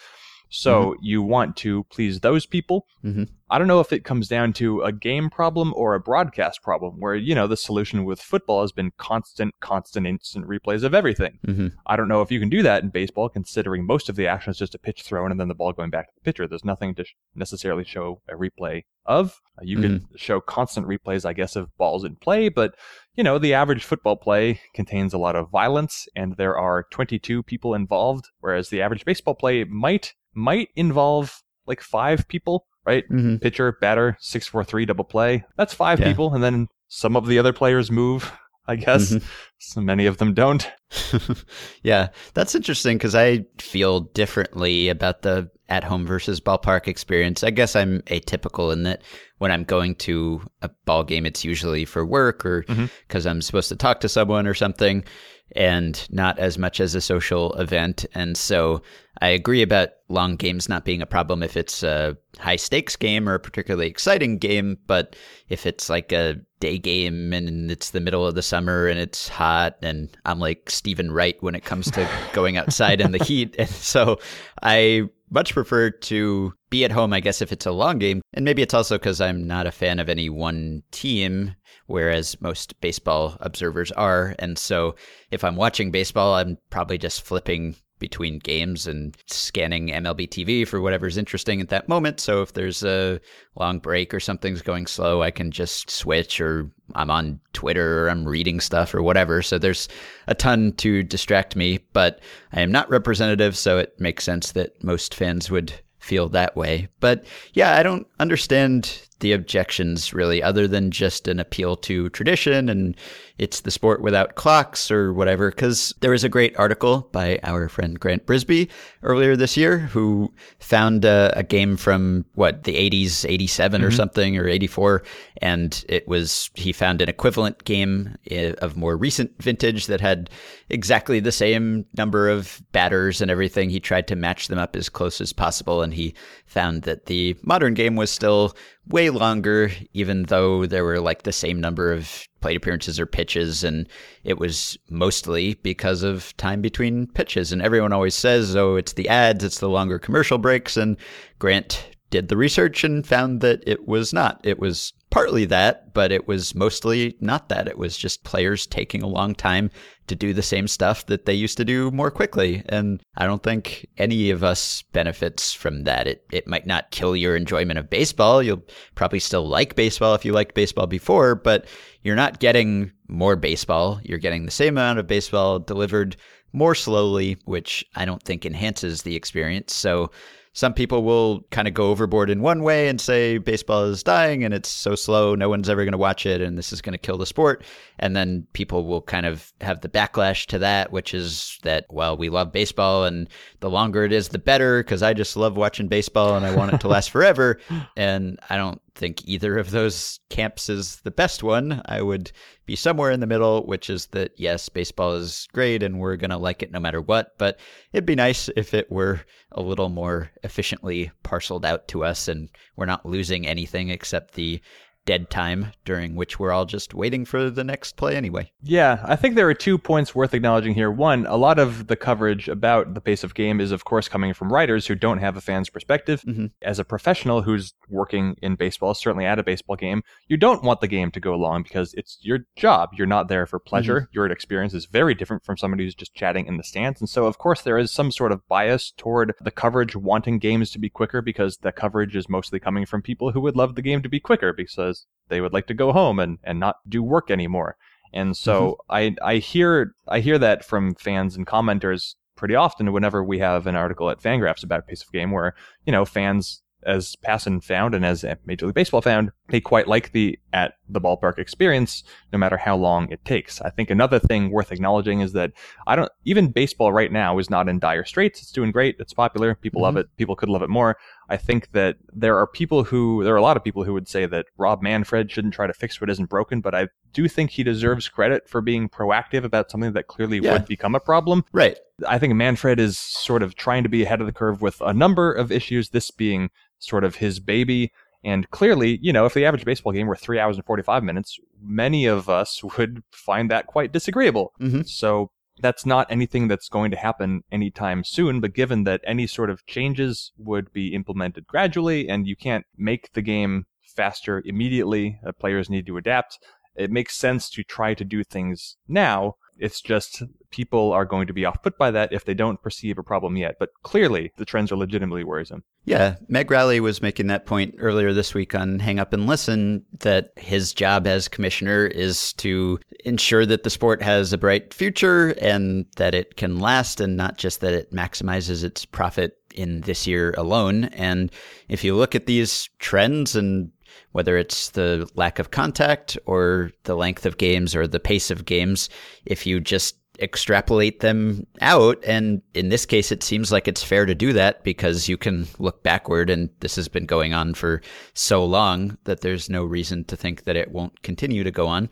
So 0.57 0.95
you 1.01 1.23
want 1.23 1.57
to 1.59 1.85
please 1.85 2.21
those 2.21 2.47
people. 2.47 2.87
Mhm. 3.05 3.29
I 3.51 3.59
don't 3.59 3.69
know 3.69 3.81
if 3.81 3.93
it 3.93 4.05
comes 4.05 4.27
down 4.29 4.53
to 4.55 4.81
a 4.83 4.91
game 4.91 5.29
problem 5.31 5.73
or 5.77 5.95
a 5.95 6.01
broadcast 6.01 6.63
problem, 6.63 6.95
where 6.99 7.15
you 7.15 7.35
know 7.35 7.47
the 7.47 7.57
solution 7.57 8.05
with 8.05 8.21
football 8.21 8.63
has 8.63 8.73
been 8.73 8.93
constant, 8.97 9.55
constant, 9.61 10.07
instant 10.07 10.47
replays 10.49 10.83
of 10.83 10.95
everything. 10.95 11.39
Mhm. 11.47 11.73
I 11.87 11.97
don't 11.97 12.09
know 12.09 12.23
if 12.23 12.31
you 12.33 12.41
can 12.41 12.49
do 12.49 12.63
that 12.63 12.83
in 12.83 12.89
baseball, 12.91 13.29
considering 13.29 13.87
most 13.87 14.09
of 14.09 14.17
the 14.17 14.27
action 14.27 14.51
is 14.51 14.59
just 14.59 14.75
a 14.75 14.79
pitch 14.79 15.03
thrown 15.03 15.31
and 15.31 15.39
then 15.39 15.49
the 15.49 15.55
ball 15.55 15.73
going 15.73 15.91
back 15.91 16.07
to 16.09 16.13
the 16.17 16.25
pitcher. 16.25 16.47
There's 16.49 16.65
nothing 16.65 16.95
to 16.97 17.05
sh- 17.05 17.15
necessarily 17.35 17.85
show 17.85 18.23
a 18.29 18.35
replay 18.35 18.83
of. 19.07 19.41
Uh, 19.59 19.63
You 19.65 19.79
can 19.81 20.09
show 20.17 20.41
constant 20.41 20.87
replays, 20.89 21.25
I 21.27 21.33
guess, 21.35 21.55
of 21.57 21.77
balls 21.77 22.05
in 22.05 22.17
play, 22.17 22.49
but 22.49 22.75
you 23.15 23.23
know, 23.23 23.39
the 23.39 23.55
average 23.55 23.85
football 23.85 24.17
play 24.17 24.61
contains 24.75 25.13
a 25.13 25.19
lot 25.19 25.37
of 25.37 25.51
violence, 25.51 26.09
and 26.17 26.37
there 26.37 26.57
are 26.59 26.87
22 26.91 27.43
people 27.43 27.75
involved, 27.75 28.25
whereas 28.41 28.71
the 28.71 28.81
average 28.83 29.05
baseball 29.05 29.35
play 29.35 29.63
might 29.65 30.15
might 30.35 30.69
involve 30.77 31.43
like 31.67 31.81
five 31.81 32.27
people, 32.29 32.67
right? 32.87 33.05
Mhm. 33.11 33.41
Pitcher, 33.41 33.73
batter, 33.81 34.17
six, 34.21 34.47
four, 34.47 34.65
three, 34.65 34.85
double 34.87 35.05
play. 35.05 35.45
That's 35.57 35.73
five 35.75 36.01
Yeah. 36.01 36.09
people, 36.09 36.35
and 36.35 36.43
then 36.45 36.69
some 36.89 37.17
of 37.17 37.27
the 37.27 37.39
other 37.39 37.53
players 37.53 37.91
move. 37.91 38.31
I 38.67 38.77
guess 38.77 39.13
Mhm. 39.13 39.23
so 39.59 39.81
many 39.83 40.07
of 40.07 40.17
them 40.19 40.33
don't. 40.33 40.71
yeah, 41.83 42.09
that's 42.35 42.55
interesting 42.55 42.97
because 42.97 43.15
I 43.15 43.45
feel 43.59 44.01
differently 44.01 44.89
about 44.89 45.23
the 45.23 45.51
at 45.69 45.85
home 45.85 46.07
versus 46.07 46.41
ballpark 46.41 46.87
experience. 46.89 47.43
I 47.43 47.51
guess 47.51 47.75
I'm 47.75 48.01
atypical 48.03 48.73
in 48.73 48.83
that 48.83 49.03
when 49.39 49.51
I'm 49.51 49.65
going 49.65 49.95
to 49.97 50.43
a 50.63 50.71
ball 50.85 51.05
game, 51.05 51.25
it's 51.27 51.45
usually 51.45 51.85
for 51.87 52.05
work 52.05 52.45
or 52.45 52.65
because 53.09 53.27
I'm 53.27 53.41
supposed 53.41 53.71
to 53.71 53.77
talk 53.77 54.01
to 54.01 54.09
someone 54.09 54.47
or 54.47 54.53
something, 54.55 55.05
and 55.53 56.07
not 56.11 56.39
as 56.39 56.59
much 56.59 56.81
as 56.81 56.95
a 56.95 57.01
social 57.01 57.53
event. 57.55 58.05
And 58.15 58.37
so 58.37 58.83
I 59.21 59.29
agree 59.29 59.63
about 59.63 59.91
long 60.09 60.37
games 60.37 60.69
not 60.69 60.85
being 60.85 61.01
a 61.01 61.07
problem 61.07 61.43
if 61.43 61.57
it's 61.57 61.83
a 61.83 62.17
high 62.39 62.57
stakes 62.57 62.97
game 62.97 63.29
or 63.29 63.35
a 63.35 63.41
particularly 63.41 63.87
exciting 63.87 64.39
game. 64.39 64.79
But 64.87 65.17
if 65.49 65.67
it's 65.67 65.89
like 65.89 66.13
a 66.13 66.41
day 66.61 66.79
game 66.79 67.33
and 67.33 67.71
it's 67.71 67.91
the 67.91 68.01
middle 68.01 68.27
of 68.27 68.35
the 68.35 68.43
summer 68.43 68.89
and 68.89 68.99
it's 68.99 69.29
hot 69.29 69.77
and 69.83 70.09
I'm 70.25 70.41
like 70.41 70.71
Steven 70.71 71.13
Wright 71.13 71.37
when 71.41 71.55
it 71.55 71.65
comes 71.65 71.91
to 71.93 72.09
going 72.33 72.57
outside 72.57 73.01
in 73.01 73.13
the 73.13 73.25
heat. 73.25 73.55
And 73.59 73.69
so 73.69 74.19
I 74.63 75.09
much 75.31 75.55
prefer 75.55 75.91
to 75.91 76.53
be 76.71 76.85
at 76.85 76.93
home, 76.93 77.13
I 77.13 77.21
guess, 77.21 77.43
if 77.43 77.53
it's 77.53 77.67
a 77.67 77.73
long 77.73 77.99
game. 77.99 78.21
And 78.33 78.45
maybe 78.45 78.63
it's 78.63 78.75
also 78.75 78.99
because 78.99 79.21
I'm 79.21 79.47
not 79.47 79.67
a 79.67 79.73
fan 79.73 79.99
of 79.99 80.09
any 80.09 80.29
one 80.29 80.83
team, 80.91 81.55
whereas 81.87 82.41
most 82.41 82.81
baseball 82.81 83.37
observers 83.41 83.93
are. 83.93 84.35
And 84.39 84.59
so 84.59 84.97
if 85.31 85.45
I'm 85.45 85.57
watching 85.57 85.91
baseball, 85.91 86.35
I'm 86.35 86.59
probably 86.71 86.99
just 86.99 87.23
flipping 87.23 87.77
between 87.99 88.39
games 88.39 88.87
and 88.87 89.17
scanning 89.27 89.89
MLB 89.89 90.29
TV 90.29 90.67
for 90.67 90.81
whatever's 90.81 91.17
interesting 91.17 91.61
at 91.61 91.69
that 91.69 91.89
moment. 91.89 92.21
So 92.21 92.43
if 92.43 92.53
there's 92.53 92.83
a 92.83 93.21
long 93.57 93.79
break 93.79 94.13
or 94.13 94.21
something's 94.21 94.63
going 94.63 94.87
slow, 94.87 95.23
I 95.23 95.31
can 95.31 95.51
just 95.51 95.91
switch 95.91 96.41
or 96.41 96.71
I'm 96.95 97.11
on 97.11 97.41
Twitter 97.53 98.05
or 98.05 98.11
I'm 98.11 98.27
reading 98.27 98.61
stuff 98.61 98.95
or 98.95 99.03
whatever. 99.03 99.43
So 99.43 99.59
there's 99.59 99.89
a 100.27 100.35
ton 100.35 100.73
to 100.79 101.03
distract 101.03 101.57
me, 101.57 101.79
but 101.93 102.21
I 102.53 102.61
am 102.61 102.73
not 102.73 102.91
representative, 102.91 103.57
so 103.57 103.79
it 103.79 103.99
makes 103.99 104.25
sense 104.25 104.53
that 104.53 104.83
most 104.83 105.15
fans 105.15 105.51
would 105.51 105.73
feel 105.99 106.29
that 106.29 106.57
way. 106.57 106.89
But 107.01 107.25
yeah, 107.55 107.77
I 107.77 107.83
don't 107.83 108.07
understand 108.21 109.01
the 109.21 109.33
objections 109.33 110.13
really, 110.13 110.43
other 110.43 110.67
than 110.69 110.91
just 110.91 111.29
an 111.29 111.41
appeal 111.41 111.77
to 111.77 112.09
tradition 112.11 112.69
and 112.69 112.97
it's 113.39 113.63
the 113.63 113.71
sport 113.71 114.01
without 114.01 114.37
clocks 114.37 114.91
or 114.91 115.13
whatever. 115.13 115.51
Because 115.51 115.93
there 116.01 116.13
was 116.13 116.23
a 116.23 116.29
great 116.29 116.57
article 116.57 117.09
by 117.11 117.41
our 117.43 117.69
friend 117.69 117.99
Grant 117.99 118.27
Brisbee 118.27 118.69
earlier 119.03 119.35
this 119.35 119.57
year 119.57 119.79
who 119.79 120.33
found 120.61 121.05
a, 121.05 121.33
a 121.37 121.43
game 121.43 121.77
from 121.77 122.25
what 122.35 122.63
the 122.63 122.75
80s, 122.75 123.29
87 123.29 123.83
or 123.83 123.91
something, 123.91 124.39
or 124.39 124.47
84. 124.47 125.03
And 125.43 125.85
it 125.89 126.07
was, 126.07 126.51
he 126.55 126.73
found 126.73 127.03
an 127.03 127.09
equivalent 127.09 127.65
game 127.65 128.17
eh, 128.31 128.55
of 128.59 128.77
more 128.77 128.97
recent 128.97 129.33
vintage 129.43 129.87
that 129.87 130.01
had 130.01 130.31
exactly 130.71 131.19
the 131.19 131.33
same 131.33 131.87
number 131.97 132.29
of 132.29 132.63
batters 132.71 133.21
and 133.21 133.31
everything. 133.31 133.69
He 133.69 133.81
tried 133.81 134.07
to 134.09 134.17
match 134.17 134.47
them 134.47 134.59
up 134.59 134.77
as 134.77 134.89
close 134.89 135.21
as 135.21 135.33
possible. 135.33 135.83
And 135.83 135.93
he 135.93 136.15
found 136.47 136.83
that 136.83 137.07
the 137.07 137.37
modern 137.43 137.75
game 137.75 137.97
was 137.97 138.11
still 138.11 138.55
way 138.87 139.04
longer, 139.11 139.71
even 139.93 140.25
though 140.25 140.67
there 140.67 140.85
were 140.85 141.01
like 141.01 141.23
the 141.23 141.33
same 141.33 141.61
number 141.61 141.93
of 141.93 142.27
plate 142.41 142.57
appearances 142.57 143.01
or 143.01 143.07
pitches. 143.07 143.65
And 143.65 143.89
it 144.23 144.39
was 144.39 144.79
mostly 144.91 145.55
because 145.63 146.03
of 146.03 146.37
time 146.37 146.61
between 146.61 147.07
pitches. 147.09 147.53
And 147.53 147.63
everyone 147.63 147.93
always 147.93 148.15
says, 148.15 148.55
oh, 148.55 148.77
it's 148.77 148.93
the 148.93 149.09
ads, 149.09 149.45
it's 149.45 149.61
the 149.61 149.69
longer 149.69 149.99
commercial 149.99 150.39
breaks. 150.39 150.77
And 150.77 150.97
Grant 151.39 151.89
did 152.11 152.29
the 152.29 152.37
research 152.37 152.85
and 152.85 153.07
found 153.07 153.41
that 153.41 153.63
it 153.67 153.87
was 153.89 154.13
not. 154.13 154.41
It 154.45 154.59
was 154.59 154.93
partly 155.11 155.45
that, 155.45 155.95
but 155.95 156.11
it 156.11 156.27
was 156.27 156.55
mostly 156.55 157.17
not 157.21 157.49
that. 157.49 157.69
It 157.69 157.79
was 157.79 157.97
just 157.97 158.25
players 158.25 158.67
taking 158.67 159.03
a 159.03 159.09
long 159.09 159.35
time 159.35 159.71
to 160.09 160.17
do 160.17 160.35
the 160.35 160.43
same 160.43 160.67
stuff 160.67 161.07
that 161.07 161.25
they 161.25 161.35
used 161.35 161.57
to 161.57 161.65
do 161.65 161.91
more 161.93 162.11
quickly. 162.11 162.63
And 162.69 163.01
I 163.17 163.27
don't 163.27 163.43
think 163.43 163.87
any 163.97 164.31
of 164.31 164.43
us 164.43 164.83
benefits 164.93 165.53
from 165.53 165.85
that. 165.85 166.07
It 166.07 166.25
it 166.33 166.49
might 166.49 166.67
not 166.67 166.91
kill 166.91 167.15
your 167.15 167.37
enjoyment 167.37 167.79
of 167.79 167.91
baseball. 167.91 168.43
You'll 168.43 168.65
probably 168.97 169.21
still 169.21 169.47
like 169.47 169.77
baseball 169.77 170.15
if 170.15 170.25
you 170.25 170.33
liked 170.33 170.55
baseball 170.55 170.87
before, 170.87 171.37
but 171.37 171.67
you're 172.03 172.17
not 172.17 172.41
getting 172.41 172.91
more 173.09 173.37
baseball. 173.37 174.01
You're 174.03 174.19
getting 174.19 174.45
the 174.45 174.51
same 174.51 174.75
amount 174.75 174.99
of 174.99 175.07
baseball 175.07 175.59
delivered 175.61 176.17
more 176.53 176.75
slowly, 176.75 177.37
which 177.45 177.85
I 177.95 178.05
don't 178.05 178.23
think 178.23 178.45
enhances 178.45 179.03
the 179.03 179.17
experience. 179.17 179.75
So 179.75 180.11
some 180.55 180.73
people 180.73 181.03
will 181.03 181.45
kind 181.51 181.67
of 181.67 181.75
go 181.75 181.91
overboard 181.91 182.31
in 182.31 182.41
one 182.41 182.63
way 182.63 182.89
and 182.89 183.01
say 183.01 183.39
baseball 183.39 183.85
is 183.85 184.05
dying 184.05 184.45
and 184.45 184.55
it's 184.55 184.69
so 184.69 184.95
slow, 184.95 185.35
no 185.35 185.49
one's 185.49 185.69
ever 185.69 185.85
going 185.85 185.93
to 185.93 185.99
watch 185.99 186.27
it 186.27 186.41
and 186.41 186.57
this 186.57 186.73
is 186.73 186.81
going 186.81 186.93
to 186.93 186.99
kill 186.99 187.19
the 187.19 187.27
sport. 187.27 187.65
And 187.99 188.15
then 188.15 188.47
people 188.53 188.87
will 188.87 189.03
kind 189.03 189.27
of 189.27 189.53
have 189.61 189.81
the 189.81 189.89
backlash 189.89 190.47
to 190.47 190.61
that, 190.61 190.93
which 190.93 191.13
is 191.13 191.59
that, 191.65 191.87
well, 191.91 192.17
we 192.17 192.29
love 192.29 192.53
baseball 192.53 193.05
and 193.05 193.29
the 193.59 193.69
longer 193.69 194.05
it 194.05 194.13
is, 194.13 194.29
the 194.29 194.39
better 194.39 194.81
because 194.85 195.03
I 195.03 195.13
just 195.13 195.37
love 195.37 195.57
watching 195.57 195.89
baseball 195.89 196.37
and 196.37 196.47
I 196.47 196.55
want 196.55 196.73
it 196.73 196.81
to 196.83 196.89
last 196.89 197.11
forever. 197.11 197.59
And 197.97 198.39
I 198.49 198.57
don't 198.57 198.81
think 198.95 199.27
either 199.27 199.59
of 199.59 199.71
those 199.71 200.21
camps 200.31 200.69
is 200.69 201.01
the 201.01 201.11
best 201.11 201.43
one. 201.43 201.83
I 201.87 202.01
would 202.01 202.31
be 202.67 202.77
somewhere 202.77 203.11
in 203.11 203.21
the 203.21 203.27
middle, 203.27 203.67
which 203.67 203.91
is 203.91 204.07
that 204.09 204.33
yes, 204.37 204.69
baseball 204.69 205.15
is 205.15 205.49
great 205.53 205.83
and 205.83 205.99
we're 205.99 206.17
going 206.17 206.31
to 206.31 206.37
like 206.37 206.63
it 206.63 206.71
no 206.71 206.81
matter 206.81 207.01
what, 207.01 207.37
but 207.39 207.59
it'd 207.93 208.07
be 208.07 208.15
nice 208.15 208.49
if 208.57 208.73
it 208.73 208.91
were 208.91 209.21
a 209.53 209.63
little 209.63 209.89
more 209.89 210.31
efficiently 210.43 211.11
parceled 211.23 211.65
out 211.65 211.89
to 211.89 212.05
us 212.05 212.29
and 212.29 212.49
we're 212.77 212.87
not 212.87 213.07
losing 213.07 213.47
anything 213.47 213.89
except 213.89 214.35
the 214.35 214.61
dead 215.07 215.31
time 215.31 215.73
during 215.85 216.15
which 216.15 216.39
we're 216.39 216.53
all 216.53 216.65
just 216.65 216.95
waiting 216.95 217.25
for 217.25 217.51
the 217.51 217.65
next 217.65 217.97
play 217.97 218.17
anyway. 218.17 218.51
Yeah, 218.63 219.03
I 219.05 219.17
think 219.17 219.35
there 219.35 219.49
are 219.49 219.55
two 219.55 219.79
points 219.79 220.15
worth 220.15 220.35
acknowledging 220.35 220.75
here. 220.75 220.91
One, 220.91 221.27
a 221.27 221.37
lot 221.37 221.59
of 221.59 221.87
the 221.87 221.97
coverage 221.97 222.49
about 222.49 222.95
the 222.95 223.01
pace 223.01 223.25
of 223.25 223.35
game 223.35 223.61
is, 223.61 223.73
of 223.73 223.85
course, 223.85 224.09
coming 224.09 224.33
from 224.33 224.53
writers 224.53 224.87
who 224.87 224.95
don't 224.95 225.19
have 225.19 225.37
a 225.37 225.41
fan's 225.41 225.69
perspective. 225.71 226.23
Mm-hmm. 226.23 226.47
As 226.63 226.79
a 226.79 226.85
professional 226.85 227.43
who's 227.43 227.75
working 227.89 228.37
in 228.43 228.57
baseball, 228.57 228.95
certainly 228.95 229.27
at 229.27 229.39
a 229.39 229.43
baseball 229.43 229.77
game, 229.77 230.03
you 230.29 230.37
don't 230.37 230.63
want 230.63 230.81
the 230.81 230.89
game 230.89 231.11
to 231.13 231.21
go 231.21 231.37
long 231.37 231.63
because 231.63 231.95
it's 231.95 232.19
your 232.23 232.41
job. 232.57 232.91
You're 232.95 233.07
not 233.07 233.29
there 233.29 233.47
for 233.47 233.59
pleasure. 233.59 234.03
Mm-hmm. 234.03 234.13
Your 234.13 234.27
experience 234.27 234.75
is 234.75 234.87
very 234.87 235.15
different 235.15 235.45
from 235.45 235.57
somebody 235.57 235.85
who's 235.85 235.95
just 235.95 236.15
chatting 236.15 236.47
in 236.47 236.57
the 236.57 236.65
stands. 236.65 237.01
And 237.01 237.09
so, 237.09 237.27
of 237.27 237.39
course, 237.39 237.63
there 237.63 237.79
is 237.79 237.91
some 237.91 238.11
sort 238.11 238.33
of 238.33 238.47
bias 238.49 238.93
toward 238.97 239.35
the 239.41 239.51
coverage 239.51 239.95
wanting 239.95 240.39
games 240.39 240.71
to 240.71 240.79
be 240.79 240.89
quicker 240.89 241.21
because 241.21 241.59
the 241.59 241.73
coverage 241.73 242.17
is 242.17 242.29
mostly 242.29 242.59
coming 242.59 242.87
from 242.87 243.03
people 243.03 243.33
who 243.33 243.41
would 243.41 243.57
love 243.57 243.75
the 243.75 243.83
game 243.83 244.03
to 244.03 244.09
be 244.09 244.21
quicker 244.21 244.53
because 244.53 244.94
they 245.29 245.41
would 245.41 245.53
like 245.53 245.67
to 245.69 245.75
go 245.75 245.93
home 245.93 246.19
and, 246.19 246.39
and 246.45 246.61
not 246.61 246.77
do 246.89 247.03
work 247.03 247.31
anymore. 247.31 247.77
And 248.13 248.37
so 248.37 248.79
mm-hmm. 248.91 249.17
I 249.25 249.35
I 249.35 249.37
hear 249.39 249.95
I 250.09 250.21
hear 250.21 250.39
that 250.39 250.65
from 250.65 250.95
fans 250.95 251.37
and 251.37 251.47
commenters 251.47 252.15
pretty 252.37 252.55
often 252.55 252.93
whenever 252.93 253.23
we 253.23 253.39
have 253.39 253.67
an 253.67 253.77
article 253.77 254.11
at 254.11 254.21
Fangraphs 254.21 254.65
about 254.65 254.81
a 254.81 254.83
piece 254.83 255.03
of 255.03 255.13
game 255.13 255.31
where, 255.31 255.55
you 255.87 255.93
know, 255.93 256.05
fans 256.05 256.63
as 256.87 257.17
Passan 257.27 257.63
found 257.63 257.95
and 257.95 258.05
as 258.05 258.25
Major 258.45 258.67
League 258.67 258.75
Baseball 258.75 259.01
found, 259.01 259.31
they 259.49 259.61
quite 259.61 259.89
like 259.89 260.13
the 260.13 260.39
at 260.53 260.75
the 260.89 261.01
ballpark 261.01 261.39
experience, 261.39 262.05
no 262.33 262.39
matter 262.39 262.57
how 262.57 262.77
long 262.77 263.11
it 263.11 263.25
takes. 263.25 263.61
I 263.61 263.71
think 263.71 263.91
another 263.91 264.19
thing 264.19 264.51
worth 264.51 264.73
acknowledging 264.73 265.21
is 265.21 265.33
that 265.33 265.53
I 265.87 265.97
don't 265.97 266.13
even 266.25 266.51
baseball 266.51 266.93
right 266.93 267.11
now 267.11 267.39
is 267.39 267.51
not 267.51 267.69
in 267.69 267.79
dire 267.79 268.05
straits. 268.05 268.43
It's 268.43 268.53
doing 268.53 268.71
great. 268.71 268.97
It's 268.99 269.15
popular. 269.15 269.55
People 269.55 269.83
love 269.83 269.95
mm-hmm. 269.95 270.01
it. 270.01 270.17
People 270.17 270.37
could 270.37 270.49
love 270.49 270.63
it 270.63 270.69
more. 270.69 270.97
I 271.29 271.37
think 271.37 271.73
that 271.73 271.97
there 272.13 272.37
are 272.39 272.47
people 272.47 272.85
who 272.85 273.25
there 273.25 273.33
are 273.35 273.39
a 273.39 273.43
lot 273.43 273.57
of 273.57 273.65
people 273.65 273.85
who 273.85 273.93
would 273.95 274.09
say 274.09 274.27
that 274.27 274.47
Rob 274.59 274.83
Manfred 274.83 275.31
shouldn't 275.31 275.55
try 275.55 275.67
to 275.67 275.73
fix 275.73 276.01
what 276.01 276.11
isn't 276.11 276.29
broken, 276.29 276.61
but 276.61 276.75
I 276.75 276.89
do 277.13 277.29
think 277.29 277.51
he 277.51 277.63
deserves 277.63 278.09
credit 278.09 278.49
for 278.49 278.61
being 278.61 278.89
proactive 278.89 279.45
about 279.45 279.71
something 279.71 279.93
that 279.95 280.07
clearly 280.07 280.39
Yeah. 280.39 280.53
would 280.53 280.67
become 280.67 280.95
a 280.95 281.01
problem. 281.01 281.45
Right. 281.53 281.79
I 282.07 282.19
think 282.19 282.35
Manfred 282.35 282.79
is 282.81 282.99
sort 282.99 283.43
of 283.43 283.55
trying 283.55 283.83
to 283.85 283.89
be 283.89 284.03
ahead 284.03 284.21
of 284.21 284.27
the 284.27 284.33
curve 284.33 284.61
with 284.61 284.81
a 284.81 284.93
number 284.93 285.33
of 285.33 285.51
issues, 285.53 285.91
this 285.91 286.11
being 286.11 286.51
sort 286.79 287.05
of 287.05 287.17
his 287.17 287.41
baby. 287.41 287.93
And 288.23 288.49
clearly, 288.51 288.99
you 289.03 289.13
know, 289.13 289.27
if 289.27 289.35
the 289.35 289.45
average 289.45 289.65
baseball 289.67 289.93
game 289.93 290.07
were 290.07 290.17
three 290.17 290.39
hours 290.39 290.57
and 290.57 290.65
45 290.65 291.05
minutes, 291.05 291.39
many 291.63 292.07
of 292.07 292.29
us 292.29 292.63
would 292.79 293.03
find 293.13 293.51
that 293.51 293.67
quite 293.67 293.93
disagreeable. 293.93 294.53
Mhm. 294.61 294.89
So 294.89 295.31
that's 295.61 295.87
not 295.87 296.11
anything 296.11 296.49
that's 296.49 296.69
going 296.69 296.91
to 296.91 296.97
happen 296.97 297.43
anytime 297.51 298.05
soon. 298.05 298.41
But 298.41 298.55
given 298.55 298.85
that 298.85 299.01
any 299.07 299.27
sort 299.27 299.51
of 299.51 299.67
changes 299.67 300.33
would 300.37 300.73
be 300.73 300.95
implemented 300.95 301.47
gradually 301.47 302.09
and 302.09 302.27
you 302.27 302.37
can't 302.37 302.67
make 302.77 303.13
the 303.13 303.23
game 303.23 303.67
faster 303.95 304.43
immediately, 304.45 305.21
uh, 305.27 305.33
players 305.33 305.71
need 305.71 305.87
to 305.87 305.97
adapt. 305.97 306.39
It 306.75 306.91
makes 306.91 307.17
sense 307.17 307.49
to 307.51 307.63
try 307.63 307.95
to 307.95 308.05
do 308.05 308.25
things 308.25 308.77
now. 308.89 309.37
It's 309.59 309.81
just 309.81 310.23
people 310.51 310.93
are 310.93 311.05
going 311.05 311.27
to 311.27 311.33
be 311.33 311.45
off 311.45 311.63
put 311.63 311.77
by 311.77 311.91
that 311.91 312.13
if 312.13 312.25
they 312.25 312.35
don't 312.35 312.63
perceive 312.63 312.99
a 312.99 313.03
problem 313.03 313.37
yet. 313.37 313.57
But 313.59 313.71
clearly, 313.83 314.33
the 314.37 314.45
trends 314.45 314.71
are 314.71 314.77
legitimately 314.77 315.25
worrisome. 315.25 315.65
Yeah, 315.85 316.17
Meg 316.29 316.51
Rowley 316.51 316.81
was 316.81 317.03
making 317.03 317.27
that 317.27 317.47
point 317.47 317.75
earlier 317.79 318.13
this 318.13 318.35
week 318.35 318.55
on 318.55 318.79
Hang 318.79 318.99
Up 318.99 319.13
and 319.13 319.27
Listen 319.27 319.85
that 320.01 320.33
his 320.37 320.73
job 320.73 321.07
as 321.07 321.29
commissioner 321.29 321.87
is 321.87 322.33
to 322.35 322.79
ensure 323.05 323.45
that 323.47 323.65
the 323.65 323.71
sport 323.71 324.03
has 324.03 324.33
a 324.33 324.39
bright 324.39 324.73
future 324.73 325.31
and 325.41 325.87
that 325.97 326.15
it 326.15 326.37
can 326.37 326.59
last 326.59 327.01
and 327.01 327.17
not 327.17 327.37
just 327.37 327.61
that 327.61 327.75
it 327.75 327.93
maximizes 327.93 328.65
its 328.65 328.85
profit 328.85 329.37
in 329.55 329.83
this 329.83 330.07
year 330.07 330.35
alone. 330.37 330.85
And 330.85 331.31
if 331.69 331.85
you 331.85 331.95
look 331.95 332.15
at 332.15 332.27
these 332.27 332.69
trends 332.79 333.37
and 333.37 333.71
whether 334.13 334.37
it's 334.37 334.71
the 334.71 335.09
lack 335.15 335.39
of 335.39 335.51
contact 335.51 336.17
or 336.27 336.71
the 336.85 336.95
length 336.95 337.27
of 337.27 337.39
games 337.39 337.75
or 337.75 337.87
the 337.87 338.01
pace 338.01 338.31
of 338.31 338.45
games, 338.45 338.89
if 339.27 339.47
you 339.47 339.61
just 339.61 339.97
extrapolate 340.21 341.01
them 341.01 341.47
out. 341.61 342.03
And 342.05 342.43
in 342.55 342.69
this 342.69 342.87
case, 342.87 343.11
it 343.11 343.23
seems 343.23 343.51
like 343.51 343.67
it's 343.67 343.83
fair 343.83 344.07
to 344.07 344.15
do 344.15 344.33
that 344.33 344.63
because 344.65 345.09
you 345.09 345.17
can 345.17 345.47
look 345.59 345.83
backward 345.83 346.31
and 346.31 346.51
this 346.61 346.77
has 346.77 346.89
been 346.89 347.07
going 347.07 347.35
on 347.35 347.55
for 347.55 347.83
so 348.15 348.45
long 348.45 348.97
that 349.05 349.21
there's 349.21 349.51
no 349.51 349.65
reason 349.65 350.05
to 350.05 350.17
think 350.17 350.45
that 350.45 350.57
it 350.57 350.71
won't 350.71 351.03
continue 351.03 351.45
to 351.45 351.51
go 351.51 351.67
on. 351.67 351.89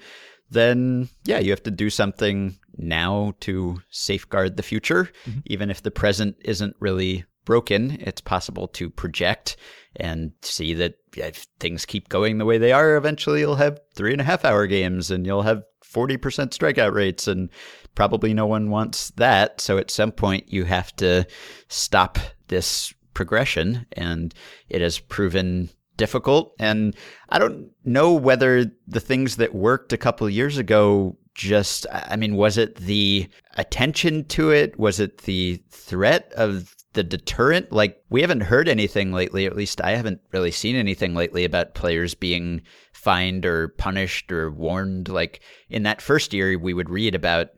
Then, 0.51 1.09
yeah, 1.25 1.39
you 1.39 1.51
have 1.51 1.63
to 1.65 1.71
do 1.71 1.89
something 1.89 2.59
now 2.77 3.35
to 3.41 3.81
safeguard 3.91 4.57
the 4.57 4.63
future. 4.63 5.09
Mm-hmm. 5.27 5.41
Even 5.47 5.71
if 5.71 5.83
the 5.83 5.91
present 5.91 6.37
isn't 6.45 6.77
really 6.79 7.25
broken, 7.45 7.99
it's 8.01 8.21
possible 8.21 8.69
to 8.69 8.91
project 8.91 9.57
and 9.97 10.33
see 10.43 10.75
that 10.75 10.95
if 11.17 11.47
things 11.61 11.85
keep 11.85 12.09
going 12.09 12.39
the 12.39 12.45
way 12.45 12.59
they 12.59 12.73
are, 12.73 12.97
eventually 12.97 13.41
you'll 13.41 13.57
have 13.57 13.81
three 13.95 14.13
and 14.13 14.21
a 14.21 14.25
half 14.25 14.45
hour 14.45 14.67
games 14.67 15.11
and 15.11 15.27
you'll 15.27 15.43
have 15.43 15.63
40% 15.85 16.19
strikeout 16.19 16.95
rates 16.95 17.29
and 17.29 17.51
probably 17.95 18.33
no 18.33 18.47
one 18.47 18.71
wants 18.71 19.11
that. 19.17 19.61
So 19.61 19.79
at 19.79 19.91
some 19.91 20.13
point 20.13 20.53
you 20.53 20.65
have 20.65 20.95
to 20.97 21.27
stop 21.69 22.19
this 22.49 22.95
progression 23.15 23.87
and 23.93 24.35
it 24.69 24.81
has 24.81 24.99
proven 24.99 25.69
difficult. 25.97 26.55
And 26.59 26.97
I 27.29 27.39
don't 27.39 27.71
know 27.85 28.15
whether 28.15 28.67
the 28.87 29.01
things 29.01 29.37
that 29.37 29.55
worked 29.55 29.93
a 29.93 29.99
couple 29.99 30.29
years 30.31 30.57
ago 30.57 31.17
just, 31.35 31.87
I 31.91 32.17
mean, 32.17 32.37
was 32.37 32.59
it 32.59 32.77
the 32.77 33.29
attention 33.57 34.25
to 34.27 34.51
it? 34.51 34.79
Was 34.79 35.01
it 35.01 35.19
the 35.19 35.63
threat 35.71 36.33
of 36.37 36.75
the 36.93 37.03
deterrent? 37.03 37.73
Like, 37.73 38.03
we 38.11 38.21
haven't 38.21 38.43
heard 38.43 38.69
anything 38.69 39.13
lately, 39.13 39.47
at 39.47 39.57
least 39.57 39.81
I 39.81 39.93
haven't 39.93 40.21
really 40.33 40.51
seen 40.51 40.77
anything 40.77 41.15
lately 41.15 41.45
about 41.45 41.75
players 41.75 42.15
being 42.15 42.63
fined 42.93 43.47
or 43.47 43.69
punished 43.69 44.31
or 44.33 44.51
warned. 44.51 45.09
Like, 45.09 45.41
in 45.69 45.83
that 45.85 46.03
first 46.03 46.33
year, 46.33 46.59
we 46.59 46.75
would 46.75 46.91
read 46.91 47.15
about 47.15 47.49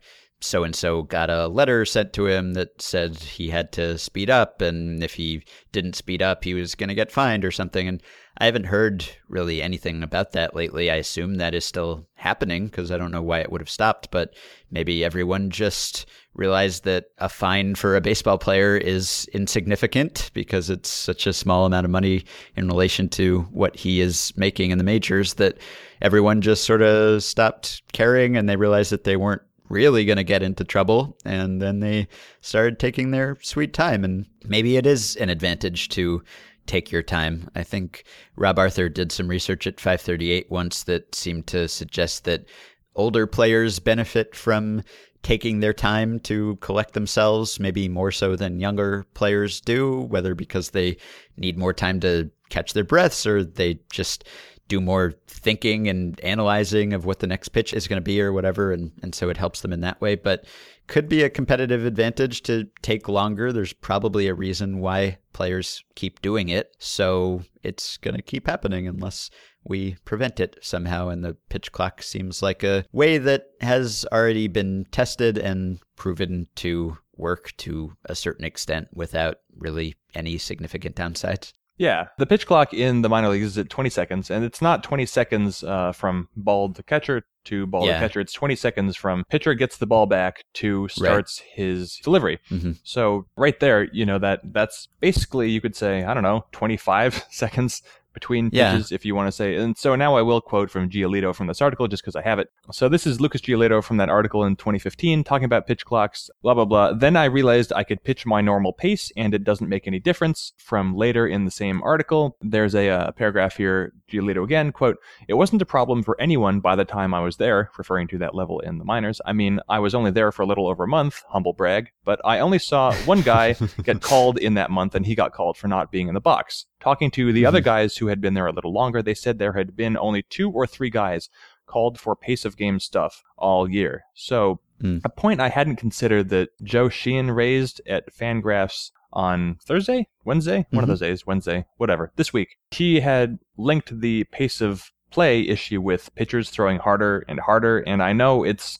so 0.45 0.63
and 0.63 0.75
so 0.75 1.03
got 1.03 1.31
a 1.31 1.49
letter 1.49 1.85
sent 1.85 2.13
to 2.13 2.27
him 2.27 2.53
that 2.55 2.81
said 2.81 3.17
he 3.17 3.49
had 3.49 3.73
to 3.73 3.99
speed 3.99 4.31
up, 4.31 4.61
and 4.61 5.03
if 5.03 5.15
he 5.15 5.43
didn't 5.73 5.97
speed 5.97 6.23
up, 6.23 6.45
he 6.45 6.55
was 6.55 6.75
going 6.75 6.89
to 6.89 6.95
get 6.95 7.11
fined 7.11 7.45
or 7.45 7.51
something. 7.51 7.89
And 7.89 8.03
I 8.39 8.47
haven't 8.47 8.67
heard 8.67 9.07
really 9.29 9.63
anything 9.63 10.03
about 10.03 10.33
that 10.33 10.55
lately. 10.55 10.91
I 10.91 10.97
assume 10.97 11.37
that 11.37 11.55
is 11.55 11.65
still 11.65 12.07
happening 12.15 12.67
because 12.67 12.91
I 12.91 12.99
don't 12.99 13.13
know 13.13 13.23
why 13.23 13.41
it 13.41 13.51
would 13.51 13.61
have 13.61 13.71
stopped, 13.71 14.11
but 14.11 14.35
maybe 14.71 15.05
everyone 15.05 15.51
just 15.51 16.07
realized 16.35 16.85
that 16.85 17.07
a 17.19 17.29
fine 17.29 17.75
for 17.75 17.97
a 17.97 18.01
baseball 18.01 18.39
player 18.39 18.77
is 18.77 19.29
insignificant 19.33 20.31
because 20.35 20.69
it's 20.69 20.91
such 20.91 21.27
a 21.27 21.33
small 21.33 21.65
amount 21.65 21.85
of 21.85 21.91
money 21.91 22.25
in 22.57 22.67
relation 22.67 23.09
to 23.09 23.43
what 23.53 23.77
he 23.77 24.01
is 24.01 24.33
making 24.37 24.73
in 24.73 24.79
the 24.79 24.85
majors 24.85 25.35
that 25.35 25.57
everyone 26.03 26.41
just 26.41 26.65
sort 26.65 26.83
of 26.83 27.23
stopped 27.23 27.83
caring 27.93 28.37
and 28.37 28.49
they 28.49 28.57
realized 28.57 28.91
that 28.91 29.05
they 29.05 29.17
weren't 29.17 29.43
really 29.69 30.05
going 30.05 30.17
to 30.17 30.25
get 30.25 30.43
into 30.43 30.65
trouble 30.65 31.17
and 31.25 31.61
then 31.61 31.81
they 31.81 32.07
started 32.41 32.79
taking 32.79 33.11
their 33.11 33.37
sweet 33.41 33.73
time 33.73 34.05
and 34.05 34.27
maybe 34.45 34.77
it 34.77 34.87
is 34.87 35.17
an 35.17 35.31
advantage 35.31 35.89
to 35.89 36.23
take 36.67 36.91
your 36.91 37.03
time. 37.03 37.49
I 37.55 37.63
think 37.63 38.05
Rob 38.37 38.59
Arthur 38.59 38.89
did 38.89 39.13
some 39.13 39.29
research 39.29 39.67
at 39.67 39.81
538 39.81 40.51
once 40.51 40.85
that 40.85 41.15
seemed 41.15 41.47
to 41.49 41.69
suggest 41.69 42.25
that 42.25 42.47
older 42.95 43.27
players 43.27 43.79
benefit 43.79 44.35
from 44.35 44.83
taking 45.23 45.61
their 45.61 45.73
time 45.73 46.21
to 46.21 46.57
collect 46.57 46.93
themselves, 46.93 47.59
maybe 47.59 47.89
more 47.89 48.13
so 48.13 48.37
than 48.37 48.61
younger 48.61 49.07
players 49.15 49.61
do, 49.61 50.03
whether 50.03 50.35
because 50.35 50.71
they 50.71 50.97
need 51.37 51.59
more 51.59 51.73
time 51.73 51.99
to 51.99 52.31
catch 52.51 52.75
their 52.75 52.85
breaths 52.85 53.27
or 53.27 53.43
they 53.43 53.81
just 53.91 54.25
do 54.69 54.81
more 54.81 55.15
thinking 55.27 55.89
and 55.89 56.19
analyzing 56.23 56.93
of 56.93 57.05
what 57.05 57.19
the 57.19 57.27
next 57.27 57.51
pitch 57.51 57.73
is 57.75 57.87
going 57.87 57.99
to 57.99 58.05
be 58.05 58.21
or 58.21 58.33
whatever. 58.33 58.73
And, 58.73 58.93
and 59.03 59.15
so 59.15 59.29
it 59.29 59.37
helps 59.37 59.61
them 59.61 59.73
in 59.73 59.81
that 59.81 60.01
way. 60.01 60.15
But 60.15 60.47
could 60.87 61.09
be 61.09 61.23
a 61.23 61.31
competitive 61.31 61.85
advantage 61.85 62.43
to 62.43 62.69
take 62.83 63.09
longer. 63.09 63.53
There's 63.53 63.73
probably 63.73 64.27
a 64.29 64.35
reason 64.35 64.81
why 64.81 65.19
players 65.33 65.83
keep 65.95 66.21
doing 66.23 66.49
it. 66.49 66.75
So 66.79 67.43
it's 67.63 67.97
going 67.99 68.17
to 68.17 68.23
keep 68.23 68.47
happening 68.47 68.87
unless 68.87 69.31
we 69.65 69.97
prevent 70.05 70.41
it 70.41 70.59
somehow. 70.63 71.09
And 71.09 71.25
the 71.25 71.37
pitch 71.49 71.73
clock 71.73 72.03
seems 72.03 72.43
like 72.43 72.63
a 72.63 72.85
way 72.93 73.19
that 73.19 73.47
has 73.61 74.05
already 74.13 74.49
been 74.49 74.87
tested 74.91 75.39
and 75.39 75.79
proven 75.97 76.49
to 76.57 76.99
work 77.17 77.53
to 77.57 77.97
a 78.07 78.15
certain 78.15 78.45
extent 78.45 78.89
without 78.93 79.37
really 79.57 79.95
any 80.15 80.37
significant 80.39 80.97
downsides. 80.97 81.53
Yeah, 81.77 82.07
the 82.19 82.27
pitch 82.27 82.47
clock 82.47 82.73
in 82.73 83.03
the 83.03 83.09
minor 83.09 83.29
leagues 83.29 83.47
is 83.47 83.59
at 83.59 83.69
20 83.69 83.91
seconds, 83.91 84.31
and 84.31 84.45
it's 84.45 84.63
not 84.63 84.85
20 84.85 85.07
seconds 85.07 85.65
uh, 85.65 85.93
from 85.93 86.29
ball 86.37 86.73
to 86.73 86.83
catcher 86.83 87.25
to 87.47 87.67
ball 87.67 87.85
Yeah. 87.87 87.95
to 87.95 87.99
catcher. 87.99 88.21
It's 88.21 88.33
20 88.33 88.55
seconds 88.57 88.97
from 88.97 89.25
pitcher 89.29 89.55
gets 89.55 89.77
the 89.79 89.87
ball 89.87 90.07
back 90.07 90.45
to 90.55 90.89
starts 90.89 91.41
his 91.41 91.97
delivery. 91.99 92.39
Mhm. 92.51 92.79
So 92.85 93.27
right 93.37 93.59
there, 93.61 93.85
you 93.93 94.07
know 94.07 94.19
that 94.19 94.41
that's 94.45 94.89
basically 95.01 95.51
you 95.51 95.61
could 95.61 95.75
say 95.77 96.05
I 96.05 96.15
don't 96.15 96.23
know 96.23 96.45
25 96.53 97.25
seconds 97.31 97.83
between 98.15 98.51
Yeah. 98.53 98.73
pitches, 98.73 98.93
if 98.93 99.05
you 99.05 99.15
want 99.15 99.29
to 99.29 99.33
say. 99.33 99.57
And 99.57 99.77
so 99.77 99.95
now 99.97 100.17
I 100.17 100.23
will 100.23 100.41
quote 100.41 100.71
from 100.71 100.89
Giolito 100.89 101.35
from 101.35 101.47
this 101.49 101.61
article 101.61 101.89
just 101.89 102.03
because 102.03 102.17
I 102.17 102.23
have 102.23 102.39
it. 102.39 102.49
So 102.73 102.89
this 102.89 103.07
is 103.07 103.21
Lucas 103.21 103.41
Giolito 103.43 103.83
from 103.83 103.99
that 103.99 104.09
article 104.09 104.45
in 104.45 104.57
2015 104.57 105.25
talking 105.25 105.45
about 105.45 105.67
pitch 105.67 105.85
clocks, 105.85 106.31
blah, 106.43 106.55
blah, 106.55 106.65
blah. 106.65 106.93
Then 106.95 107.17
I 107.17 107.25
realized 107.25 107.73
I 107.75 107.85
could 107.85 108.03
pitch 108.05 108.25
my 108.25 108.41
normal 108.41 108.73
pace 108.73 109.13
and 109.17 109.35
it 109.35 109.45
doesn't 109.45 109.69
make 109.69 109.87
any 109.87 109.99
difference. 110.01 110.53
From 110.57 110.95
later 110.97 111.27
in 111.27 111.45
the 111.45 111.51
same 111.51 111.83
article, 111.83 112.37
there's 112.41 112.75
a 112.75 112.89
uh, 112.89 113.11
paragraph 113.13 113.57
here, 113.57 113.93
Giolito 114.11 114.45
again, 114.45 114.73
quote, 114.73 114.97
it 115.29 115.35
wasn't 115.35 115.63
a 115.63 115.67
problem 115.67 116.03
for 116.03 116.19
anyone 116.21 116.61
by 116.61 116.77
the 116.77 116.85
time 116.85 117.13
I 117.13 117.21
was 117.21 117.37
there, 117.37 117.71
referring 117.77 118.07
to 118.09 118.19
that 118.19 118.35
level 118.35 118.61
in 118.61 118.79
the 118.79 118.85
minors. 118.85 119.21
I 119.27 119.33
mean, 119.33 119.61
I 119.69 119.79
was 119.81 119.95
only 119.95 120.11
there 120.11 120.31
for 120.31 120.43
a 120.43 120.47
little 120.47 120.69
over 120.69 120.85
a 120.85 120.89
month, 120.89 121.23
humble 121.29 121.53
brag, 121.53 121.89
but 122.05 122.21
I 122.25 122.39
only 122.39 122.59
saw 122.59 122.93
one 123.05 123.23
guy 123.23 123.57
get 123.83 124.01
called 124.03 124.39
in 124.39 124.55
that 124.55 124.71
month 124.71 124.95
and 124.95 125.05
he 125.05 125.15
got 125.15 125.33
called 125.33 125.57
for 125.57 125.69
not 125.69 125.91
being 125.91 126.09
in 126.09 126.15
the 126.15 126.21
box. 126.21 126.67
Talking 126.85 127.11
to 127.13 127.33
the 127.33 127.47
other 127.47 127.63
guys 127.63 127.97
who 127.97 128.09
had 128.09 128.21
been 128.21 128.35
there 128.35 128.47
a 128.47 128.53
little 128.53 128.73
longer, 128.73 129.03
they 129.03 129.15
said 129.15 129.39
there 129.39 129.55
had 129.55 129.75
been 129.75 129.97
only 129.97 130.23
two 130.23 130.51
or 130.51 130.67
three 130.67 130.91
guys 130.91 131.31
called 131.67 131.99
for 131.99 132.15
pace 132.15 132.45
of 132.45 132.59
game 132.59 132.79
stuff 132.79 133.23
all 133.39 133.69
year. 133.69 134.03
So, 134.15 134.61
Hmm. 134.83 134.99
a 135.03 135.09
point 135.09 135.41
I 135.41 135.49
hadn't 135.49 135.77
considered 135.77 136.29
that 136.29 136.51
Joe 136.63 136.91
Sheehan 136.91 137.31
raised 137.31 137.81
at 137.87 138.13
Fangraphs 138.15 138.91
on 139.15 139.57
Thursday, 139.65 140.09
Wednesday, 140.25 140.67
one 140.71 140.85
of 140.85 140.89
Mhm. 140.89 140.93
those 140.93 141.01
days, 141.01 141.27
Wednesday, 141.27 141.65
whatever, 141.79 142.13
this 142.17 142.33
week. 142.35 142.59
He 142.71 143.01
had 143.01 143.39
linked 143.57 144.01
the 144.01 144.25
pace 144.25 144.61
of 144.61 144.91
play 145.11 145.41
issue 145.49 145.81
with 145.81 146.15
pitchers 146.17 146.51
throwing 146.51 146.79
harder 146.81 147.25
and 147.29 147.41
harder. 147.41 147.79
And 147.79 148.03
I 148.03 148.13
know 148.13 148.45
it's, 148.45 148.79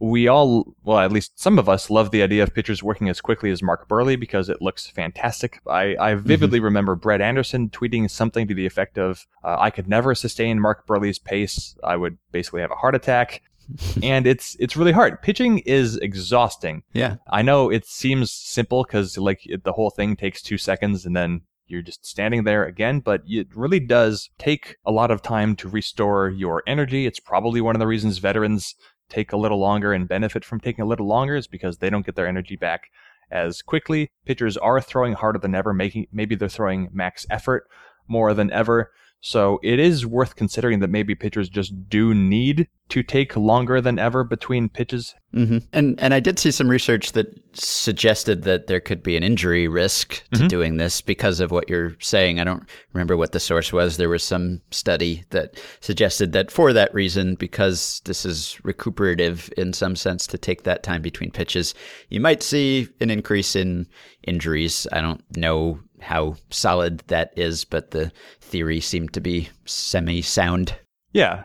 we 0.00 0.28
all, 0.28 0.74
well, 0.84 0.98
at 0.98 1.12
least 1.12 1.40
some 1.40 1.58
of 1.58 1.68
us 1.68 1.90
love 1.90 2.10
the 2.10 2.22
idea 2.22 2.42
of 2.42 2.54
pitchers 2.54 2.82
working 2.82 3.08
as 3.08 3.20
quickly 3.20 3.50
as 3.50 3.62
Mark 3.62 3.88
Buehrle 3.88 4.18
because 4.18 4.48
it 4.48 4.62
looks 4.62 4.86
fantastic. 4.86 5.60
I, 5.66 5.96
I 5.98 6.14
vividly 6.14 6.60
remember 6.60 6.94
Brett 6.94 7.20
Anderson 7.20 7.70
tweeting 7.70 8.10
something 8.10 8.46
to 8.48 8.54
the 8.54 8.66
effect 8.66 8.98
of, 8.98 9.26
uh, 9.42 9.56
I 9.58 9.70
could 9.70 9.88
never 9.88 10.14
sustain 10.14 10.60
Mark 10.60 10.86
Buehrle's 10.86 11.18
pace. 11.18 11.76
I 11.82 11.96
would 11.96 12.18
basically 12.32 12.60
have 12.60 12.70
a 12.70 12.76
heart 12.76 12.94
attack. 12.94 13.42
and 14.02 14.26
it's 14.26 14.56
it's 14.58 14.76
really 14.78 14.92
hard. 14.92 15.20
Pitching 15.20 15.58
is 15.60 15.96
exhausting. 15.98 16.82
Yeah. 16.94 17.16
I 17.28 17.42
know 17.42 17.70
it 17.70 17.86
seems 17.86 18.32
simple 18.32 18.82
because 18.82 19.18
like 19.18 19.40
it, 19.44 19.64
the 19.64 19.72
whole 19.72 19.90
thing 19.90 20.16
takes 20.16 20.40
two 20.40 20.56
seconds 20.56 21.04
and 21.04 21.14
then 21.14 21.42
you're 21.66 21.82
just 21.82 22.04
standing 22.06 22.44
there 22.44 22.64
again, 22.64 23.00
but 23.00 23.22
it 23.26 23.54
really 23.54 23.80
does 23.80 24.30
take 24.38 24.76
a 24.86 24.90
lot 24.90 25.10
of 25.10 25.20
time 25.20 25.54
to 25.56 25.68
restore 25.68 26.30
your 26.30 26.62
energy. 26.66 27.04
It's 27.04 27.20
probably 27.20 27.60
one 27.60 27.76
of 27.76 27.80
the 27.80 27.86
reasons 27.86 28.18
veterans 28.18 28.74
take 29.08 29.32
a 29.32 29.36
little 29.36 29.58
longer 29.58 29.92
and 29.92 30.08
benefit 30.08 30.44
from 30.44 30.60
taking 30.60 30.82
a 30.82 30.88
little 30.88 31.06
longer 31.06 31.36
is 31.36 31.46
because 31.46 31.78
they 31.78 31.90
don't 31.90 32.06
get 32.06 32.16
their 32.16 32.26
energy 32.26 32.56
back 32.56 32.90
as 33.30 33.62
quickly. 33.62 34.10
Pitchers 34.24 34.56
are 34.56 34.80
throwing 34.80 35.14
harder 35.14 35.38
than 35.38 35.54
ever, 35.54 35.72
making 35.72 36.06
maybe 36.12 36.34
they're 36.34 36.48
throwing 36.48 36.88
max 36.92 37.26
effort 37.30 37.68
more 38.06 38.34
than 38.34 38.50
ever. 38.50 38.90
So 39.20 39.58
it 39.64 39.80
is 39.80 40.06
worth 40.06 40.36
considering 40.36 40.78
that 40.80 40.90
maybe 40.90 41.14
pitchers 41.14 41.48
just 41.48 41.88
do 41.88 42.14
need 42.14 42.68
to 42.90 43.02
take 43.02 43.36
longer 43.36 43.80
than 43.80 43.98
ever 43.98 44.24
between 44.24 44.68
pitches. 44.68 45.14
hmm 45.34 45.58
And 45.74 45.98
and 46.00 46.14
I 46.14 46.20
did 46.20 46.38
see 46.38 46.50
some 46.50 46.70
research 46.70 47.12
that 47.12 47.26
suggested 47.52 48.44
that 48.44 48.66
there 48.66 48.80
could 48.80 49.02
be 49.02 49.16
an 49.16 49.22
injury 49.22 49.68
risk 49.68 50.22
to 50.32 50.44
Mhm. 50.44 50.48
doing 50.48 50.76
this 50.78 51.00
because 51.02 51.40
of 51.40 51.50
what 51.50 51.68
you're 51.68 51.96
saying. 52.00 52.40
I 52.40 52.44
don't 52.44 52.62
remember 52.94 53.16
what 53.16 53.32
the 53.32 53.40
source 53.40 53.72
was. 53.72 53.96
There 53.96 54.08
was 54.08 54.22
some 54.24 54.62
study 54.70 55.24
that 55.30 55.60
suggested 55.80 56.32
that 56.32 56.50
for 56.50 56.72
that 56.72 56.94
reason, 56.94 57.34
because 57.34 58.00
this 58.06 58.24
is 58.24 58.58
recuperative 58.64 59.50
in 59.58 59.72
some 59.74 59.96
sense 59.96 60.26
to 60.28 60.38
take 60.38 60.62
that 60.62 60.82
time 60.82 61.02
between 61.02 61.30
pitches, 61.30 61.74
you 62.08 62.20
might 62.20 62.42
see 62.42 62.88
an 63.00 63.10
increase 63.10 63.54
in 63.54 63.86
injuries. 64.26 64.86
I 64.92 65.00
don't 65.02 65.22
know 65.36 65.80
how 66.00 66.36
solid 66.50 66.98
that 67.08 67.32
is, 67.36 67.64
but 67.64 67.90
the 67.90 68.12
theory 68.40 68.80
seemed 68.80 69.12
to 69.14 69.20
be 69.20 69.48
semi 69.64 70.22
sound. 70.22 70.74
Yeah, 71.14 71.44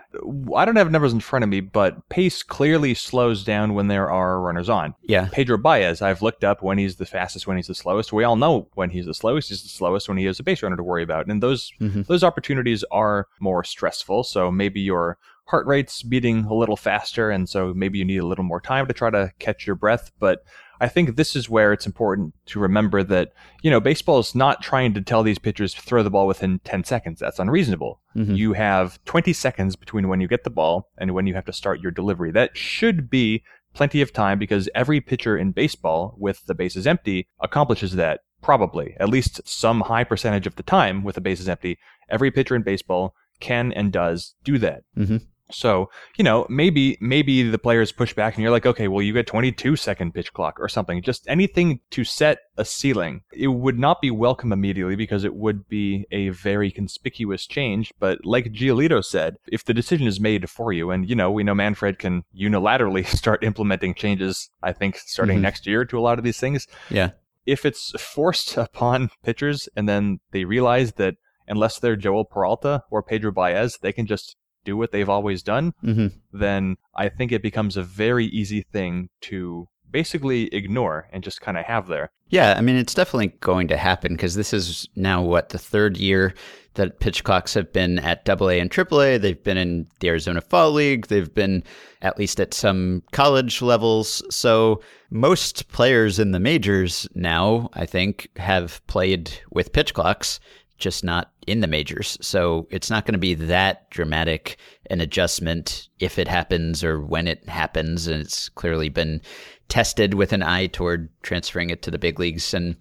I 0.56 0.66
don't 0.66 0.76
have 0.76 0.92
numbers 0.92 1.14
in 1.14 1.22
front 1.22 1.44
of 1.44 1.50
me, 1.50 1.62
but 1.62 2.10
pace 2.10 2.44
clearly 2.44 2.94
slows 2.94 3.46
down 3.46 3.74
when 3.74 3.88
there 3.88 4.12
are 4.12 4.42
runners 4.42 4.68
on. 4.68 4.94
Yeah. 5.04 5.30
Pedro 5.32 5.58
Baez, 5.58 6.02
I've 6.02 6.22
looked 6.22 6.44
up 6.44 6.62
when 6.62 6.78
he's 6.78 6.98
the 6.98 7.06
fastest, 7.06 7.48
when 7.48 7.56
he's 7.56 7.68
the 7.68 7.74
slowest. 7.74 8.12
We 8.12 8.26
all 8.26 8.36
know 8.36 8.68
when 8.74 8.90
he's 8.90 9.06
the 9.06 9.14
slowest, 9.14 9.48
he's 9.48 9.64
the 9.64 9.70
slowest 9.70 10.10
when 10.10 10.18
he 10.18 10.26
has 10.26 10.38
a 10.38 10.44
base 10.44 10.62
runner 10.62 10.76
to 10.76 10.84
worry 10.84 11.02
about. 11.02 11.28
And 11.28 11.42
those 11.42 11.72
Mhm. 11.80 12.06
those 12.08 12.26
opportunities 12.26 12.84
are 12.92 13.28
more 13.40 13.64
stressful. 13.64 14.26
So 14.26 14.52
maybe 14.52 14.82
your 14.82 15.18
heart 15.46 15.68
rate's 15.68 16.04
beating 16.04 16.46
a 16.46 16.54
little 16.54 16.78
faster, 16.78 17.30
and 17.30 17.50
so 17.50 17.74
maybe 17.74 17.98
you 18.00 18.06
need 18.06 18.18
a 18.18 18.26
little 18.26 18.44
more 18.44 18.62
time 18.62 18.88
to 18.88 18.94
try 18.94 19.10
to 19.10 19.32
catch 19.40 19.68
your 19.68 19.76
breath. 19.76 20.12
But 20.20 20.40
I 20.80 20.88
think 20.88 21.16
this 21.16 21.36
is 21.36 21.50
where 21.50 21.72
it's 21.72 21.86
important 21.86 22.34
to 22.48 22.60
remember 22.60 23.04
that, 23.04 23.34
you 23.62 23.72
know, 23.72 23.80
baseball 23.80 24.20
is 24.20 24.36
not 24.36 24.62
trying 24.62 24.94
to 24.96 25.02
tell 25.02 25.24
these 25.24 25.40
pitchers 25.40 25.74
throw 25.74 26.04
the 26.04 26.10
ball 26.10 26.28
within 26.28 26.60
10 26.64 26.84
seconds. 26.84 27.20
That's 27.20 27.40
unreasonable. 27.40 28.02
Mhm. 28.16 28.36
You 28.36 28.54
have 28.54 29.04
20 29.06 29.32
seconds 29.34 29.76
between 29.76 30.08
when 30.08 30.20
you 30.20 30.28
get 30.28 30.44
the 30.44 30.50
ball 30.50 30.90
and 30.98 31.14
when 31.14 31.28
you 31.28 31.36
have 31.36 31.46
to 31.46 31.54
start 31.54 31.80
your 31.80 31.92
delivery. 31.92 32.32
That 32.32 32.58
should 32.58 33.10
be 33.10 33.44
plenty 33.74 34.02
of 34.02 34.12
time 34.14 34.40
because 34.40 34.70
every 34.76 35.00
pitcher 35.02 35.38
in 35.38 35.52
baseball 35.52 36.16
with 36.18 36.46
the 36.46 36.54
bases 36.56 36.86
empty 36.86 37.28
accomplishes 37.40 37.94
that 37.94 38.22
probably 38.42 38.96
at 39.00 39.10
least 39.10 39.42
some 39.46 39.82
high 39.82 40.04
percentage 40.04 40.46
of 40.46 40.56
the 40.58 40.64
time 40.64 41.04
with 41.04 41.16
the 41.16 41.22
bases 41.22 41.48
empty. 41.48 41.78
Every 42.10 42.30
pitcher 42.30 42.56
in 42.56 42.62
baseball 42.62 43.16
can 43.40 43.72
and 43.72 43.92
does 43.92 44.36
do 44.44 44.58
that. 44.60 44.84
Mhm. 44.98 45.22
So, 45.52 45.90
you 46.18 46.24
know, 46.24 46.48
maybe 46.50 46.98
maybe 47.02 47.44
the 47.44 47.60
players 47.60 47.92
push 47.92 48.14
back 48.14 48.34
and 48.36 48.42
you're 48.42 48.52
like, 48.52 48.66
okay, 48.66 48.88
well, 48.88 49.02
you 49.02 49.14
get 49.14 49.28
22 49.28 49.76
second 49.76 50.14
pitch 50.14 50.34
clock 50.34 50.58
or 50.60 50.68
something. 50.70 51.02
Just 51.02 51.28
anything 51.28 51.82
to 51.92 52.04
set 52.04 52.40
a 52.58 52.66
ceiling. 52.66 53.22
It 53.34 53.50
would 53.50 53.78
not 53.78 54.02
be 54.02 54.10
welcome 54.10 54.52
immediately 54.54 54.96
because 54.96 55.24
it 55.24 55.36
would 55.36 55.68
be 55.68 56.06
a 56.12 56.30
very 56.30 56.72
conspicuous 56.72 57.46
change. 57.46 57.92
But 58.00 58.26
like 58.26 58.54
Giolito 58.54 59.04
said, 59.04 59.36
if 59.52 59.66
the 59.66 59.74
decision 59.74 60.08
is 60.08 60.20
made 60.20 60.50
for 60.50 60.72
you, 60.72 60.92
and 60.92 61.08
you 61.08 61.16
know, 61.16 61.30
we 61.30 61.44
know 61.44 61.54
Manfred 61.54 62.00
can 62.00 62.24
unilaterally 62.36 63.06
start 63.18 63.44
implementing 63.44 63.94
changes, 63.94 64.50
I 64.64 64.72
think, 64.72 64.98
starting 64.98 65.40
Mhm. 65.40 65.42
next 65.42 65.68
year 65.68 65.84
to 65.86 66.00
a 66.00 66.02
lot 66.02 66.18
of 66.18 66.24
these 66.24 66.40
things 66.40 66.68
Yeah. 66.90 67.12
if 67.46 67.66
it's 67.66 67.92
forced 68.02 68.56
upon 68.58 69.10
pitchers 69.24 69.68
and 69.76 69.88
then 69.90 70.20
they 70.32 70.46
realize 70.46 70.94
that 70.94 71.16
unless 71.48 71.78
they're 71.80 71.98
Joel 71.98 72.24
Peralta 72.24 72.84
or 72.90 73.04
Pedro 73.04 73.32
Baez, 73.34 73.78
they 73.82 73.92
can 73.92 74.06
just 74.08 74.38
do 74.66 74.78
what 74.78 74.92
they've 74.92 75.10
always 75.10 75.44
done, 75.44 75.74
hmm 75.82 76.08
then 76.32 76.78
I 76.96 77.10
think 77.10 77.32
it 77.32 77.44
becomes 77.44 77.78
a 77.78 77.84
very 77.84 78.26
easy 78.26 78.64
thing 78.64 79.10
to 79.22 79.68
basically 79.92 80.54
ignore 80.54 81.08
and 81.14 81.24
just 81.24 81.40
kind 81.40 81.58
of 81.58 81.66
have 81.66 81.88
there. 81.88 82.12
Yeah, 82.28 82.56
I 82.58 82.62
mean, 82.62 82.76
it's 82.76 82.96
definitely 82.96 83.38
going 83.42 83.68
to 83.68 83.78
happen 83.78 84.14
because 84.14 84.34
this 84.34 84.52
is 84.52 84.90
now 84.96 85.22
what 85.22 85.50
the 85.50 85.60
third 85.60 85.98
year 85.98 86.34
that 86.74 87.00
pitch 87.00 87.24
clocks 87.24 87.54
have 87.54 87.72
been 87.72 88.00
at 88.00 88.28
AA 88.28 88.58
and 88.58 88.72
AAA. 88.72 89.22
They've 89.22 89.44
been 89.44 89.58
in 89.58 89.88
the 90.00 90.10
Arizona 90.10 90.42
Fall 90.42 90.72
League. 90.72 91.08
They've 91.08 91.32
been 91.32 91.64
at 92.02 92.18
least 92.18 92.40
at 92.40 92.56
some 92.56 93.04
college 93.12 93.62
levels. 93.62 94.24
So 94.32 94.82
most 95.12 95.68
players 95.68 96.18
in 96.18 96.32
the 96.32 96.40
majors 96.40 97.08
now, 97.14 97.70
I 97.74 97.86
think, 97.86 98.30
have 98.38 98.86
played 98.88 99.32
with 99.52 99.74
pitch 99.74 99.94
clocks, 99.94 100.40
just 100.78 101.04
not 101.04 101.32
in 101.48 101.60
the 101.60 101.68
majors. 101.68 102.18
So 102.22 102.68
it's 102.70 102.90
not 102.90 103.06
going 103.06 103.14
to 103.14 103.20
be 103.20 103.34
that 103.36 103.90
dramatic 103.90 104.58
an 104.90 105.02
adjustment 105.02 105.90
if 106.00 106.18
it 106.18 106.28
happens 106.28 106.84
or 106.84 107.02
when 107.02 107.28
it 107.28 107.48
happens. 107.48 108.08
And 108.08 108.22
it's 108.22 108.50
clearly 108.50 108.90
been 108.90 109.22
tested 109.70 110.14
with 110.14 110.34
an 110.34 110.44
eye 110.44 110.68
toward 110.68 111.10
transferring 111.22 111.70
it 111.70 111.82
to 111.84 111.92
the 111.92 112.00
big 112.00 112.20
leagues. 112.20 112.54
And 112.54 112.76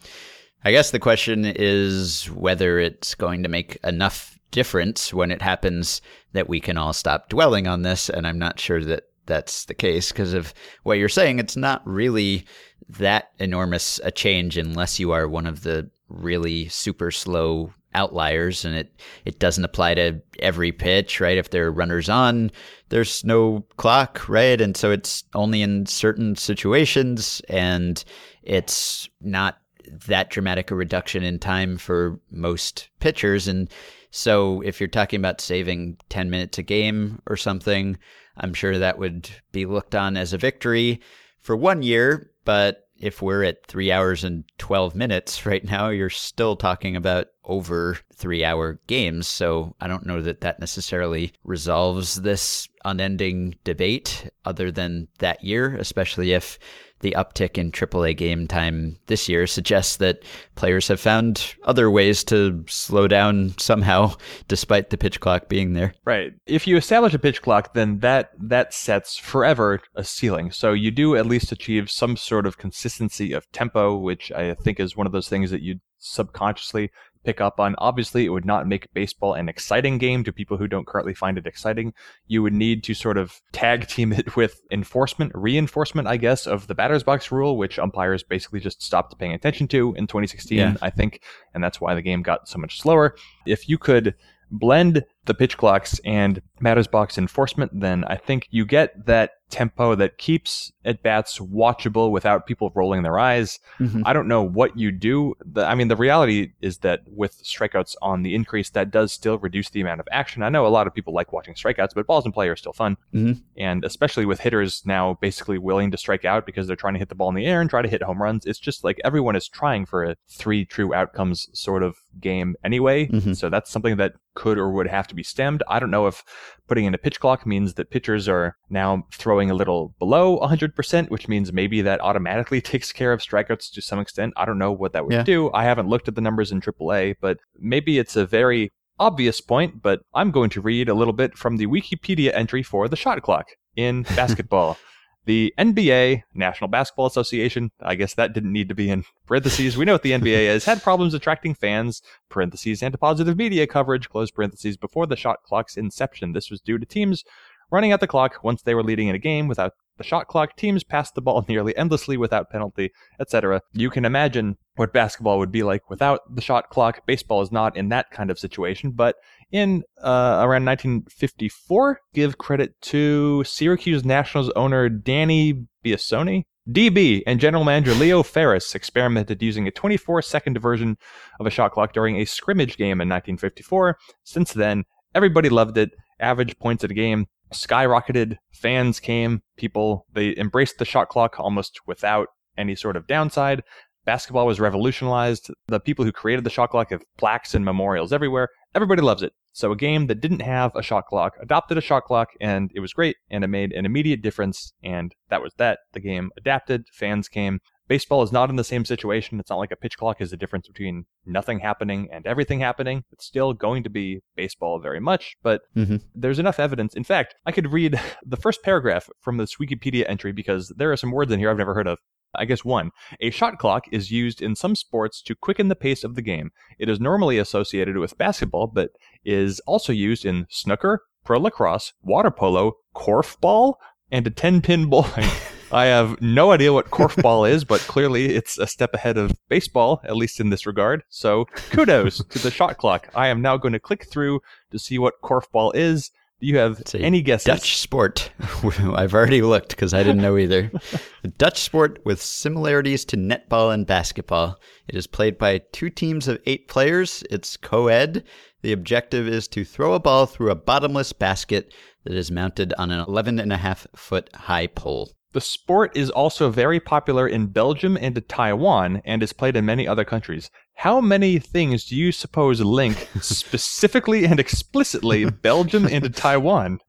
I 0.65 0.73
guess 0.73 0.91
the 0.91 0.99
question 0.99 1.45
is 1.45 2.27
whether 2.31 2.79
it's 2.79 3.15
going 3.15 3.43
to 3.43 3.49
make 3.49 3.79
enough 3.85 4.39
difference 4.51 5.13
when 5.13 5.31
it 5.31 5.43
happens 5.43 6.03
that 6.33 6.49
we 6.49 6.61
can 6.61 6.77
all 6.77 6.93
stop 6.93 7.29
dwelling 7.29 7.67
on 7.67 7.83
this. 7.83 8.09
And 8.09 8.27
I'm 8.27 8.39
not 8.39 8.61
sure 8.61 8.83
that 8.85 9.05
that's 9.27 9.65
the 9.67 9.75
case 9.75 10.13
because 10.13 10.35
of 10.35 10.53
what 10.83 10.99
you're 10.99 11.09
saying. 11.09 11.39
It's 11.39 11.57
not 11.57 11.87
really 11.87 12.45
that 12.89 13.31
enormous 13.39 14.01
a 14.05 14.11
change 14.11 14.57
unless 14.57 14.99
you 14.99 15.13
are 15.13 15.29
one 15.29 15.47
of 15.47 15.63
the 15.63 15.91
really 16.09 16.69
super 16.69 17.11
slow 17.11 17.73
outliers 17.95 18.65
and 18.65 18.75
it 18.75 19.01
it 19.25 19.39
doesn't 19.39 19.65
apply 19.65 19.95
to 19.95 20.21
every 20.39 20.73
pitch 20.73 21.21
right? 21.21 21.39
If 21.39 21.51
there 21.51 21.67
are 21.67 21.73
runners 21.73 22.09
on 22.09 22.51
there's 22.89 23.25
no 23.25 23.65
clock 23.77 24.29
right? 24.29 24.61
And 24.61 24.77
so 24.77 24.91
it's 24.91 25.25
only 25.35 25.63
in 25.63 25.87
certain 25.87 26.37
situations 26.37 27.41
and 27.49 28.03
it's 28.43 29.09
not 29.21 29.59
that 30.07 30.31
dramatic 30.31 30.71
a 30.71 30.75
reduction 30.75 31.23
in 31.23 31.39
time 31.39 31.77
for 31.77 32.19
most 32.31 32.89
pitchers. 33.01 33.49
And 33.49 33.69
so 34.11 34.61
if 34.63 34.81
you're 34.81 34.89
talking 34.89 35.19
about 35.19 35.41
saving 35.41 35.97
10 36.09 36.31
minutes 36.31 36.59
a 36.59 36.63
game 36.63 37.21
or 37.27 37.37
something 37.37 37.99
i'm 38.39 38.55
sure 38.55 38.79
that 38.79 38.99
would 38.99 39.29
be 39.53 39.67
looked 39.67 39.95
on 39.95 40.17
as 40.17 40.33
a 40.33 40.39
victory 40.39 41.01
for 41.43 41.57
one 41.57 41.83
year. 41.83 42.31
But 42.45 42.89
if 42.97 43.21
we're 43.21 43.45
at 43.45 43.67
three 43.67 43.93
hours 43.93 44.25
and 44.25 44.45
12 44.59 44.95
minutes 44.95 45.45
right 45.47 45.65
now, 45.65 45.91
you're 45.91 46.11
still 46.11 46.57
talking 46.57 46.97
about 46.97 47.27
over 47.45 47.99
three 48.15 48.45
hour 48.45 48.81
games. 48.87 49.27
So 49.27 49.75
I 49.81 49.89
don't 49.89 50.07
know 50.07 50.21
that 50.23 50.41
that 50.43 50.61
necessarily 50.61 51.33
resolves 51.45 52.23
this 52.23 52.69
unending 52.85 53.57
debate 53.65 54.31
other 54.45 54.71
than 54.71 55.09
that 55.19 55.43
year, 55.45 55.77
especially 55.77 56.33
if 56.33 56.59
the 57.03 57.15
uptick 57.19 57.59
in 57.59 57.71
AAA 57.71 58.17
game 58.17 58.47
time 58.47 58.97
this 59.07 59.29
year 59.29 59.47
suggests 59.47 59.97
that 59.97 60.23
players 60.55 60.89
have 60.89 61.01
found 61.01 61.55
other 61.65 61.91
ways 61.91 62.25
to 62.25 62.65
slow 62.69 63.07
down 63.07 63.55
somehow, 63.59 64.15
despite 64.49 64.91
the 64.91 64.97
pitch 64.97 65.21
clock 65.21 65.49
being 65.49 65.75
there. 65.75 65.93
Right. 66.05 66.33
If 66.47 66.67
you 66.67 66.77
establish 66.77 67.13
a 67.13 67.19
pitch 67.19 67.43
clock, 67.43 67.75
then 67.75 67.99
that 67.99 68.31
that 68.39 68.73
sets 68.73 69.19
forever 69.19 69.81
a 69.95 70.05
ceiling. 70.05 70.53
So 70.53 70.73
you 70.73 70.91
do 70.91 71.17
at 71.17 71.27
least 71.27 71.53
achieve 71.53 71.91
some 71.91 72.17
sort 72.17 72.47
of 72.47 72.57
consistency 72.57 73.33
of 73.33 73.51
tempo, 73.53 73.97
which 73.97 74.33
I 74.33 74.55
think 74.55 74.81
is 74.81 74.97
one 74.97 75.07
of 75.07 75.13
those 75.13 75.29
things 75.29 75.51
that 75.51 75.63
you 75.63 75.81
subconsciously 75.99 76.91
pick 77.25 77.41
up 77.41 77.61
on. 77.61 77.75
Obviously, 77.79 78.25
it 78.25 78.31
would 78.31 78.45
not 78.45 78.67
make 78.67 78.93
baseball 78.95 79.35
an 79.35 79.49
exciting 79.49 79.99
game 79.99 80.25
to 80.25 80.33
people 80.33 80.57
who 80.57 80.67
don't 80.67 80.87
currently 80.87 81.15
find 81.15 81.39
it 81.39 81.47
exciting. 81.47 81.93
You 82.27 82.43
would 82.43 82.53
need 82.53 82.83
to 82.85 82.95
sort 82.95 83.19
of 83.19 83.41
tag 83.53 83.87
team 83.89 84.13
it 84.13 84.37
with 84.37 84.61
enforcement, 84.71 85.33
reinforcement, 85.35 86.09
I 86.09 86.17
guess, 86.17 86.47
of 86.47 86.67
the 86.67 86.75
batter's 86.75 87.03
box 87.03 87.31
rule, 87.31 87.57
which 87.57 87.79
umpires 87.79 88.23
basically 88.23 88.61
just 88.61 88.83
stopped 88.83 89.19
paying 89.19 89.33
attention 89.33 89.69
to 89.69 89.95
in 89.95 90.07
2016, 90.07 90.59
yeah. 90.59 90.75
I 90.83 90.91
think. 90.91 91.23
And 91.55 91.63
that's 91.63 91.81
why 91.81 91.95
the 91.95 92.03
game 92.03 92.23
got 92.23 92.49
so 92.49 92.59
much 92.59 92.81
slower. 92.81 93.15
If 93.47 93.69
you 93.69 93.79
could 93.79 94.15
blend 94.53 95.05
the 95.25 95.35
pitch 95.35 95.57
clocks 95.57 95.99
and 96.05 96.43
batter's 96.63 96.87
box 96.87 97.19
enforcement, 97.19 97.73
then 97.79 98.05
I 98.05 98.17
think 98.17 98.49
you 98.51 98.65
get 98.65 99.07
that 99.07 99.33
tempo 99.53 99.95
that 99.95 100.17
keeps 100.17 100.73
at 100.83 101.03
bats 101.03 101.39
watchable 101.39 102.11
without 102.11 102.47
people 102.47 102.73
rolling 102.75 103.03
their 103.03 103.19
eyes. 103.19 103.61
Mm-hmm. 103.79 104.03
I 104.07 104.15
don't 104.15 104.27
know 104.27 104.43
what 104.43 104.79
you 104.79 104.91
do. 104.91 105.35
The, 105.45 105.65
I 105.67 105.75
mean, 105.75 105.89
the 105.89 105.97
reality 105.97 106.53
is 106.63 106.79
that 106.79 107.01
with 107.07 107.45
strikeouts 107.45 107.95
on 108.01 108.23
the 108.23 108.35
increase, 108.35 108.71
that 108.71 108.91
does 108.91 109.13
still 109.13 109.39
reduce 109.39 109.69
the 109.69 109.83
amount 109.83 110.01
of 110.01 110.09
action. 110.11 110.43
I 110.43 110.49
know 110.49 110.67
a 110.67 110.69
lot 110.69 110.87
of 110.87 110.95
people 110.95 111.13
like 111.13 111.35
watching 111.35 111.55
strikeouts, 111.55 111.95
but 111.95 112.07
balls 112.07 112.25
in 112.25 112.33
play 112.33 112.49
are 112.49 112.57
still 112.57 112.73
fun. 112.73 112.97
Mm-hmm. 113.15 113.43
And 113.59 113.85
especially 113.85 114.25
with 114.25 114.41
hitters 114.41 114.83
now 114.87 115.19
basically 115.21 115.59
willing 115.59 115.91
to 115.91 115.99
strike 115.99 116.25
out 116.25 116.47
because 116.47 116.67
they're 116.67 116.75
trying 116.75 116.95
to 116.95 116.99
hit 116.99 117.11
the 117.11 117.15
ball 117.15 117.29
in 117.29 117.35
the 117.35 117.47
air 117.47 117.61
and 117.61 117.69
try 117.69 117.83
to 117.83 117.89
hit 117.89 118.03
home 118.03 118.23
runs. 118.23 118.47
It's 118.47 118.59
just 118.59 118.85
like 118.85 119.01
everyone 119.05 119.37
is 119.37 119.49
trying 119.49 119.85
for 119.85 120.03
a 120.03 120.17
three 120.29 120.65
true 120.65 120.95
outcomes 120.95 121.49
sort 121.53 121.83
of 121.83 121.97
game 122.19 122.57
anyway. 122.65 123.07
Mm-hmm. 123.07 123.35
So 123.35 123.51
that's 123.51 123.71
something 123.71 123.99
that 123.99 124.15
could 124.35 124.57
or 124.57 124.71
would 124.73 124.89
have 124.89 125.07
to 125.09 125.15
be 125.15 125.23
stemmed. 125.23 125.63
I 125.69 125.79
don't 125.79 125.91
know 125.91 126.07
if 126.07 126.25
putting 126.69 126.85
in 126.85 126.95
a 126.95 126.99
pitch 126.99 127.21
clock 127.21 127.47
means 127.47 127.75
that 127.75 127.91
pitchers 127.91 128.29
are 128.29 128.57
now 128.71 129.07
throwing 129.13 129.51
a 129.51 129.55
little 129.55 129.95
below 129.99 130.39
100%, 130.41 131.11
which 131.11 131.29
means 131.29 131.53
maybe 131.53 131.83
that 131.83 132.01
automatically 132.01 132.61
takes 132.73 132.93
care 132.93 133.13
of 133.13 133.21
strikeouts 133.21 133.73
to 133.73 133.83
some 133.83 133.99
extent. 133.99 134.33
I 134.37 134.45
don't 134.45 134.59
know 134.59 134.73
what 134.73 134.93
that 134.93 135.05
would 135.05 135.13
yeah. 135.13 135.23
do. 135.23 135.51
I 135.53 135.65
haven't 135.65 135.89
looked 135.89 136.09
at 136.09 136.15
the 136.15 136.21
numbers 136.21 136.53
in 136.53 136.61
AAA, 136.61 137.17
but 137.21 137.39
maybe 137.59 137.99
it's 137.99 138.17
a 138.17 138.27
very 138.27 138.73
obvious 138.99 139.41
point, 139.41 139.83
but 139.83 140.01
I'm 140.15 140.31
going 140.31 140.51
to 140.51 140.61
read 140.61 140.89
a 140.89 140.95
little 140.95 141.13
bit 141.13 141.37
from 141.37 141.57
the 141.57 141.67
Wikipedia 141.67 142.33
entry 142.35 142.63
for 142.63 142.89
the 142.89 142.97
shot 142.97 143.21
clock 143.23 143.49
in 143.77 144.03
basketball. 144.17 144.79
The 145.25 145.55
NBA, 145.59 146.23
National 146.35 146.69
Basketball 146.69 147.07
Association, 147.07 147.71
I 147.81 147.95
guess 147.95 148.15
that 148.15 148.33
didn't 148.33 148.53
need 148.53 148.69
to 148.69 148.75
be 148.75 148.91
in 148.91 149.05
parentheses. 149.27 149.77
We 149.77 149.85
know 149.85 149.93
what 149.93 150.03
the 150.03 150.13
NBA 150.13 150.27
is, 150.55 150.65
had 150.65 150.83
problems 150.83 151.15
attracting 151.15 151.55
fans, 151.55 152.03
parentheses, 152.29 152.83
and 152.83 152.99
positive 152.99 153.37
media 153.37 153.67
coverage, 153.67 154.09
close 154.09 154.31
parentheses, 154.31 154.77
before 154.77 155.07
the 155.07 155.17
shot 155.17 155.43
clock's 155.45 155.77
inception. 155.77 156.33
This 156.33 156.51
was 156.51 156.61
due 156.61 156.79
to 156.79 156.87
teams 156.87 157.25
running 157.73 157.93
out 157.93 158.01
the 158.01 158.07
clock 158.07 158.45
once 158.45 158.63
they 158.63 158.75
were 158.75 158.83
leading 158.83 159.09
in 159.09 159.15
a 159.15 159.19
game 159.19 159.49
without 159.49 159.73
the 159.97 160.05
shot 160.05 160.29
clock. 160.29 160.57
Teams 160.57 160.85
passed 160.85 161.15
the 161.15 161.23
ball 161.23 161.45
nearly 161.49 161.77
endlessly 161.77 162.17
without 162.17 162.51
penalty, 162.51 162.93
etc. 163.19 163.63
You 163.73 163.91
can 163.91 164.05
imagine 164.05 164.59
what 164.77 164.93
basketball 164.93 165.39
would 165.39 165.51
be 165.51 165.63
like 165.63 165.89
without 165.91 166.21
the 166.35 166.43
shot 166.43 166.71
clock. 166.71 167.07
Baseball 167.07 167.43
is 167.43 167.51
not 167.51 167.77
in 167.77 167.89
that 167.89 168.11
kind 168.11 168.31
of 168.31 168.39
situation, 168.39 168.93
but 168.93 169.17
in 169.53 169.85
uh, 170.03 170.41
around 170.41 170.65
1954. 170.65 172.01
Give 172.15 172.39
credit 172.39 172.81
to 172.83 173.45
Syracuse 173.45 174.05
Nationals 174.05 174.51
owner 174.57 174.89
Danny 174.89 175.67
Biasone. 175.85 176.45
DB 176.71 177.23
and 177.27 177.41
general 177.41 177.65
manager 177.65 177.93
Leo 177.93 178.23
Ferris 178.23 178.75
experimented 178.77 179.43
using 179.43 179.67
a 179.67 179.73
24 179.73 180.23
second 180.23 180.61
version 180.61 180.97
of 181.41 181.47
a 181.47 181.51
shot 181.51 181.73
clock 181.73 181.93
during 181.93 182.17
a 182.17 182.25
scrimmage 182.25 182.77
game 182.77 183.01
in 183.01 183.09
1954. 183.09 183.99
Since 184.23 184.53
then, 184.53 184.85
everybody 185.15 185.49
loved 185.49 185.77
it. 185.77 185.91
Average 186.21 186.59
points 186.59 186.85
at 186.85 186.93
a 186.93 186.95
game 186.95 187.27
skyrocketed. 187.53 188.37
Fans 188.53 189.01
came. 189.01 189.43
People, 189.57 190.07
they 190.13 190.37
embraced 190.37 190.79
the 190.79 190.85
shot 190.85 191.09
clock 191.09 191.39
almost 191.39 191.81
without 191.87 192.29
any 192.57 192.75
sort 192.75 192.97
of 192.97 193.07
downside. 193.07 193.63
Basketball 194.05 194.47
was 194.47 194.61
revolutionized. 194.61 195.51
The 195.69 195.81
people 195.81 196.05
who 196.05 196.13
created 196.13 196.45
the 196.45 196.51
shot 196.51 196.71
clock 196.71 196.91
have 196.91 197.03
plaques 197.19 197.55
and 197.55 197.65
memorials 197.65 198.13
everywhere. 198.13 198.49
Everybody 198.75 199.03
loves 199.03 199.23
it. 199.23 199.33
So 199.53 199.73
a 199.73 199.77
game 199.77 200.07
that 200.07 200.21
didn't 200.21 200.43
have 200.43 200.75
a 200.75 200.83
shot 200.83 201.07
clock 201.07 201.35
adopted 201.41 201.77
a 201.77 201.83
shot 201.83 202.05
clock 202.05 202.31
and 202.41 202.71
it 202.75 202.81
was 202.81 202.93
great 202.93 203.17
and 203.31 203.45
it 203.45 203.49
made 203.49 203.73
an 203.73 203.85
immediate 203.85 204.23
difference 204.23 204.73
and 204.83 205.15
that 205.29 205.43
was 205.43 205.53
that. 205.59 205.81
The 205.93 206.01
game 206.01 206.31
adapted, 206.37 206.87
fans 206.93 207.29
came. 207.29 207.61
Baseball 207.89 208.23
is 208.23 208.33
not 208.33 208.49
in 208.49 208.57
the 208.57 208.65
same 208.65 208.85
situation. 208.85 209.41
It's 209.41 209.51
not 209.51 209.59
like 209.59 209.73
a 209.73 209.77
pitch 209.77 209.99
clock 209.99 210.21
is 210.21 210.31
the 210.31 210.37
difference 210.37 210.69
between 210.69 211.05
nothing 211.27 211.61
happening 211.61 212.09
and 212.13 212.27
everything 212.27 212.61
happening. 212.61 213.05
It's 213.13 213.27
still 213.27 213.53
going 213.53 213.83
to 213.83 213.91
be 213.91 214.21
baseball 214.37 214.79
very 214.81 215.01
much, 215.01 215.37
but 215.43 215.63
mm-hmm. 215.77 215.97
there's 216.15 216.39
enough 216.39 216.61
evidence. 216.61 216.95
In 216.95 217.05
fact, 217.05 217.35
I 217.45 217.53
could 217.53 217.73
read 217.73 218.01
the 218.25 218.37
first 218.37 218.63
paragraph 218.63 219.11
from 219.21 219.37
this 219.37 219.57
Wikipedia 219.57 220.09
entry 220.09 220.33
because 220.33 220.73
there 220.77 220.93
are 220.93 220.97
some 220.97 221.11
words 221.11 221.33
in 221.33 221.39
here 221.39 221.51
I've 221.51 221.59
never 221.59 221.75
heard 221.75 221.89
of. 221.89 221.99
I 222.35 222.47
guess 222.47 222.65
one. 222.65 222.93
A 223.21 223.31
shot 223.31 223.59
clock 223.59 223.85
is 223.93 224.11
used 224.11 224.41
in 224.41 224.57
some 224.57 224.75
sports 224.75 225.21
to 225.23 225.35
quicken 225.35 225.69
the 225.69 225.77
pace 225.77 226.03
of 226.03 226.15
the 226.15 226.23
game. 226.23 226.51
It 226.79 226.89
is 226.89 226.99
normally 226.99 227.37
associated 227.37 227.99
with 227.99 228.17
basketball, 228.17 228.69
but 228.69 228.91
is 229.23 229.61
also 229.67 229.93
used 229.93 230.25
in 230.25 230.47
snooker, 230.49 231.03
pro 231.25 231.39
lacrosse, 231.39 231.93
water 232.03 232.31
polo, 232.31 232.73
korfball, 232.95 233.75
and 234.11 234.27
a 234.27 234.31
10 234.31 234.63
pin 234.63 234.89
bowling. 234.89 235.29
I 235.73 235.87
have 235.87 236.21
no 236.21 236.53
idea 236.53 236.73
what 236.73 236.91
korfball 236.91 237.51
is, 237.51 237.65
but 237.65 237.81
clearly 237.81 238.35
it's 238.35 238.59
a 238.59 238.67
step 238.67 238.93
ahead 238.95 239.17
of 239.17 239.33
baseball, 239.49 240.01
at 240.05 240.17
least 240.17 240.39
in 240.39 240.51
this 240.51 240.67
regard. 240.67 241.03
So 241.09 241.47
kudos 241.71 242.23
to 242.25 242.39
the 242.39 242.51
shot 242.51 242.77
clock. 242.79 243.09
I 243.15 243.29
am 243.29 243.41
now 243.41 243.57
going 243.57 243.73
to 243.73 243.81
click 243.81 244.07
through 244.11 244.41
to 244.71 244.79
see 244.79 244.99
what 244.99 245.21
korfball 245.23 245.73
is 245.75 246.11
do 246.43 246.49
you 246.49 246.59
have 246.59 246.83
any 246.95 247.23
guesses? 247.23 247.45
Dutch 247.45 247.79
sport. 247.79 248.33
I've 248.75 249.15
already 249.15 249.43
looked 249.43 249.69
because 249.69 249.95
I 249.95 250.03
didn't 250.03 250.23
know 250.23 250.37
either. 250.37 250.73
Dutch 251.39 251.61
sport 251.61 252.05
with 252.05 252.21
similarities 252.21 253.05
to 253.05 253.17
netball 253.17 253.73
and 253.73 253.87
basketball. 253.87 254.59
It 254.89 254.97
is 254.97 255.07
played 255.07 255.39
by 255.39 255.59
two 255.71 255.89
teams 255.89 256.27
of 256.27 256.41
eight 256.45 256.67
players. 256.67 257.23
It's 257.31 257.57
co 257.57 257.87
ed. 257.87 258.25
The 258.63 258.73
objective 258.73 259.29
is 259.29 259.47
to 259.49 259.65
throw 259.65 259.95
a 259.95 260.01
ball 260.01 260.27
through 260.27 260.51
a 260.51 260.57
bottomless 260.57 261.13
basket 261.13 261.73
that 262.03 262.15
is 262.15 262.33
mounted 262.33 262.75
on 262.77 262.91
an 262.91 263.05
11 263.07 263.39
and 263.39 263.53
a 263.53 263.59
half 263.59 263.87
foot 263.95 264.29
high 264.35 264.67
pole. 264.67 265.13
The 265.33 265.41
sport 265.41 265.97
is 265.97 266.11
also 266.11 266.51
very 266.51 266.79
popular 266.79 267.27
in 267.27 267.47
Belgium 267.47 267.97
and 267.97 268.23
Taiwan 268.29 269.01
and 269.05 269.23
is 269.23 269.33
played 269.33 269.57
in 269.57 269.65
many 269.65 269.89
other 269.89 270.05
countries. 270.05 270.51
How 270.75 271.01
many 271.01 271.39
things 271.39 271.85
do 271.87 271.97
you 271.97 272.13
suppose 272.13 272.61
link 272.61 273.09
specifically 273.21 274.25
and 274.25 274.39
explicitly 274.39 275.25
Belgium 275.31 275.87
and 275.87 276.15
Taiwan? 276.17 276.81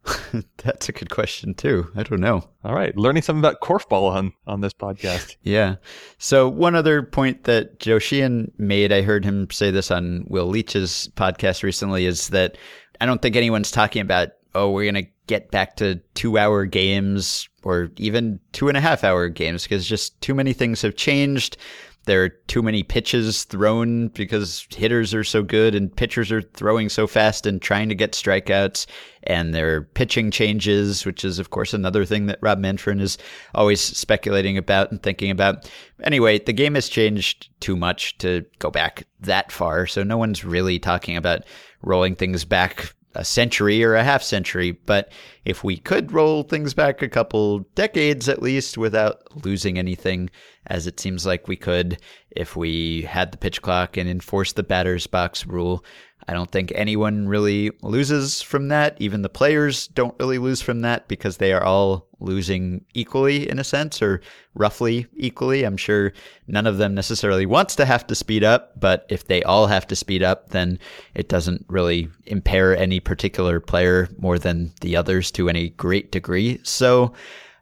That's 0.63 0.89
a 0.89 0.91
good 0.91 1.09
question 1.09 1.53
too. 1.53 1.89
I 1.95 2.03
don't 2.03 2.19
know. 2.19 2.49
All 2.63 2.73
right, 2.73 2.95
learning 2.97 3.23
something 3.23 3.41
about 3.41 3.61
korfball 3.61 4.11
on 4.11 4.33
on 4.47 4.61
this 4.61 4.73
podcast. 4.73 5.37
yeah. 5.43 5.75
So 6.17 6.49
one 6.49 6.75
other 6.75 7.03
point 7.03 7.43
that 7.43 7.79
Joe 7.79 7.99
Sheehan 7.99 8.51
made, 8.57 8.91
I 8.91 9.03
heard 9.03 9.23
him 9.23 9.49
say 9.51 9.71
this 9.71 9.91
on 9.91 10.25
Will 10.27 10.47
Leitch's 10.47 11.09
podcast 11.15 11.63
recently, 11.63 12.05
is 12.05 12.29
that 12.29 12.57
I 12.99 13.05
don't 13.05 13.21
think 13.21 13.35
anyone's 13.35 13.71
talking 13.71 14.01
about 14.01 14.29
oh 14.55 14.71
we're 14.71 14.91
gonna 14.91 15.07
get 15.27 15.51
back 15.51 15.75
to 15.77 16.01
two 16.13 16.37
hour 16.37 16.65
games 16.65 17.47
or 17.63 17.91
even 17.97 18.39
two 18.51 18.67
and 18.67 18.77
a 18.77 18.81
half 18.81 19.03
hour 19.03 19.29
games 19.29 19.63
because 19.63 19.87
just 19.87 20.19
too 20.21 20.33
many 20.33 20.53
things 20.53 20.81
have 20.81 20.95
changed. 20.95 21.57
There 22.05 22.23
are 22.23 22.29
too 22.29 22.61
many 22.61 22.83
pitches 22.83 23.45
thrown 23.45 24.09
because 24.09 24.67
hitters 24.75 25.13
are 25.13 25.23
so 25.23 25.41
good 25.41 25.73
and 25.73 25.95
pitchers 25.95 26.33
are 26.33 26.41
throwing 26.41 26.89
so 26.89 27.07
fast 27.07 27.45
and 27.45 27.61
trying 27.61 27.87
to 27.87 27.95
get 27.95 28.11
strikeouts. 28.11 28.87
And 29.23 29.55
there 29.55 29.73
are 29.73 29.81
pitching 29.83 30.29
changes, 30.29 31.05
which 31.05 31.23
is, 31.23 31.39
of 31.39 31.49
course, 31.51 31.73
another 31.73 32.03
thing 32.03 32.25
that 32.25 32.39
Rob 32.41 32.59
Manfred 32.59 32.99
is 32.99 33.17
always 33.55 33.79
speculating 33.79 34.57
about 34.57 34.91
and 34.91 35.01
thinking 35.01 35.31
about. 35.31 35.71
Anyway, 36.03 36.39
the 36.39 36.51
game 36.51 36.75
has 36.75 36.89
changed 36.89 37.47
too 37.61 37.77
much 37.77 38.17
to 38.17 38.45
go 38.59 38.69
back 38.69 39.07
that 39.21 39.49
far. 39.49 39.87
So 39.87 40.03
no 40.03 40.17
one's 40.17 40.43
really 40.43 40.79
talking 40.79 41.15
about 41.15 41.43
rolling 41.81 42.15
things 42.15 42.43
back 42.43 42.93
a 43.15 43.25
century 43.25 43.83
or 43.83 43.95
a 43.95 44.03
half 44.03 44.23
century, 44.23 44.71
but 44.71 45.11
if 45.45 45.63
we 45.63 45.77
could 45.77 46.11
roll 46.11 46.43
things 46.43 46.73
back 46.73 47.01
a 47.01 47.09
couple 47.09 47.59
decades 47.75 48.27
at 48.27 48.41
least 48.41 48.77
without 48.77 49.45
losing 49.45 49.77
anything, 49.77 50.29
as 50.67 50.87
it 50.87 50.99
seems 50.99 51.25
like 51.25 51.47
we 51.47 51.55
could 51.55 51.99
if 52.31 52.55
we 52.55 53.01
had 53.03 53.31
the 53.31 53.37
pitch 53.37 53.61
clock 53.61 53.97
and 53.97 54.09
enforced 54.09 54.55
the 54.55 54.63
batter's 54.63 55.07
box 55.07 55.45
rule, 55.45 55.83
I 56.27 56.33
don't 56.33 56.51
think 56.51 56.71
anyone 56.75 57.27
really 57.27 57.71
loses 57.81 58.41
from 58.41 58.69
that. 58.69 58.95
Even 58.99 59.21
the 59.21 59.29
players 59.29 59.87
don't 59.89 60.15
really 60.19 60.37
lose 60.37 60.61
from 60.61 60.81
that 60.81 61.07
because 61.07 61.37
they 61.37 61.53
are 61.53 61.63
all 61.63 62.07
losing 62.19 62.85
equally 62.93 63.49
in 63.49 63.59
a 63.59 63.63
sense 63.63 64.01
or 64.01 64.21
roughly 64.55 65.07
equally. 65.15 65.63
I'm 65.63 65.77
sure 65.77 66.13
none 66.47 66.65
of 66.65 66.77
them 66.77 66.95
necessarily 66.95 67.45
wants 67.45 67.75
to 67.75 67.85
have 67.85 68.07
to 68.07 68.15
speed 68.15 68.43
up, 68.43 68.79
but 68.79 69.05
if 69.09 69.27
they 69.27 69.43
all 69.43 69.67
have 69.67 69.85
to 69.87 69.95
speed 69.95 70.23
up, 70.23 70.49
then 70.49 70.79
it 71.13 71.27
doesn't 71.27 71.65
really 71.67 72.09
impair 72.25 72.75
any 72.75 72.99
particular 72.99 73.59
player 73.59 74.07
more 74.17 74.39
than 74.39 74.73
the 74.81 74.95
others 74.95 75.31
to 75.31 75.49
any 75.49 75.69
great 75.69 76.11
degree. 76.11 76.59
So 76.63 77.13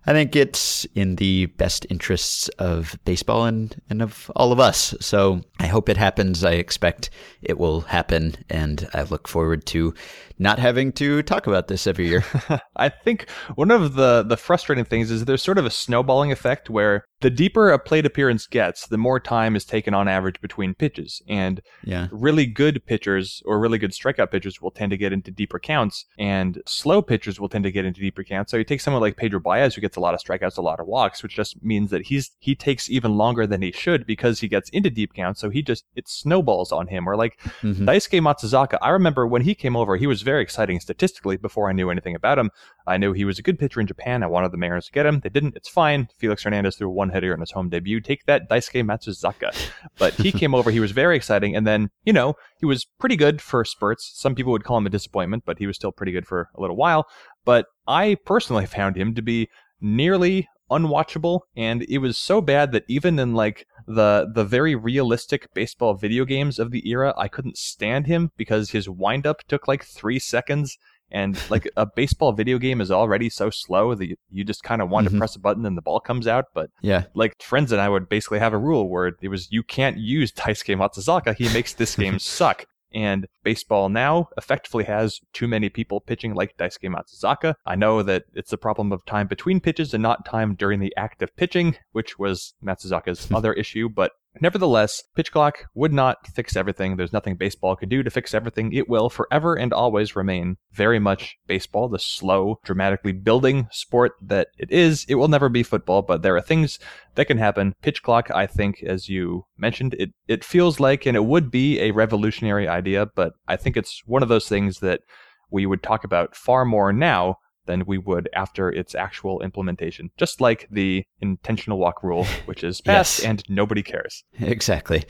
I 0.06 0.14
think 0.14 0.36
it's 0.36 0.86
in 0.96 1.18
the 1.18 1.46
best 1.46 1.86
interests 1.90 2.50
of 2.58 2.98
baseball 3.06 3.46
and, 3.46 3.80
and 3.90 4.02
of 4.02 4.32
all 4.36 4.52
of 4.52 4.60
us. 4.60 4.96
So 5.00 5.42
I 5.60 5.68
hope 5.68 5.90
it 5.90 5.98
happens. 5.98 6.44
I 6.44 6.54
expect 6.54 7.12
it 7.42 7.60
will 7.60 7.82
happen. 7.82 8.36
And 8.50 8.90
I 8.94 9.04
look 9.04 9.28
forward 9.28 9.66
to 9.68 9.94
not 10.42 10.58
having 10.58 10.92
to 10.92 11.22
talk 11.22 11.46
about 11.46 11.68
this 11.68 11.86
every 11.86 12.08
year. 12.08 12.24
I 12.76 12.90
think 12.90 13.30
one 13.54 13.70
of 13.70 13.94
the, 13.94 14.24
the 14.24 14.36
frustrating 14.36 14.86
things 14.86 15.12
is 15.12 15.26
there's 15.26 15.44
sort 15.44 15.60
of 15.60 15.68
a 15.68 15.70
snowballing 15.70 16.32
effect 16.32 16.68
where 16.68 17.06
the 17.22 17.30
deeper 17.30 17.70
a 17.70 17.78
plate 17.78 18.08
appearance 18.08 18.48
gets, 18.48 18.88
the 18.88 18.98
more 18.98 19.20
time 19.20 19.56
is 19.56 19.64
taken 19.64 19.94
on 19.94 20.08
average 20.08 20.42
between 20.42 20.74
pitches. 20.74 21.22
And 21.28 21.62
yeah. 21.84 22.08
really 22.12 22.48
good 22.48 22.84
pitchers 22.88 23.44
or 23.46 23.60
really 23.60 23.78
good 23.78 23.92
strikeout 23.92 24.32
pitchers 24.32 24.60
will 24.60 24.72
tend 24.72 24.90
to 24.90 24.98
get 24.98 25.14
into 25.14 25.30
deeper 25.30 25.60
counts, 25.60 26.06
and 26.18 26.62
slow 26.66 27.04
pitchers 27.04 27.40
will 27.40 27.50
tend 27.50 27.64
to 27.64 27.72
get 27.72 27.86
into 27.86 28.02
deeper 28.02 28.24
counts. 28.24 28.52
So 28.52 28.58
you 28.58 28.64
take 28.64 28.82
someone 28.82 29.02
like 29.02 29.18
Pedro 29.18 29.40
Baez, 29.40 29.76
who 29.76 29.82
gets 29.82 29.98
a 29.98 30.00
lot 30.00 30.16
of 30.16 30.20
strikeouts, 30.20 30.58
a 30.58 30.62
lot 30.62 30.80
of 30.80 30.88
walks, 30.88 31.22
which 31.22 31.36
just 31.36 31.64
means 31.64 31.92
that 31.92 32.08
he's 32.08 32.32
he 32.40 32.56
takes 32.56 32.90
even 32.90 33.16
longer 33.16 33.46
than 33.46 33.62
he 33.62 33.72
should 33.72 34.08
because 34.08 34.40
he 34.40 34.48
gets 34.48 34.70
into 34.72 34.90
deep 34.90 35.14
counts. 35.14 35.40
So 35.40 35.52
he 35.52 35.62
just 35.62 35.86
it 35.96 36.10
snowballs 36.10 36.72
on 36.72 36.88
him. 36.88 37.08
Or 37.08 37.16
like 37.16 37.40
mm-hmm. 37.62 37.88
Daisuke 37.88 38.22
Matsuzaka, 38.22 38.80
I 38.82 38.90
remember 38.90 39.28
when 39.28 39.44
he 39.44 39.54
came 39.54 39.76
over, 39.76 39.96
he 39.96 40.08
was 40.08 40.24
very 40.32 40.42
exciting 40.42 40.80
statistically 40.80 41.36
before 41.36 41.70
I 41.70 41.74
knew 41.74 41.90
anything 41.90 42.16
about 42.16 42.40
him. 42.40 42.52
I 42.88 42.96
knew 42.96 43.12
he 43.12 43.26
was 43.26 43.38
a 43.38 43.42
good 43.42 43.60
pitcher 43.60 43.82
in 43.82 43.88
Japan. 43.88 44.24
I 44.24 44.28
wanted 44.28 44.54
the 44.54 44.58
Mariners 44.58 44.86
to 44.86 44.94
get 44.94 45.06
him. 45.06 45.20
They 45.20 45.28
didn't. 45.28 45.58
It's 45.58 45.68
fine. 45.68 46.08
Felix 46.18 46.44
Hernandez 46.44 46.78
threw 46.78 46.90
one 46.90 47.10
hitter 47.10 47.34
in 47.34 47.42
his 47.42 47.52
home 47.52 47.68
debut. 47.68 48.00
Take 48.00 48.26
that, 48.28 48.50
Daisuke 48.50 48.86
Matsuzaka. 48.86 49.54
But 49.98 50.14
he 50.14 50.32
came 50.42 50.56
over. 50.56 50.72
He 50.72 50.80
was 50.80 50.92
very 50.92 51.18
exciting. 51.18 51.54
And 51.54 51.68
then, 51.68 51.90
you 52.06 52.14
know, 52.14 52.36
he 52.62 52.66
was 52.66 52.86
pretty 52.86 53.18
good 53.18 53.42
for 53.42 53.66
spurts. 53.66 54.10
Some 54.16 54.34
people 54.34 54.54
would 54.54 54.64
call 54.64 54.78
him 54.78 54.86
a 54.86 54.90
disappointment, 54.90 55.44
but 55.46 55.60
he 55.60 55.68
was 55.68 55.76
still 55.76 55.92
pretty 55.92 56.14
good 56.14 56.26
for 56.26 56.48
a 56.56 56.62
little 56.62 56.78
while. 56.78 57.08
But 57.44 57.66
I 57.90 58.16
personally 58.26 58.66
found 58.78 58.96
him 58.96 59.14
to 59.16 59.22
be 59.22 59.50
nearly 59.82 60.48
unwatchable 60.72 61.42
and 61.56 61.84
it 61.84 62.00
was 62.00 62.18
so 62.18 62.42
bad 62.42 62.72
that 62.72 62.86
even 62.88 63.20
in 63.20 63.34
like 63.34 63.68
the 63.88 64.32
the 64.34 64.46
very 64.46 64.74
realistic 64.74 65.54
baseball 65.54 65.94
video 65.94 66.26
games 66.26 66.58
of 66.58 66.72
the 66.72 66.88
era 66.90 67.14
I 67.18 67.28
couldn't 67.28 67.58
stand 67.58 68.08
him 68.08 68.32
because 68.38 68.72
his 68.72 68.90
windup 68.90 69.44
took 69.48 69.68
like 69.68 69.84
3 69.84 70.18
seconds 70.20 70.78
and 71.12 71.38
like 71.50 71.70
a 71.78 71.86
baseball 71.86 72.32
video 72.32 72.58
game 72.58 72.82
is 72.82 72.90
already 72.90 73.30
so 73.30 73.50
slow 73.50 73.94
that 73.96 74.08
you, 74.32 74.44
just 74.44 74.64
kind 74.64 74.82
of 74.82 74.90
want 74.90 75.06
mm-hmm. 75.06 75.16
to 75.16 75.20
press 75.20 75.36
a 75.36 75.40
button 75.40 75.66
and 75.66 75.78
the 75.78 75.82
ball 75.82 76.00
comes 76.00 76.28
out. 76.28 76.46
But 76.54 76.70
yeah, 76.82 77.04
like 77.14 77.42
friends 77.42 77.72
and 77.72 77.82
I 77.82 77.90
would 77.90 78.10
basically 78.10 78.40
have 78.40 78.54
a 78.54 78.58
rule 78.58 78.90
where 78.90 79.12
it 79.22 79.28
was 79.28 79.52
you 79.52 79.64
can't 79.64 79.98
use 79.98 80.32
Daisuke 80.32 80.78
Matsuzaka. 80.78 81.36
He 81.36 81.52
makes 81.54 81.74
this 81.74 81.96
game 81.96 82.18
suck. 82.20 82.66
And 82.94 83.28
baseball 83.44 83.90
now 83.90 84.30
effectively 84.38 84.84
has 84.86 85.20
too 85.34 85.48
many 85.48 85.70
people 85.70 86.02
pitching 86.02 86.34
like 86.34 86.58
Daisuke 86.58 86.94
Matsuzaka. 86.94 87.56
I 87.66 87.76
know 87.76 88.04
that 88.04 88.26
it's 88.34 88.54
a 88.54 88.58
problem 88.58 88.92
of 88.92 89.06
time 89.06 89.28
between 89.28 89.60
pitches 89.60 89.94
and 89.94 90.04
not 90.04 90.26
time 90.26 90.56
during 90.56 90.80
the 90.80 90.94
act 90.98 91.22
of 91.22 91.36
pitching, 91.36 91.78
which 91.92 92.20
was 92.20 92.54
Matsuzaka's 92.64 93.32
other 93.34 93.54
issue, 93.54 93.90
but 93.90 94.12
Nevertheless, 94.40 95.04
pitch 95.16 95.32
clock 95.32 95.66
would 95.74 95.92
not 95.92 96.26
fix 96.28 96.56
everything. 96.56 96.96
There's 96.96 97.12
nothing 97.12 97.36
baseball 97.36 97.76
could 97.76 97.90
do 97.90 98.02
to 98.02 98.10
fix 98.10 98.34
everything. 98.34 98.72
It 98.72 98.88
will 98.88 99.10
forever 99.10 99.56
and 99.56 99.74
always 99.74 100.16
remain 100.16 100.56
very 100.72 101.00
much 101.00 101.36
baseball, 101.48 101.90
the 101.90 102.00
slow, 102.00 102.60
dramatically 102.64 103.12
building 103.12 103.68
sport 103.72 104.14
that 104.22 104.48
it 104.58 104.72
is. 104.72 105.06
It 105.10 105.16
will 105.16 105.28
never 105.28 105.50
be 105.50 105.64
football, 105.64 106.02
but 106.02 106.22
there 106.22 106.38
are 106.38 106.42
things 106.42 106.80
that 107.16 107.26
can 107.26 107.40
happen. 107.40 107.76
Pitch 107.82 108.02
clock, 108.04 108.32
I 108.32 108.48
think, 108.48 108.82
as 108.84 109.10
you 109.10 109.46
mentioned, 109.58 109.96
it, 109.96 110.12
it 110.28 110.46
feels 110.46 110.80
like, 110.80 111.06
and 111.06 111.18
it 111.18 111.26
would 111.26 111.52
be 111.52 111.80
a 111.82 111.92
revolutionary 111.92 112.68
idea, 112.68 113.08
but 113.14 113.34
I 113.48 113.58
think 113.58 113.76
it's 113.76 114.02
one 114.06 114.24
of 114.24 114.30
those 114.30 114.48
things 114.48 114.80
that 114.80 115.02
we 115.50 115.66
would 115.66 115.84
talk 115.84 116.06
about 116.06 116.36
far 116.36 116.64
more 116.64 116.94
now 116.94 117.36
than 117.66 117.86
we 117.86 117.98
would 117.98 118.30
after 118.34 118.70
its 118.70 118.96
actual 118.96 119.42
implementation. 119.42 120.10
Just 120.18 120.42
like 120.42 120.68
the 120.72 121.04
intentional 121.20 121.78
walk 121.78 122.04
rule, 122.04 122.26
which 122.46 122.64
is 122.64 122.82
passed 122.82 123.20
yes. 123.20 123.28
and 123.28 123.44
nobody 123.50 123.84
cares. 123.84 124.24
Exactly. 124.40 125.04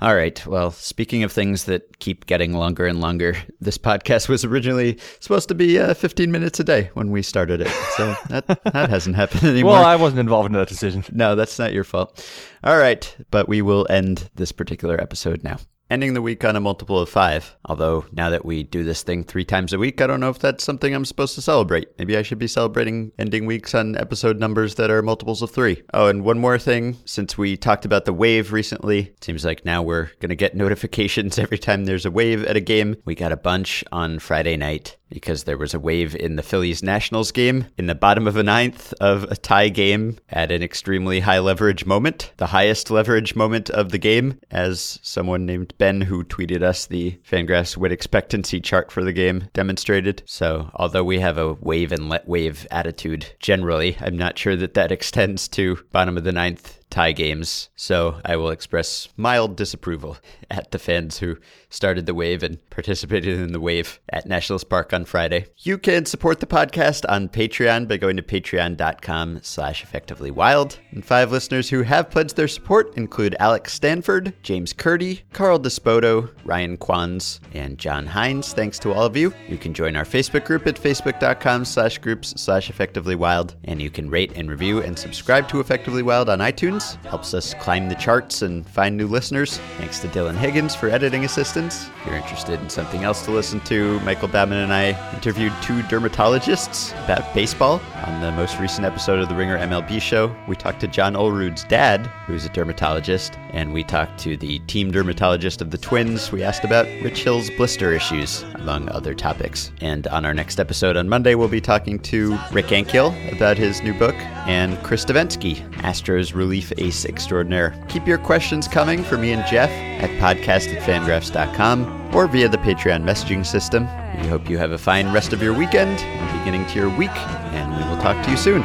All 0.00 0.14
right. 0.14 0.44
Well, 0.46 0.70
speaking 0.70 1.22
of 1.22 1.32
things 1.32 1.64
that 1.64 1.98
keep 1.98 2.26
getting 2.26 2.52
longer 2.52 2.86
and 2.86 3.00
longer, 3.00 3.36
this 3.60 3.78
podcast 3.78 4.28
was 4.28 4.44
originally 4.44 4.98
supposed 5.20 5.48
to 5.48 5.54
be 5.54 5.78
uh, 5.78 5.94
15 5.94 6.30
minutes 6.30 6.60
a 6.60 6.64
day 6.64 6.90
when 6.94 7.10
we 7.10 7.22
started 7.22 7.60
it. 7.60 7.68
So 7.96 8.14
that, 8.28 8.46
that 8.64 8.90
hasn't 8.90 9.16
happened 9.16 9.44
anymore. 9.44 9.72
Well, 9.72 9.84
I 9.84 9.96
wasn't 9.96 10.20
involved 10.20 10.48
in 10.48 10.54
that 10.54 10.68
decision. 10.68 11.04
No, 11.12 11.34
that's 11.34 11.58
not 11.58 11.72
your 11.72 11.84
fault. 11.84 12.24
All 12.64 12.78
right. 12.78 13.16
But 13.30 13.48
we 13.48 13.62
will 13.62 13.86
end 13.90 14.30
this 14.34 14.52
particular 14.52 15.00
episode 15.00 15.42
now 15.44 15.58
ending 15.90 16.14
the 16.14 16.22
week 16.22 16.44
on 16.44 16.56
a 16.56 16.60
multiple 16.60 16.98
of 16.98 17.08
five. 17.08 17.56
Although 17.64 18.04
now 18.12 18.30
that 18.30 18.44
we 18.44 18.62
do 18.62 18.84
this 18.84 19.02
thing 19.02 19.24
three 19.24 19.44
times 19.44 19.72
a 19.72 19.78
week, 19.78 20.00
I 20.00 20.06
don't 20.06 20.20
know 20.20 20.30
if 20.30 20.38
that's 20.38 20.64
something 20.64 20.94
I'm 20.94 21.04
supposed 21.04 21.34
to 21.36 21.42
celebrate. 21.42 21.88
Maybe 21.98 22.16
I 22.16 22.22
should 22.22 22.38
be 22.38 22.46
celebrating 22.46 23.12
ending 23.18 23.46
weeks 23.46 23.74
on 23.74 23.96
episode 23.96 24.38
numbers 24.38 24.74
that 24.74 24.90
are 24.90 25.02
multiples 25.02 25.42
of 25.42 25.50
three. 25.50 25.82
Oh, 25.94 26.08
and 26.08 26.24
one 26.24 26.38
more 26.38 26.58
thing. 26.58 26.96
Since 27.04 27.38
we 27.38 27.56
talked 27.56 27.84
about 27.84 28.04
the 28.04 28.12
wave 28.12 28.52
recently, 28.52 29.14
seems 29.20 29.44
like 29.44 29.64
now 29.64 29.82
we're 29.82 30.10
going 30.20 30.30
to 30.30 30.36
get 30.36 30.54
notifications 30.54 31.38
every 31.38 31.58
time 31.58 31.84
there's 31.84 32.06
a 32.06 32.10
wave 32.10 32.44
at 32.44 32.56
a 32.56 32.60
game. 32.60 32.96
We 33.04 33.14
got 33.14 33.32
a 33.32 33.36
bunch 33.36 33.82
on 33.90 34.18
Friday 34.18 34.56
night 34.56 34.97
because 35.08 35.44
there 35.44 35.58
was 35.58 35.74
a 35.74 35.80
wave 35.80 36.14
in 36.14 36.36
the 36.36 36.42
Phillies 36.42 36.82
Nationals 36.82 37.32
game 37.32 37.66
in 37.76 37.86
the 37.86 37.94
bottom 37.94 38.26
of 38.26 38.36
a 38.36 38.42
ninth 38.42 38.92
of 39.00 39.24
a 39.24 39.36
tie 39.36 39.68
game 39.68 40.18
at 40.30 40.50
an 40.50 40.62
extremely 40.62 41.20
high 41.20 41.38
leverage 41.38 41.86
moment, 41.86 42.32
the 42.36 42.46
highest 42.46 42.90
leverage 42.90 43.34
moment 43.34 43.70
of 43.70 43.90
the 43.90 43.98
game, 43.98 44.38
as 44.50 44.98
someone 45.02 45.46
named 45.46 45.74
Ben, 45.78 46.00
who 46.00 46.24
tweeted 46.24 46.62
us 46.62 46.86
the 46.86 47.18
Fangraphs 47.28 47.76
win 47.76 47.92
expectancy 47.92 48.60
chart 48.60 48.90
for 48.90 49.04
the 49.04 49.12
game, 49.12 49.48
demonstrated. 49.52 50.22
So, 50.26 50.70
although 50.74 51.04
we 51.04 51.20
have 51.20 51.38
a 51.38 51.54
wave 51.54 51.92
and 51.92 52.08
let 52.08 52.28
wave 52.28 52.66
attitude 52.70 53.26
generally, 53.40 53.96
I'm 54.00 54.16
not 54.16 54.38
sure 54.38 54.56
that 54.56 54.74
that 54.74 54.92
extends 54.92 55.48
to 55.48 55.78
bottom 55.92 56.16
of 56.16 56.24
the 56.24 56.32
ninth 56.32 56.78
tie 56.90 57.12
games, 57.12 57.68
so 57.76 58.20
I 58.24 58.36
will 58.36 58.50
express 58.50 59.08
mild 59.16 59.56
disapproval 59.56 60.16
at 60.50 60.70
the 60.70 60.78
fans 60.78 61.18
who 61.18 61.38
started 61.70 62.06
the 62.06 62.14
wave 62.14 62.42
and 62.42 62.58
participated 62.70 63.38
in 63.38 63.52
the 63.52 63.60
wave 63.60 64.00
at 64.10 64.26
Nationals 64.26 64.64
Park 64.64 64.92
on 64.92 65.04
Friday. 65.04 65.46
You 65.58 65.78
can 65.78 66.06
support 66.06 66.40
the 66.40 66.46
podcast 66.46 67.04
on 67.08 67.28
Patreon 67.28 67.88
by 67.88 67.96
going 67.96 68.16
to 68.16 68.22
patreon.com 68.22 69.40
slash 69.42 69.84
effectivelywild. 69.84 70.78
And 70.90 71.04
five 71.04 71.32
listeners 71.32 71.70
who 71.70 71.82
have 71.82 72.10
pledged 72.10 72.36
their 72.36 72.48
support 72.48 72.96
include 72.96 73.36
Alex 73.38 73.72
Stanford, 73.72 74.34
James 74.42 74.72
Curdy, 74.72 75.22
Carl 75.32 75.58
Despoto, 75.58 76.30
Ryan 76.44 76.76
Quans, 76.76 77.40
and 77.52 77.78
John 77.78 78.06
Hines. 78.06 78.52
Thanks 78.52 78.78
to 78.80 78.92
all 78.92 79.04
of 79.04 79.16
you. 79.16 79.32
You 79.48 79.58
can 79.58 79.74
join 79.74 79.96
our 79.96 80.04
Facebook 80.04 80.44
group 80.44 80.66
at 80.66 80.76
facebook.com 80.76 81.64
slash 81.64 81.98
groups 81.98 82.34
slash 82.40 82.70
effectivelywild, 82.70 83.54
and 83.64 83.80
you 83.80 83.90
can 83.90 84.10
rate 84.10 84.32
and 84.36 84.50
review 84.50 84.82
and 84.82 84.98
subscribe 84.98 85.48
to 85.48 85.60
Effectively 85.60 86.02
Wild 86.02 86.28
on 86.28 86.38
iTunes 86.38 86.58
iTunes, 86.58 87.02
helps 87.04 87.34
us 87.34 87.54
climb 87.54 87.88
the 87.88 87.94
charts 87.94 88.42
and 88.42 88.66
find 88.68 88.96
new 88.96 89.06
listeners. 89.06 89.58
Thanks 89.78 90.00
to 90.00 90.08
Dylan 90.08 90.34
Higgins 90.38 90.74
for 90.74 90.88
editing 90.88 91.24
assistance. 91.24 91.88
If 92.00 92.06
you're 92.06 92.14
interested 92.14 92.60
in 92.60 92.70
something 92.70 93.02
else 93.02 93.24
to 93.24 93.30
listen 93.30 93.60
to, 93.62 93.98
Michael 94.00 94.28
Bauman 94.28 94.58
and 94.58 94.72
I 94.72 94.90
interviewed 95.14 95.52
two 95.62 95.82
dermatologists 95.82 96.92
about 97.04 97.34
baseball 97.34 97.80
on 98.06 98.20
the 98.20 98.30
most 98.32 98.58
recent 98.60 98.86
episode 98.86 99.18
of 99.18 99.28
the 99.28 99.34
Ringer 99.34 99.58
MLB 99.58 100.00
show. 100.00 100.34
We 100.46 100.54
talked 100.54 100.80
to 100.80 100.88
John 100.88 101.14
Olerud's 101.14 101.64
dad, 101.64 102.06
who's 102.26 102.44
a 102.44 102.50
dermatologist, 102.50 103.36
and 103.50 103.72
we 103.72 103.82
talked 103.82 104.18
to 104.20 104.36
the 104.36 104.60
team 104.60 104.92
dermatologist 104.92 105.60
of 105.60 105.70
the 105.72 105.78
Twins. 105.78 106.30
We 106.30 106.42
asked 106.44 106.64
about 106.64 106.86
Rich 107.02 107.24
Hill's 107.24 107.50
blister 107.50 107.92
issues, 107.92 108.44
among 108.54 108.88
other 108.90 109.14
topics. 109.14 109.72
And 109.80 110.06
on 110.06 110.24
our 110.24 110.34
next 110.34 110.60
episode 110.60 110.96
on 110.96 111.08
Monday, 111.08 111.34
we'll 111.34 111.48
be 111.48 111.60
talking 111.60 111.98
to 112.00 112.38
Rick 112.52 112.66
Ankiel 112.66 113.12
about 113.32 113.58
his 113.58 113.82
new 113.82 113.94
book 113.94 114.14
and 114.46 114.82
Chris 114.82 115.04
Devenski, 115.04 115.68
Astros 115.78 116.34
relief 116.34 116.72
ace 116.78 117.04
extraordinaire. 117.04 117.74
Keep 117.88 118.06
your 118.06 118.18
questions 118.18 118.68
coming 118.68 119.02
for 119.02 119.18
me 119.18 119.32
and 119.32 119.44
Jeff 119.46 119.70
at 119.70 120.10
podcast 120.28 120.74
at 120.74 120.82
fangraphs.com 120.82 122.14
or 122.14 122.26
via 122.26 122.48
the 122.48 122.58
Patreon 122.58 123.02
messaging 123.02 123.44
system. 123.44 123.84
We 124.20 124.28
hope 124.28 124.50
you 124.50 124.58
have 124.58 124.72
a 124.72 124.78
fine 124.78 125.12
rest 125.12 125.32
of 125.32 125.42
your 125.42 125.54
weekend 125.54 125.98
beginning 126.38 126.66
to 126.66 126.74
your 126.74 126.90
week, 126.96 127.16
and 127.54 127.70
we 127.76 127.88
will 127.88 128.00
talk 128.02 128.22
to 128.24 128.30
you 128.30 128.36
soon. 128.36 128.62